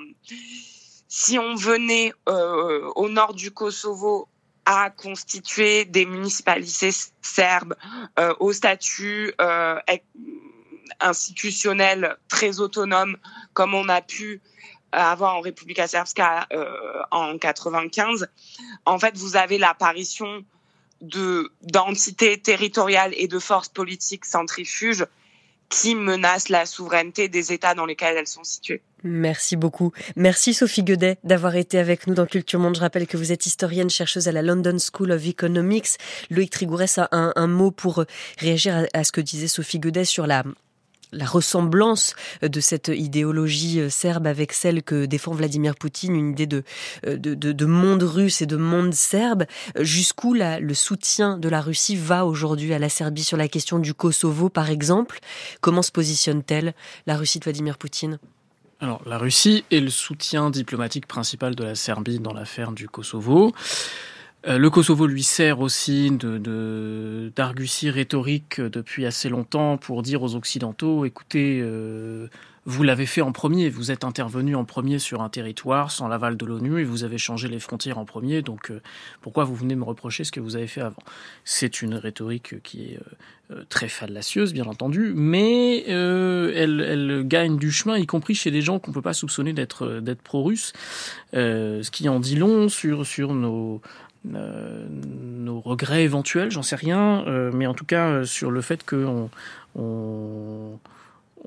si 1.08 1.40
on 1.40 1.56
venait 1.56 2.12
au 2.26 3.08
nord 3.08 3.34
du 3.34 3.52
Kosovo 3.52 4.28
à 4.70 4.90
constituer 4.90 5.86
des 5.86 6.06
municipalités 6.06 6.92
serbes 7.22 7.74
au 8.40 8.52
statut 8.52 9.34
institutionnel 11.00 12.18
très 12.28 12.60
autonome 12.60 13.16
comme 13.54 13.74
on 13.74 13.88
a 13.88 14.02
pu 14.02 14.42
avoir 14.92 15.36
en 15.36 15.40
République 15.40 15.80
Srpska 15.80 16.50
en 17.12 17.38
95. 17.38 18.28
En 18.86 19.00
fait, 19.00 19.16
vous 19.18 19.38
avez 19.38 19.58
l'apparition 19.58 20.44
de 21.02 21.52
d'entités 21.62 22.38
territoriales 22.38 23.14
et 23.16 23.30
de 23.30 23.40
forces 23.40 23.70
politiques 23.70 24.26
centrifuges 24.26 25.06
qui 25.70 25.96
menacent 25.96 26.50
la 26.50 26.66
souveraineté 26.66 27.30
des 27.30 27.52
États 27.52 27.76
dans 27.76 27.86
lesquels 27.86 28.16
elles 28.18 28.28
sont 28.28 28.44
situées. 28.44 28.82
Merci 29.04 29.56
beaucoup. 29.56 29.92
Merci 30.16 30.54
Sophie 30.54 30.84
Guedet 30.84 31.18
d'avoir 31.24 31.56
été 31.56 31.78
avec 31.78 32.08
nous 32.08 32.14
dans 32.14 32.26
Culture 32.26 32.60
Monde. 32.60 32.76
Je 32.76 32.82
rappelle 32.82 33.08
que 33.08 33.18
vous 33.18 33.32
êtes 33.32 33.46
historienne, 33.46 33.90
chercheuse 33.90 34.28
à 34.28 34.32
la 34.32 34.42
London 34.42 34.78
School 34.80 35.12
of 35.12 35.26
Economics. 35.26 35.98
Loïc 36.30 36.52
Trigourès 36.52 36.98
a 36.98 37.10
un, 37.12 37.48
mot 37.48 37.72
pour 37.72 38.04
réagir 38.40 38.88
à, 38.94 39.04
ce 39.04 39.12
que 39.12 39.22
disait 39.22 39.48
Sophie 39.48 39.80
Guedet 39.80 40.06
sur 40.06 40.26
la 40.28 40.44
la 41.12 41.26
ressemblance 41.26 42.16
de 42.42 42.60
cette 42.60 42.90
idéologie 42.90 43.80
euh, 43.80 43.90
serbe 43.90 44.28
avec 44.28 44.54
celle 44.54 44.84
que 44.84 45.06
défend 45.06 45.34
Vladimir 45.34 45.76
Poutine, 45.76 46.16
une 46.16 46.32
idée 46.32 46.48
de, 46.48 46.64
euh, 47.06 47.18
de, 47.18 47.66
monde 47.66 48.04
russe 48.04 48.42
et 48.42 48.46
de 48.46 48.58
monde 48.58 48.94
serbe, 48.94 49.46
jusqu'où 49.80 50.34
le 50.34 50.74
soutien 50.74 51.38
de 51.38 51.50
la 51.50 51.62
Russie 51.62 51.96
va 51.96 52.26
aujourd'hui 52.26 52.74
à 52.74 52.80
la 52.80 52.90
Serbie 52.90 53.24
sur 53.24 53.38
la 53.38 53.48
question 53.48 53.80
du 53.80 53.94
Kosovo, 53.94 54.50
par 54.50 54.70
exemple? 54.70 55.20
Comment 55.62 55.82
se 55.82 55.92
positionne-t-elle 55.92 56.74
la 57.06 57.18
Russie 57.18 57.40
de 57.40 57.44
Vladimir 57.44 57.78
Poutine? 57.78 58.20
Alors, 58.80 59.02
la 59.08 59.18
Russie 59.18 59.66
est 59.72 59.80
le 59.80 59.90
soutien 59.90 60.52
diplomatique 60.52 61.08
principal 61.08 61.56
de 61.56 61.64
la 61.64 61.76
Serbie 61.76 62.20
dans 62.20 62.34
l'affaire 62.34 62.72
du 62.72 62.88
Kosovo. 62.88 63.54
Euh, 64.48 64.58
le 64.58 64.70
Kosovo 64.70 65.08
lui 65.08 65.24
sert 65.24 65.60
aussi 65.60 66.10
de 66.12 67.32
d'argutie 67.36 67.90
rhétorique 67.90 68.62
depuis 68.62 69.06
assez 69.06 69.30
longtemps 69.30 69.78
pour 69.78 70.02
dire 70.04 70.24
aux 70.24 70.36
Occidentaux, 70.36 71.04
écoutez, 71.04 71.60
euh, 71.62 72.28
vous 72.66 72.84
l'avez 72.84 73.06
fait 73.06 73.22
en 73.22 73.34
premier, 73.34 73.70
vous 73.70 73.92
êtes 73.92 74.06
intervenu 74.06 74.56
en 74.56 74.64
premier 74.64 75.00
sur 75.00 75.22
un 75.22 75.30
territoire 75.30 75.92
sans 75.92 76.08
l'aval 76.08 76.38
de 76.38 76.46
l'ONU 76.46 76.80
et 76.80 76.86
vous 76.86 77.04
avez 77.04 77.18
changé 77.18 77.50
les 77.50 77.60
frontières 77.60 77.98
en 77.98 78.06
premier, 78.06 78.42
donc 78.42 78.72
euh, 78.72 78.82
pourquoi 79.22 79.44
vous 79.44 79.56
venez 79.56 79.76
me 79.76 79.84
reprocher 79.84 80.24
ce 80.24 80.32
que 80.32 80.40
vous 80.40 80.56
avez 80.56 80.68
fait 80.68 80.82
avant? 80.82 81.04
C'est 81.44 81.82
une 81.82 81.96
rhétorique 81.96 82.62
qui 82.64 82.94
est 82.94 83.00
très 83.70 83.88
fallacieuse, 83.88 84.52
bien 84.52 84.66
entendu, 84.66 85.14
mais 85.16 85.84
elle, 85.88 87.24
gagne 87.26 87.58
du 87.58 87.72
chemin, 87.72 87.98
y 87.98 88.06
compris 88.06 88.36
chez 88.36 88.52
des 88.52 88.62
gens 88.62 88.80
qu'on 88.80 88.92
ne 88.92 88.96
peut 88.96 89.02
pas 89.02 89.14
soupçonner 89.14 89.54
d'être 89.54 90.02
pro-russes, 90.24 90.74
ce 91.34 91.92
qui 91.92 92.10
en 92.10 92.20
dit 92.20 92.36
long 92.36 92.68
sur, 92.68 93.34
nos 93.34 93.76
euh, 93.76 93.80
nos 94.32 95.60
regrets 95.62 96.04
éventuels, 96.04 96.52
j'en 96.52 96.64
sais 96.64 96.76
rien, 96.76 97.24
euh, 97.28 97.52
mais 97.54 97.68
en 97.68 97.74
tout 97.74 97.86
cas 97.86 98.08
euh, 98.08 98.26
sur 98.26 98.52
le 98.52 98.62
fait 98.62 98.86
qu'on 98.86 99.30
on, 99.76 100.78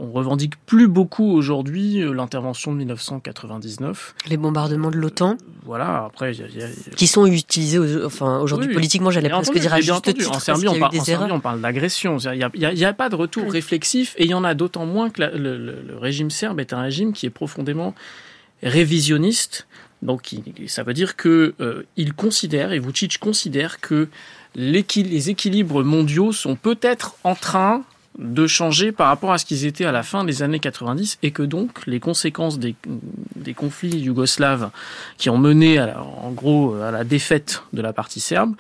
on 0.01 0.13
revendique 0.13 0.55
plus 0.65 0.89
beaucoup 0.89 1.31
aujourd'hui 1.31 2.03
l'intervention 2.13 2.73
de 2.73 2.79
1999. 2.79 4.15
Les 4.29 4.37
bombardements 4.37 4.91
de 4.91 4.97
l'OTAN. 4.97 5.37
voilà, 5.65 6.05
après. 6.07 6.33
Qui 6.97 7.07
sont 7.07 7.27
utilisés, 7.27 7.79
enfin, 8.05 8.39
aujourd'hui 8.39 8.73
politiquement, 8.73 9.11
j'allais 9.11 9.29
presque 9.29 9.59
dire 9.59 9.75
à 9.75 9.81
juste 9.81 10.15
titre. 10.15 10.31
En 10.31 10.41
Serbie, 10.41 10.69
on, 10.69 10.79
parle, 10.79 11.33
on 11.33 11.41
parle 11.41 11.61
d'agression. 11.61 12.17
Il 12.19 12.49
n'y 12.55 12.85
a, 12.85 12.93
pas 12.93 13.09
de 13.09 13.17
retour 13.17 13.51
réflexif 13.51 14.15
et 14.17 14.25
il 14.25 14.31
y 14.31 14.35
en 14.35 14.45
a 14.45 14.55
d'autant 14.55 14.87
moins 14.87 15.11
que 15.11 15.23
le, 15.23 15.99
régime 15.99 16.31
serbe 16.31 16.61
est 16.61 16.73
un 16.73 16.83
régime 16.83 17.13
qui 17.13 17.27
est 17.27 17.31
profondément 17.31 17.95
révisionniste 18.63 19.67
donc 20.03 20.35
ça 20.67 20.83
veut 20.83 20.95
dire 20.95 21.17
que 21.17 21.55
euh, 21.61 21.83
il 21.97 22.15
considère, 22.15 22.73
et 22.73 22.79
Vucic 22.79 23.19
considère 23.19 23.81
que 23.81 24.09
les 24.55 25.31
équilibres 25.31 25.85
mondiaux 25.85 26.33
sont 26.33 26.57
peut-être 26.57 27.17
en 27.23 27.35
train 27.35 27.85
de 28.19 28.47
changer 28.47 28.91
par 28.93 29.07
rapport 29.07 29.33
à 29.33 29.39
ce 29.39 29.45
qu'ils 29.45 29.65
étaient 29.67 29.85
à 29.85 29.93
la 29.93 30.03
fin 30.03 30.25
des 30.25 30.43
années 30.43 30.59
90 30.59 31.19
et 31.23 31.31
que 31.31 31.43
donc 31.43 31.87
les 31.87 32.01
conséquences 32.01 32.59
des, 32.59 32.75
des 33.37 33.55
conflits 33.55 33.97
yougoslaves 33.97 34.71
qui 35.17 35.31
ont 35.31 35.39
mené 35.39 35.81
en 35.81 36.31
gros 36.33 36.75
à 36.75 36.91
la 36.91 37.05
défaite 37.05 37.63
de 37.73 37.81
la 37.81 37.93
partie 37.93 38.21
serbe 38.21 38.55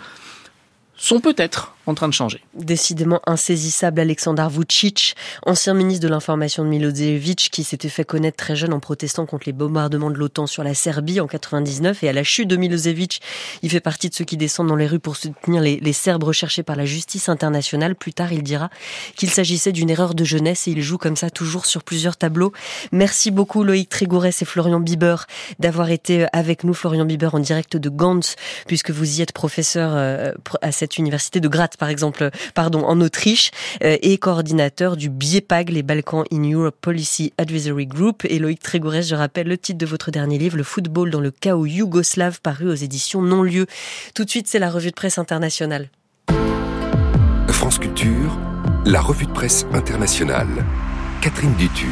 sont 1.00 1.20
peut-être 1.20 1.74
en 1.86 1.94
train 1.94 2.08
de 2.08 2.14
changer. 2.14 2.42
Décidément 2.54 3.20
insaisissable, 3.26 4.00
Aleksandar 4.00 4.50
Vucic, 4.50 5.16
ancien 5.46 5.72
ministre 5.72 6.02
de 6.06 6.08
l'information 6.08 6.62
de 6.62 6.68
Milosevic, 6.68 7.48
qui 7.50 7.64
s'était 7.64 7.88
fait 7.88 8.04
connaître 8.04 8.36
très 8.36 8.54
jeune 8.54 8.74
en 8.74 8.80
protestant 8.80 9.24
contre 9.24 9.44
les 9.46 9.52
bombardements 9.52 10.10
de 10.10 10.16
l'OTAN 10.16 10.46
sur 10.46 10.62
la 10.62 10.74
Serbie 10.74 11.20
en 11.20 11.26
99 11.26 12.04
et 12.04 12.08
à 12.08 12.12
la 12.12 12.22
chute 12.22 12.48
de 12.48 12.56
Milosevic, 12.56 13.22
il 13.62 13.70
fait 13.70 13.80
partie 13.80 14.10
de 14.10 14.14
ceux 14.14 14.24
qui 14.24 14.36
descendent 14.36 14.68
dans 14.68 14.76
les 14.76 14.86
rues 14.86 15.00
pour 15.00 15.16
soutenir 15.16 15.62
les, 15.62 15.92
Serbes 15.92 16.22
recherchés 16.22 16.62
par 16.62 16.76
la 16.76 16.84
justice 16.84 17.28
internationale. 17.28 17.94
Plus 17.94 18.12
tard, 18.12 18.32
il 18.32 18.42
dira 18.42 18.70
qu'il 19.16 19.30
s'agissait 19.30 19.72
d'une 19.72 19.90
erreur 19.90 20.14
de 20.14 20.24
jeunesse 20.24 20.68
et 20.68 20.70
il 20.70 20.82
joue 20.82 20.98
comme 20.98 21.16
ça 21.16 21.30
toujours 21.30 21.66
sur 21.66 21.82
plusieurs 21.82 22.16
tableaux. 22.16 22.52
Merci 22.92 23.30
beaucoup 23.30 23.64
Loïc 23.64 23.88
Trigourès 23.88 24.40
et 24.40 24.44
Florian 24.44 24.80
Bieber 24.80 25.26
d'avoir 25.58 25.90
été 25.90 26.26
avec 26.32 26.62
nous. 26.62 26.74
Florian 26.74 27.04
Bieber 27.04 27.34
en 27.34 27.40
direct 27.40 27.76
de 27.76 27.88
Gantz, 27.88 28.36
puisque 28.66 28.90
vous 28.90 29.18
y 29.18 29.22
êtes 29.22 29.32
professeur 29.32 29.92
euh, 29.94 30.32
à 30.62 30.72
cette 30.72 30.89
université 30.98 31.40
de 31.40 31.48
Graz, 31.48 31.70
par 31.78 31.88
exemple, 31.88 32.30
pardon, 32.54 32.84
en 32.84 33.00
Autriche, 33.00 33.50
euh, 33.82 33.96
et 34.02 34.18
coordinateur 34.18 34.96
du 34.96 35.08
BIEPAG, 35.08 35.70
les 35.70 35.82
Balkans 35.82 36.24
in 36.32 36.42
Europe 36.50 36.76
Policy 36.80 37.32
Advisory 37.38 37.86
Group. 37.86 38.24
Et 38.24 38.38
Loïc 38.38 38.60
Trégourès, 38.60 39.06
je 39.06 39.14
rappelle 39.14 39.48
le 39.48 39.58
titre 39.58 39.78
de 39.78 39.86
votre 39.86 40.10
dernier 40.10 40.38
livre, 40.38 40.56
Le 40.56 40.62
football 40.62 41.10
dans 41.10 41.20
le 41.20 41.30
chaos 41.30 41.66
yougoslave, 41.66 42.40
paru 42.40 42.68
aux 42.68 42.74
éditions 42.74 43.22
Non-Lieu. 43.22 43.66
Tout 44.14 44.24
de 44.24 44.30
suite, 44.30 44.46
c'est 44.48 44.58
la 44.58 44.70
revue 44.70 44.90
de 44.90 44.94
presse 44.94 45.18
internationale. 45.18 45.88
France 47.48 47.78
Culture, 47.78 48.38
la 48.86 49.00
revue 49.00 49.26
de 49.26 49.32
presse 49.32 49.66
internationale. 49.72 50.64
Catherine 51.20 51.54
Dutu. 51.56 51.88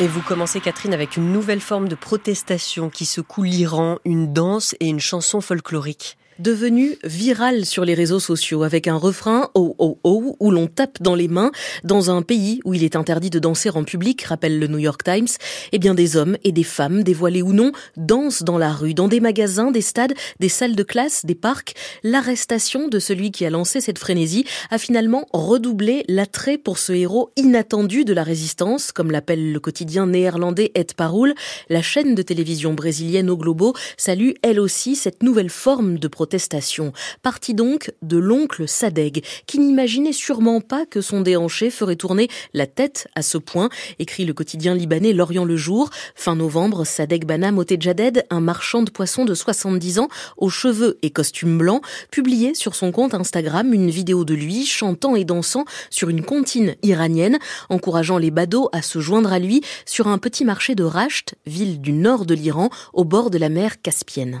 Et 0.00 0.08
vous 0.08 0.22
commencez, 0.22 0.60
Catherine, 0.60 0.92
avec 0.92 1.16
une 1.16 1.32
nouvelle 1.32 1.60
forme 1.60 1.86
de 1.86 1.94
protestation 1.94 2.90
qui 2.90 3.06
secoue 3.06 3.44
l'Iran, 3.44 3.98
une 4.04 4.32
danse 4.32 4.74
et 4.80 4.88
une 4.88 4.98
chanson 4.98 5.40
folklorique 5.40 6.16
devenu 6.38 6.96
viral 7.04 7.64
sur 7.64 7.84
les 7.84 7.94
réseaux 7.94 8.20
sociaux 8.20 8.62
avec 8.62 8.88
un 8.88 8.96
refrain 8.96 9.50
oh 9.54 9.74
oh 9.78 9.98
oh 10.04 10.36
où 10.40 10.50
l'on 10.50 10.66
tape 10.66 11.02
dans 11.02 11.14
les 11.14 11.28
mains 11.28 11.52
dans 11.82 12.10
un 12.10 12.22
pays 12.22 12.60
où 12.64 12.74
il 12.74 12.84
est 12.84 12.96
interdit 12.96 13.30
de 13.30 13.38
danser 13.38 13.70
en 13.70 13.84
public, 13.84 14.22
rappelle 14.22 14.58
le 14.58 14.66
New 14.66 14.78
York 14.78 15.02
Times. 15.02 15.28
Eh 15.72 15.78
bien, 15.78 15.94
des 15.94 16.16
hommes 16.16 16.36
et 16.44 16.52
des 16.52 16.64
femmes, 16.64 17.02
dévoilés 17.02 17.42
ou 17.42 17.52
non, 17.52 17.72
dansent 17.96 18.42
dans 18.42 18.58
la 18.58 18.72
rue, 18.72 18.94
dans 18.94 19.08
des 19.08 19.20
magasins, 19.20 19.70
des 19.70 19.80
stades, 19.80 20.14
des 20.40 20.48
salles 20.48 20.76
de 20.76 20.82
classe, 20.82 21.24
des 21.24 21.34
parcs. 21.34 21.74
L'arrestation 22.02 22.88
de 22.88 22.98
celui 22.98 23.30
qui 23.30 23.44
a 23.44 23.50
lancé 23.50 23.80
cette 23.80 23.98
frénésie 23.98 24.44
a 24.70 24.78
finalement 24.78 25.26
redoublé 25.32 26.04
l'attrait 26.08 26.58
pour 26.58 26.78
ce 26.78 26.92
héros 26.92 27.30
inattendu 27.36 28.04
de 28.04 28.12
la 28.12 28.22
résistance, 28.22 28.92
comme 28.92 29.10
l'appelle 29.10 29.52
le 29.52 29.60
quotidien 29.60 30.06
néerlandais 30.06 30.72
Et 30.74 30.84
Parool. 30.96 31.34
La 31.68 31.82
chaîne 31.82 32.14
de 32.14 32.22
télévision 32.22 32.74
brésilienne 32.74 33.30
au 33.30 33.36
Globo 33.36 33.74
salue 33.96 34.32
elle 34.42 34.60
aussi 34.60 34.96
cette 34.96 35.22
nouvelle 35.22 35.50
forme 35.50 35.98
de 35.98 36.08
protestation. 36.24 36.94
Parti 37.20 37.52
donc 37.52 37.92
de 38.00 38.16
l'oncle 38.16 38.66
Sadeg, 38.66 39.22
qui 39.46 39.58
n'imaginait 39.58 40.14
sûrement 40.14 40.62
pas 40.62 40.86
que 40.86 41.02
son 41.02 41.20
déhanché 41.20 41.68
ferait 41.68 41.96
tourner 41.96 42.28
la 42.54 42.66
tête 42.66 43.08
à 43.14 43.20
ce 43.20 43.36
point, 43.36 43.68
écrit 43.98 44.24
le 44.24 44.32
quotidien 44.32 44.74
libanais 44.74 45.12
L'Orient 45.12 45.44
le 45.44 45.58
Jour. 45.58 45.90
Fin 46.14 46.34
novembre, 46.34 46.86
Sadeg 46.86 47.26
Bana 47.26 47.52
Motejaded, 47.52 48.24
un 48.30 48.40
marchand 48.40 48.80
de 48.80 48.90
poissons 48.90 49.26
de 49.26 49.34
70 49.34 49.98
ans, 49.98 50.08
aux 50.38 50.48
cheveux 50.48 50.98
et 51.02 51.10
costumes 51.10 51.58
blancs, 51.58 51.82
publiait 52.10 52.54
sur 52.54 52.74
son 52.74 52.90
compte 52.90 53.12
Instagram 53.12 53.74
une 53.74 53.90
vidéo 53.90 54.24
de 54.24 54.32
lui 54.32 54.64
chantant 54.64 55.16
et 55.16 55.26
dansant 55.26 55.66
sur 55.90 56.08
une 56.08 56.24
comptine 56.24 56.74
iranienne, 56.82 57.38
encourageant 57.68 58.16
les 58.16 58.30
badauds 58.30 58.70
à 58.72 58.80
se 58.80 58.98
joindre 58.98 59.30
à 59.30 59.38
lui 59.38 59.60
sur 59.84 60.08
un 60.08 60.16
petit 60.16 60.46
marché 60.46 60.74
de 60.74 60.84
Rasht, 60.84 61.34
ville 61.44 61.82
du 61.82 61.92
nord 61.92 62.24
de 62.24 62.32
l'Iran, 62.32 62.70
au 62.94 63.04
bord 63.04 63.28
de 63.28 63.36
la 63.36 63.50
mer 63.50 63.82
Caspienne. 63.82 64.40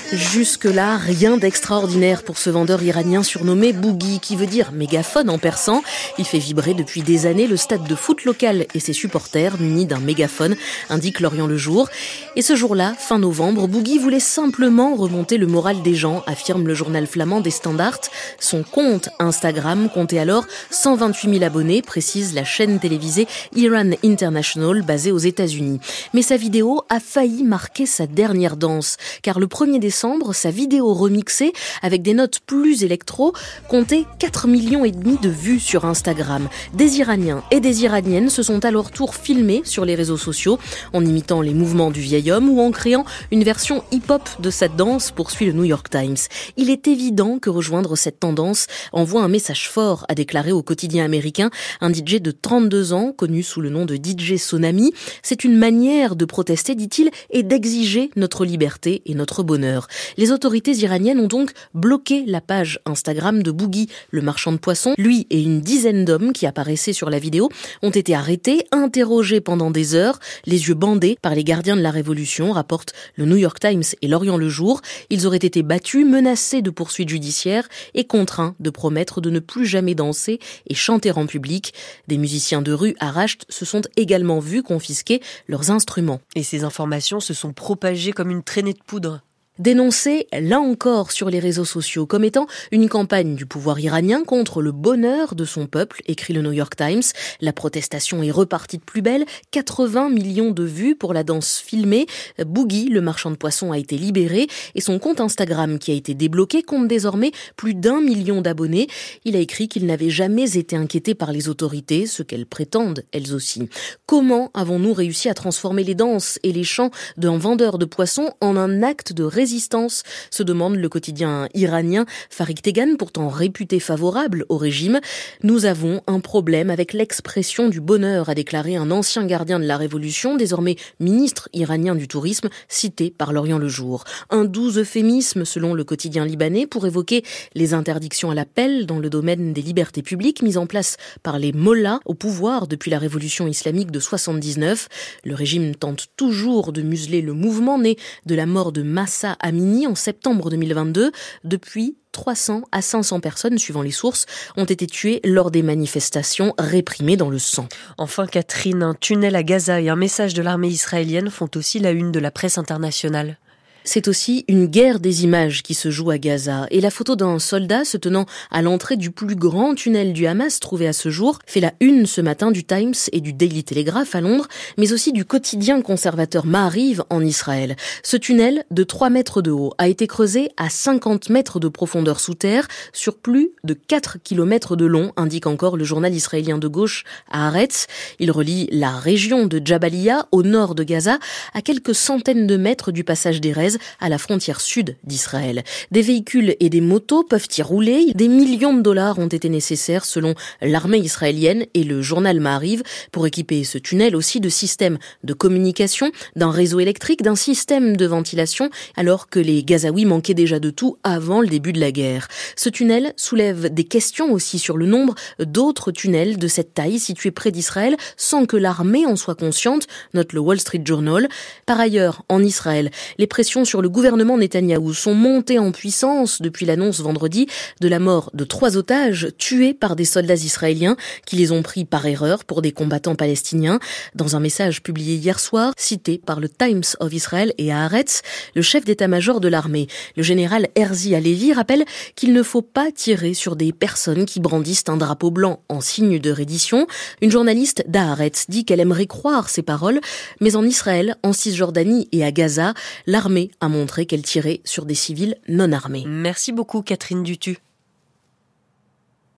Jusque-là, 0.13 0.97
rien 0.97 1.37
d'extraordinaire 1.37 2.23
pour 2.23 2.37
ce 2.37 2.49
vendeur 2.49 2.83
iranien 2.83 3.23
surnommé 3.23 3.71
Boogie, 3.71 4.19
qui 4.19 4.35
veut 4.35 4.45
dire 4.45 4.73
mégaphone 4.73 5.29
en 5.29 5.37
persan. 5.37 5.83
Il 6.17 6.25
fait 6.25 6.37
vibrer 6.37 6.73
depuis 6.73 7.01
des 7.01 7.27
années 7.27 7.47
le 7.47 7.55
stade 7.55 7.87
de 7.87 7.95
foot 7.95 8.25
local 8.25 8.65
et 8.73 8.81
ses 8.81 8.91
supporters 8.91 9.57
munis 9.61 9.85
d'un 9.85 10.01
mégaphone, 10.01 10.57
indique 10.89 11.21
Lorient 11.21 11.47
le 11.47 11.55
jour. 11.55 11.87
Et 12.35 12.41
ce 12.41 12.57
jour-là, 12.57 12.93
fin 12.97 13.19
novembre, 13.19 13.69
Boogie 13.69 13.99
voulait 13.99 14.19
simplement 14.19 14.95
remonter 14.95 15.37
le 15.37 15.47
moral 15.47 15.81
des 15.81 15.95
gens, 15.95 16.23
affirme 16.27 16.67
le 16.67 16.73
journal 16.73 17.07
flamand 17.07 17.39
des 17.39 17.49
Standards. 17.49 18.01
Son 18.37 18.63
compte 18.63 19.07
Instagram 19.19 19.87
comptait 19.93 20.19
alors 20.19 20.45
128 20.71 21.35
000 21.35 21.43
abonnés, 21.45 21.81
précise 21.81 22.33
la 22.33 22.43
chaîne 22.43 22.79
télévisée 22.79 23.29
Iran 23.55 23.91
International 24.03 24.81
basée 24.81 25.13
aux 25.13 25.19
États-Unis. 25.19 25.79
Mais 26.13 26.21
sa 26.21 26.35
vidéo 26.35 26.81
a 26.89 26.99
failli 26.99 27.43
marquer 27.43 27.85
sa 27.85 28.07
dernière 28.07 28.57
danse, 28.57 28.97
car 29.21 29.39
le 29.39 29.47
1er 29.47 29.79
décembre, 29.79 30.00
sa 30.33 30.49
vidéo 30.49 30.93
remixée, 30.93 31.53
avec 31.83 32.01
des 32.01 32.15
notes 32.15 32.39
plus 32.39 32.83
électro, 32.83 33.33
comptait 33.69 34.05
4 34.17 34.47
millions 34.47 34.83
et 34.83 34.91
demi 34.91 35.17
de 35.21 35.29
vues 35.29 35.59
sur 35.59 35.85
Instagram. 35.85 36.49
Des 36.73 36.97
Iraniens 36.97 37.43
et 37.51 37.59
des 37.59 37.83
Iraniennes 37.83 38.29
se 38.29 38.41
sont 38.41 38.65
à 38.65 38.71
leur 38.71 38.89
tour 38.89 39.13
filmés 39.13 39.61
sur 39.63 39.85
les 39.85 39.93
réseaux 39.93 40.17
sociaux, 40.17 40.57
en 40.93 41.05
imitant 41.05 41.41
les 41.41 41.53
mouvements 41.53 41.91
du 41.91 42.01
vieil 42.01 42.31
homme 42.31 42.49
ou 42.49 42.61
en 42.61 42.71
créant 42.71 43.05
une 43.31 43.43
version 43.43 43.83
hip-hop 43.91 44.27
de 44.39 44.49
cette 44.49 44.75
danse, 44.75 45.11
poursuit 45.11 45.45
le 45.45 45.53
New 45.53 45.65
York 45.65 45.87
Times. 45.89 46.17
Il 46.57 46.71
est 46.71 46.87
évident 46.87 47.37
que 47.37 47.51
rejoindre 47.51 47.95
cette 47.95 48.19
tendance 48.19 48.65
envoie 48.93 49.21
un 49.21 49.27
message 49.27 49.69
fort, 49.69 50.05
a 50.09 50.15
déclaré 50.15 50.51
au 50.51 50.63
quotidien 50.63 51.05
américain 51.05 51.51
un 51.79 51.93
DJ 51.93 52.21
de 52.21 52.31
32 52.31 52.93
ans, 52.93 53.13
connu 53.15 53.43
sous 53.43 53.61
le 53.61 53.69
nom 53.69 53.85
de 53.85 53.95
DJ 53.95 54.37
Sonami. 54.37 54.93
C'est 55.21 55.43
une 55.43 55.57
manière 55.57 56.15
de 56.15 56.25
protester, 56.25 56.73
dit-il, 56.73 57.11
et 57.29 57.43
d'exiger 57.43 58.09
notre 58.15 58.45
liberté 58.45 59.03
et 59.05 59.13
notre 59.13 59.43
bonheur. 59.43 59.87
Les 60.17 60.31
autorités 60.31 60.73
iraniennes 60.73 61.19
ont 61.19 61.27
donc 61.27 61.51
bloqué 61.73 62.23
la 62.25 62.41
page 62.41 62.79
Instagram 62.85 63.43
de 63.43 63.51
Boogie, 63.51 63.87
le 64.09 64.21
marchand 64.21 64.51
de 64.51 64.57
poissons. 64.57 64.93
Lui 64.97 65.27
et 65.29 65.41
une 65.41 65.61
dizaine 65.61 66.03
d'hommes 66.03 66.33
qui 66.33 66.45
apparaissaient 66.45 66.93
sur 66.93 67.09
la 67.09 67.19
vidéo 67.19 67.49
ont 67.81 67.89
été 67.89 68.13
arrêtés, 68.15 68.65
interrogés 68.71 69.41
pendant 69.41 69.71
des 69.71 69.95
heures, 69.95 70.19
les 70.45 70.67
yeux 70.67 70.73
bandés 70.73 71.17
par 71.21 71.35
les 71.35 71.43
gardiens 71.43 71.75
de 71.75 71.81
la 71.81 71.91
révolution, 71.91 72.51
rapportent 72.51 72.93
le 73.15 73.25
New 73.25 73.37
York 73.37 73.59
Times 73.59 73.83
et 74.01 74.07
l'Orient 74.07 74.37
le 74.37 74.49
Jour. 74.49 74.81
Ils 75.09 75.27
auraient 75.27 75.37
été 75.37 75.63
battus, 75.63 76.05
menacés 76.05 76.61
de 76.61 76.69
poursuites 76.69 77.09
judiciaires 77.09 77.67
et 77.93 78.03
contraints 78.03 78.55
de 78.59 78.69
promettre 78.69 79.21
de 79.21 79.29
ne 79.29 79.39
plus 79.39 79.65
jamais 79.65 79.95
danser 79.95 80.39
et 80.67 80.75
chanter 80.75 81.11
en 81.11 81.25
public. 81.25 81.73
Des 82.07 82.17
musiciens 82.17 82.61
de 82.61 82.73
rue 82.73 82.95
à 82.99 83.11
se 83.49 83.65
sont 83.65 83.81
également 83.97 84.39
vus 84.39 84.63
confisquer 84.63 85.21
leurs 85.47 85.71
instruments. 85.71 86.21
Et 86.35 86.43
ces 86.43 86.63
informations 86.63 87.19
se 87.19 87.33
sont 87.33 87.53
propagées 87.53 88.13
comme 88.13 88.31
une 88.31 88.43
traînée 88.43 88.73
de 88.73 88.79
poudre 88.85 89.21
dénoncé 89.59 90.27
là 90.31 90.59
encore 90.59 91.11
sur 91.11 91.29
les 91.29 91.39
réseaux 91.39 91.65
sociaux 91.65 92.05
comme 92.05 92.23
étant 92.23 92.47
une 92.71 92.89
campagne 92.89 93.35
du 93.35 93.45
pouvoir 93.45 93.79
iranien 93.79 94.23
contre 94.23 94.61
le 94.61 94.71
bonheur 94.71 95.35
de 95.35 95.45
son 95.45 95.67
peuple, 95.67 96.01
écrit 96.07 96.33
le 96.33 96.41
New 96.41 96.51
York 96.51 96.75
Times. 96.75 97.01
La 97.41 97.53
protestation 97.53 98.23
est 98.23 98.31
repartie 98.31 98.77
de 98.77 98.83
plus 98.83 99.01
belle, 99.01 99.25
80 99.51 100.09
millions 100.09 100.51
de 100.51 100.63
vues 100.63 100.95
pour 100.95 101.13
la 101.13 101.23
danse 101.23 101.57
filmée. 101.57 102.05
Boogie, 102.45 102.89
le 102.89 103.01
marchand 103.01 103.31
de 103.31 103.35
poissons, 103.35 103.71
a 103.71 103.77
été 103.77 103.97
libéré 103.97 104.47
et 104.75 104.81
son 104.81 104.99
compte 104.99 105.19
Instagram 105.19 105.79
qui 105.79 105.91
a 105.91 105.95
été 105.95 106.13
débloqué 106.13 106.63
compte 106.63 106.87
désormais 106.87 107.31
plus 107.55 107.73
d'un 107.73 108.01
million 108.01 108.41
d'abonnés. 108.41 108.87
Il 109.25 109.35
a 109.35 109.39
écrit 109.39 109.67
qu'il 109.67 109.85
n'avait 109.85 110.09
jamais 110.09 110.57
été 110.57 110.75
inquiété 110.75 111.15
par 111.15 111.31
les 111.31 111.49
autorités, 111.49 112.05
ce 112.05 112.23
qu'elles 112.23 112.45
prétendent 112.45 113.03
elles 113.11 113.33
aussi. 113.33 113.69
Comment 114.05 114.49
avons-nous 114.53 114.93
réussi 114.93 115.29
à 115.29 115.33
transformer 115.33 115.83
les 115.83 115.95
danses 115.95 116.39
et 116.43 116.51
les 116.51 116.63
chants 116.63 116.91
d'un 117.17 117.37
vendeur 117.37 117.77
de 117.77 117.85
poissons 117.85 118.33
en 118.41 118.55
un 118.55 118.83
acte 118.83 119.13
de 119.13 119.23
résistance 119.41 120.03
se 120.29 120.43
demande 120.43 120.75
le 120.75 120.87
quotidien 120.87 121.47
iranien 121.55 122.05
Farik 122.29 122.61
Tegan, 122.61 122.95
pourtant 122.95 123.27
réputé 123.27 123.79
favorable 123.79 124.45
au 124.49 124.57
régime. 124.57 124.99
Nous 125.41 125.65
avons 125.65 126.03
un 126.05 126.19
problème 126.19 126.69
avec 126.69 126.93
l'expression 126.93 127.67
du 127.67 127.81
bonheur, 127.81 128.29
a 128.29 128.35
déclaré 128.35 128.75
un 128.75 128.91
ancien 128.91 129.25
gardien 129.25 129.59
de 129.59 129.65
la 129.65 129.77
révolution, 129.77 130.37
désormais 130.37 130.75
ministre 130.99 131.49
iranien 131.53 131.95
du 131.95 132.07
tourisme, 132.07 132.49
cité 132.67 133.09
par 133.09 133.33
l'Orient 133.33 133.57
le 133.57 133.67
Jour. 133.67 134.03
Un 134.29 134.45
doux 134.45 134.77
euphémisme, 134.77 135.43
selon 135.43 135.73
le 135.73 135.85
quotidien 135.85 136.23
libanais, 136.23 136.67
pour 136.67 136.85
évoquer 136.85 137.23
les 137.55 137.73
interdictions 137.73 138.29
à 138.29 138.35
l'appel 138.35 138.85
dans 138.85 138.99
le 138.99 139.09
domaine 139.09 139.53
des 139.53 139.63
libertés 139.63 140.03
publiques 140.03 140.43
mises 140.43 140.59
en 140.59 140.67
place 140.67 140.97
par 141.23 141.39
les 141.39 141.51
mollahs 141.51 141.99
au 142.05 142.13
pouvoir 142.13 142.67
depuis 142.67 142.91
la 142.91 142.99
révolution 142.99 143.47
islamique 143.47 143.89
de 143.89 143.99
79. 143.99 144.87
Le 145.23 145.33
régime 145.33 145.73
tente 145.73 146.09
toujours 146.15 146.73
de 146.73 146.83
museler 146.83 147.23
le 147.23 147.33
mouvement 147.33 147.79
né 147.79 147.97
de 148.27 148.35
la 148.35 148.45
mort 148.45 148.71
de 148.71 148.83
Massa 148.83 149.30
à 149.39 149.51
Mini 149.51 149.87
en 149.87 149.95
septembre 149.95 150.49
2022. 150.49 151.11
Depuis, 151.43 151.97
300 152.11 152.63
à 152.71 152.81
500 152.81 153.19
personnes, 153.19 153.57
suivant 153.57 153.81
les 153.81 153.91
sources, 153.91 154.25
ont 154.57 154.65
été 154.65 154.87
tuées 154.87 155.21
lors 155.23 155.51
des 155.51 155.63
manifestations 155.63 156.53
réprimées 156.57 157.17
dans 157.17 157.29
le 157.29 157.39
sang. 157.39 157.67
Enfin, 157.97 158.27
Catherine, 158.27 158.83
un 158.83 158.93
tunnel 158.93 159.35
à 159.35 159.43
Gaza 159.43 159.81
et 159.81 159.89
un 159.89 159.95
message 159.95 160.33
de 160.33 160.41
l'armée 160.41 160.69
israélienne 160.69 161.29
font 161.29 161.49
aussi 161.55 161.79
la 161.79 161.91
une 161.91 162.11
de 162.11 162.19
la 162.19 162.31
presse 162.31 162.57
internationale. 162.57 163.37
C'est 163.83 164.07
aussi 164.07 164.45
une 164.47 164.67
guerre 164.67 164.99
des 164.99 165.23
images 165.23 165.63
qui 165.63 165.73
se 165.73 165.89
joue 165.89 166.11
à 166.11 166.19
Gaza 166.19 166.67
et 166.69 166.81
la 166.81 166.91
photo 166.91 167.15
d'un 167.15 167.39
soldat 167.39 167.83
se 167.83 167.97
tenant 167.97 168.27
à 168.51 168.61
l'entrée 168.61 168.95
du 168.95 169.09
plus 169.09 169.35
grand 169.35 169.73
tunnel 169.73 170.13
du 170.13 170.27
Hamas 170.27 170.59
trouvé 170.59 170.87
à 170.87 170.93
ce 170.93 171.09
jour 171.09 171.39
fait 171.47 171.61
la 171.61 171.73
une 171.79 172.05
ce 172.05 172.21
matin 172.21 172.51
du 172.51 172.63
Times 172.63 172.93
et 173.11 173.21
du 173.21 173.33
Daily 173.33 173.63
Telegraph 173.63 174.13
à 174.13 174.21
Londres, 174.21 174.47
mais 174.77 174.93
aussi 174.93 175.11
du 175.13 175.25
quotidien 175.25 175.81
conservateur 175.81 176.45
Maariv 176.45 177.03
en 177.09 177.25
Israël. 177.25 177.75
Ce 178.03 178.17
tunnel 178.17 178.65
de 178.69 178.83
3 178.83 179.09
mètres 179.09 179.41
de 179.41 179.49
haut 179.49 179.73
a 179.79 179.87
été 179.87 180.05
creusé 180.05 180.51
à 180.57 180.69
50 180.69 181.29
mètres 181.29 181.59
de 181.59 181.67
profondeur 181.67 182.19
sous 182.19 182.35
terre 182.35 182.67
sur 182.93 183.17
plus 183.17 183.49
de 183.63 183.73
4 183.73 184.19
kilomètres 184.23 184.75
de 184.75 184.85
long, 184.85 185.11
indique 185.17 185.47
encore 185.47 185.75
le 185.75 185.85
journal 185.85 186.13
israélien 186.13 186.59
de 186.59 186.67
gauche 186.67 187.03
à 187.31 187.47
Haaretz. 187.47 187.87
Il 188.19 188.29
relie 188.29 188.67
la 188.71 188.91
région 188.91 189.47
de 189.47 189.59
Jabalia 189.63 190.27
au 190.31 190.43
nord 190.43 190.75
de 190.75 190.83
Gaza 190.83 191.17
à 191.55 191.63
quelques 191.63 191.95
centaines 191.95 192.45
de 192.45 192.57
mètres 192.57 192.91
du 192.91 193.03
passage 193.03 193.41
des 193.41 193.51
à 193.99 194.09
la 194.09 194.17
frontière 194.17 194.61
sud 194.61 194.95
d'Israël. 195.03 195.63
Des 195.91 196.01
véhicules 196.01 196.55
et 196.59 196.69
des 196.69 196.81
motos 196.81 197.23
peuvent 197.23 197.47
y 197.57 197.61
rouler. 197.61 198.11
Des 198.15 198.27
millions 198.27 198.73
de 198.73 198.81
dollars 198.81 199.19
ont 199.19 199.27
été 199.27 199.49
nécessaires 199.49 200.05
selon 200.05 200.35
l'armée 200.61 200.99
israélienne 200.99 201.65
et 201.73 201.83
le 201.83 202.01
journal 202.01 202.39
Maariv 202.39 202.83
pour 203.11 203.27
équiper 203.27 203.63
ce 203.63 203.77
tunnel 203.77 204.15
aussi 204.15 204.39
de 204.39 204.49
systèmes 204.49 204.97
de 205.23 205.33
communication, 205.33 206.11
d'un 206.35 206.51
réseau 206.51 206.79
électrique, 206.79 207.21
d'un 207.21 207.35
système 207.35 207.97
de 207.97 208.05
ventilation, 208.05 208.69
alors 208.95 209.29
que 209.29 209.39
les 209.39 209.63
Gazaouis 209.63 210.05
manquaient 210.05 210.33
déjà 210.33 210.59
de 210.59 210.69
tout 210.69 210.97
avant 211.03 211.41
le 211.41 211.47
début 211.47 211.73
de 211.73 211.79
la 211.79 211.91
guerre. 211.91 212.27
Ce 212.55 212.69
tunnel 212.69 213.13
soulève 213.17 213.73
des 213.73 213.83
questions 213.83 214.31
aussi 214.31 214.59
sur 214.59 214.77
le 214.77 214.85
nombre 214.85 215.15
d'autres 215.39 215.91
tunnels 215.91 216.37
de 216.37 216.47
cette 216.47 216.73
taille 216.73 216.99
situés 216.99 217.31
près 217.31 217.51
d'Israël 217.51 217.95
sans 218.17 218.45
que 218.45 218.57
l'armée 218.57 219.05
en 219.05 219.15
soit 219.15 219.35
consciente, 219.35 219.87
note 220.13 220.33
le 220.33 220.39
Wall 220.39 220.59
Street 220.59 220.81
Journal. 220.85 221.27
Par 221.65 221.79
ailleurs, 221.79 222.23
en 222.29 222.43
Israël, 222.43 222.91
les 223.17 223.27
pressions 223.27 223.60
sur 223.65 223.81
le 223.81 223.89
gouvernement 223.89 224.37
Netanyahou 224.37 224.93
sont 224.93 225.13
montées 225.13 225.59
en 225.59 225.71
puissance 225.71 226.41
depuis 226.41 226.65
l'annonce 226.65 226.99
vendredi 226.99 227.47
de 227.79 227.87
la 227.87 227.99
mort 227.99 228.31
de 228.33 228.43
trois 228.43 228.77
otages 228.77 229.29
tués 229.37 229.73
par 229.73 229.95
des 229.95 230.05
soldats 230.05 230.35
israéliens 230.35 230.95
qui 231.25 231.35
les 231.35 231.51
ont 231.51 231.61
pris 231.61 231.85
par 231.85 232.05
erreur 232.05 232.45
pour 232.45 232.61
des 232.61 232.71
combattants 232.71 233.15
palestiniens. 233.15 233.79
Dans 234.15 234.35
un 234.35 234.39
message 234.39 234.81
publié 234.81 235.15
hier 235.15 235.39
soir, 235.39 235.73
cité 235.77 236.21
par 236.23 236.39
le 236.39 236.49
Times 236.49 236.83
of 236.99 237.13
Israel 237.13 237.53
et 237.57 237.71
Haaretz, 237.71 238.21
le 238.55 238.61
chef 238.61 238.85
d'état-major 238.85 239.39
de 239.39 239.47
l'armée, 239.47 239.87
le 240.15 240.23
général 240.23 240.67
Herzi 240.75 241.13
Alevi, 241.13 241.53
rappelle 241.53 241.85
qu'il 242.15 242.33
ne 242.33 242.43
faut 242.43 242.61
pas 242.61 242.91
tirer 242.91 243.33
sur 243.33 243.55
des 243.55 243.71
personnes 243.73 244.25
qui 244.25 244.39
brandissent 244.39 244.85
un 244.87 244.97
drapeau 244.97 245.31
blanc 245.31 245.61
en 245.69 245.81
signe 245.81 246.19
de 246.19 246.31
reddition. 246.31 246.87
Une 247.21 247.31
journaliste 247.31 247.83
d'Haaretz 247.87 248.45
dit 248.49 248.65
qu'elle 248.65 248.79
aimerait 248.79 249.05
croire 249.05 249.49
ces 249.49 249.61
paroles, 249.61 250.01
mais 250.39 250.55
en 250.55 250.65
Israël, 250.65 251.15
en 251.23 251.33
Cisjordanie 251.33 252.07
et 252.11 252.23
à 252.23 252.31
Gaza, 252.31 252.73
l'armée 253.05 253.50
a 253.59 253.67
montré 253.67 254.05
qu'elle 254.05 254.21
tirait 254.21 254.61
sur 254.65 254.85
des 254.85 254.95
civils 254.95 255.37
non 255.47 255.71
armés. 255.71 256.03
Merci 256.07 256.51
beaucoup 256.51 256.81
Catherine 256.81 257.23
Dutu. 257.23 257.57